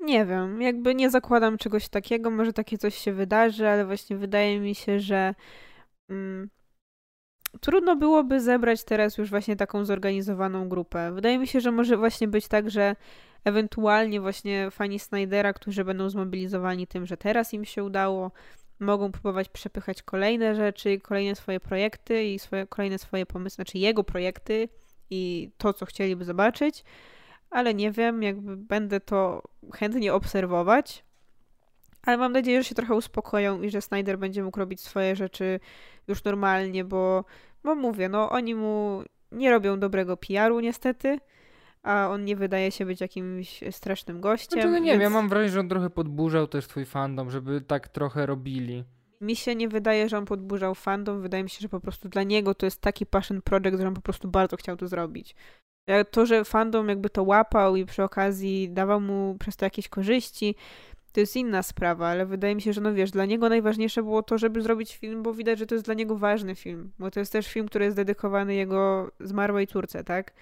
[0.00, 4.60] Nie wiem, jakby nie zakładam czegoś takiego, może takie coś się wydarzy, ale właśnie wydaje
[4.60, 5.34] mi się, że
[6.10, 6.50] mm,
[7.60, 11.12] trudno byłoby zebrać teraz już właśnie taką zorganizowaną grupę.
[11.12, 12.96] Wydaje mi się, że może właśnie być tak, że
[13.44, 18.32] ewentualnie właśnie fani Snydera, którzy będą zmobilizowani tym, że teraz im się udało,
[18.80, 24.04] mogą próbować przepychać kolejne rzeczy, kolejne swoje projekty i swoje, kolejne swoje pomysły, znaczy jego
[24.04, 24.68] projekty
[25.10, 26.84] i to, co chcieliby zobaczyć
[27.50, 29.42] ale nie wiem, jakby będę to
[29.74, 31.04] chętnie obserwować.
[32.02, 35.60] Ale mam nadzieję, że się trochę uspokoją i że Snyder będzie mógł robić swoje rzeczy
[36.08, 37.24] już normalnie, bo,
[37.64, 39.02] bo mówię, no oni mu
[39.32, 41.18] nie robią dobrego PR-u niestety,
[41.82, 44.60] a on nie wydaje się być jakimś strasznym gościem.
[44.60, 44.92] Znaczy, no nie więc...
[44.92, 48.84] wiem, ja mam wrażenie, że on trochę podburzał też twój fandom, żeby tak trochę robili.
[49.20, 52.22] Mi się nie wydaje, że on podburzał fandom, wydaje mi się, że po prostu dla
[52.22, 55.34] niego to jest taki passion project, że on po prostu bardzo chciał to zrobić.
[56.10, 60.54] To, że fandom jakby to łapał i przy okazji dawał mu przez to jakieś korzyści,
[61.12, 64.22] to jest inna sprawa, ale wydaje mi się, że no wiesz, dla niego najważniejsze było
[64.22, 67.20] to, żeby zrobić film, bo widać, że to jest dla niego ważny film, bo to
[67.20, 70.34] jest też film, który jest dedykowany jego zmarłej córce, tak?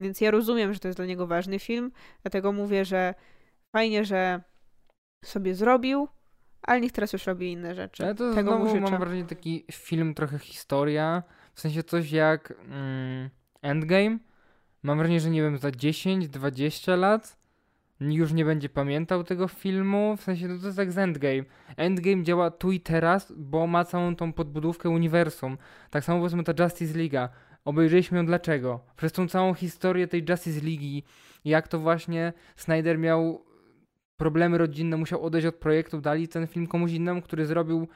[0.00, 1.92] Więc ja rozumiem, że to jest dla niego ważny film,
[2.22, 3.14] dlatego mówię, że
[3.76, 4.42] fajnie, że
[5.24, 6.08] sobie zrobił,
[6.62, 8.04] ale niech teraz już robi inne rzeczy.
[8.04, 11.22] Ale to Tego znowu mam wrażenie taki film trochę historia,
[11.54, 13.30] w sensie coś jak mm,
[13.62, 14.18] Endgame,
[14.88, 17.36] Mam wrażenie, że nie wiem, za 10-20 lat
[18.00, 20.16] już nie będzie pamiętał tego filmu.
[20.16, 21.44] W sensie, no to jest jak z Endgame.
[21.76, 25.58] Endgame działa tu i teraz, bo ma całą tą podbudówkę uniwersum.
[25.90, 27.32] Tak samo powiedzmy ta Justice League.
[27.64, 28.80] obejrzeliśmy ją dlaczego?
[28.96, 31.06] Przez tą całą historię tej Justice League,
[31.44, 33.44] jak to właśnie Snyder miał
[34.16, 37.88] problemy rodzinne, musiał odejść od projektu, dali ten film komuś innemu, który zrobił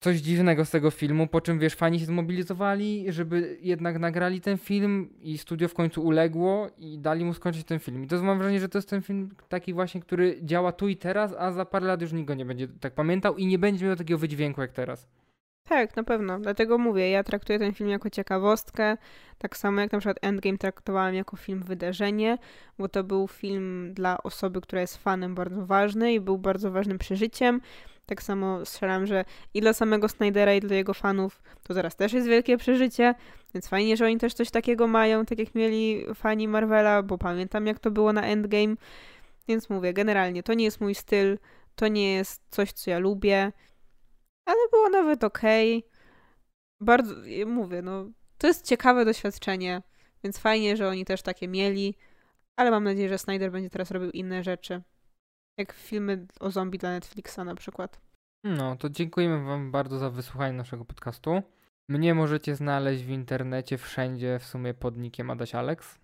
[0.00, 4.58] coś dziwnego z tego filmu, po czym wiesz, fani się zmobilizowali, żeby jednak nagrali ten
[4.58, 8.04] film i studio w końcu uległo i dali mu skończyć ten film.
[8.04, 10.96] I to mam wrażenie, że to jest ten film taki właśnie, który działa tu i
[10.96, 13.86] teraz, a za parę lat już nikt go nie będzie tak pamiętał i nie będzie
[13.86, 15.08] miał takiego wydźwięku jak teraz.
[15.68, 16.38] Tak, na pewno.
[16.38, 18.96] Dlatego mówię, ja traktuję ten film jako ciekawostkę,
[19.38, 22.38] tak samo jak na przykład Endgame traktowałam jako film wydarzenie,
[22.78, 26.98] bo to był film dla osoby, która jest fanem bardzo ważny i był bardzo ważnym
[26.98, 27.60] przeżyciem.
[28.10, 29.24] Tak samo strzelam, że
[29.54, 33.14] i dla samego Snydera, i dla jego fanów to zaraz też jest wielkie przeżycie,
[33.54, 37.66] więc fajnie, że oni też coś takiego mają, tak jak mieli fani Marvela, bo pamiętam
[37.66, 38.74] jak to było na Endgame.
[39.48, 41.38] Więc mówię, generalnie to nie jest mój styl,
[41.74, 43.52] to nie jest coś, co ja lubię
[44.50, 45.78] ale było nawet okej.
[45.78, 45.90] Okay.
[46.80, 47.14] Bardzo,
[47.46, 48.06] mówię, no,
[48.38, 49.82] to jest ciekawe doświadczenie,
[50.24, 51.94] więc fajnie, że oni też takie mieli,
[52.56, 54.82] ale mam nadzieję, że Snyder będzie teraz robił inne rzeczy.
[55.60, 58.00] Jak filmy o zombie dla Netflixa na przykład.
[58.44, 61.42] No, to dziękujemy Wam bardzo za wysłuchanie naszego podcastu.
[61.88, 65.98] Mnie możecie znaleźć w internecie wszędzie, w sumie pod nickiem Adaś Alex.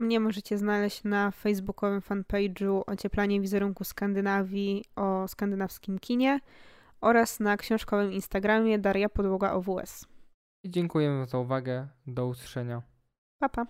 [0.00, 6.40] Mnie możecie znaleźć na facebookowym fanpage'u Ocieplanie wizerunku Skandynawii o skandynawskim kinie
[7.00, 10.06] oraz na książkowym Instagramie Daria Podłoga OWS.
[10.64, 11.88] I dziękujemy za uwagę.
[12.06, 12.82] Do usłyszenia.
[13.38, 13.66] Pa, pa.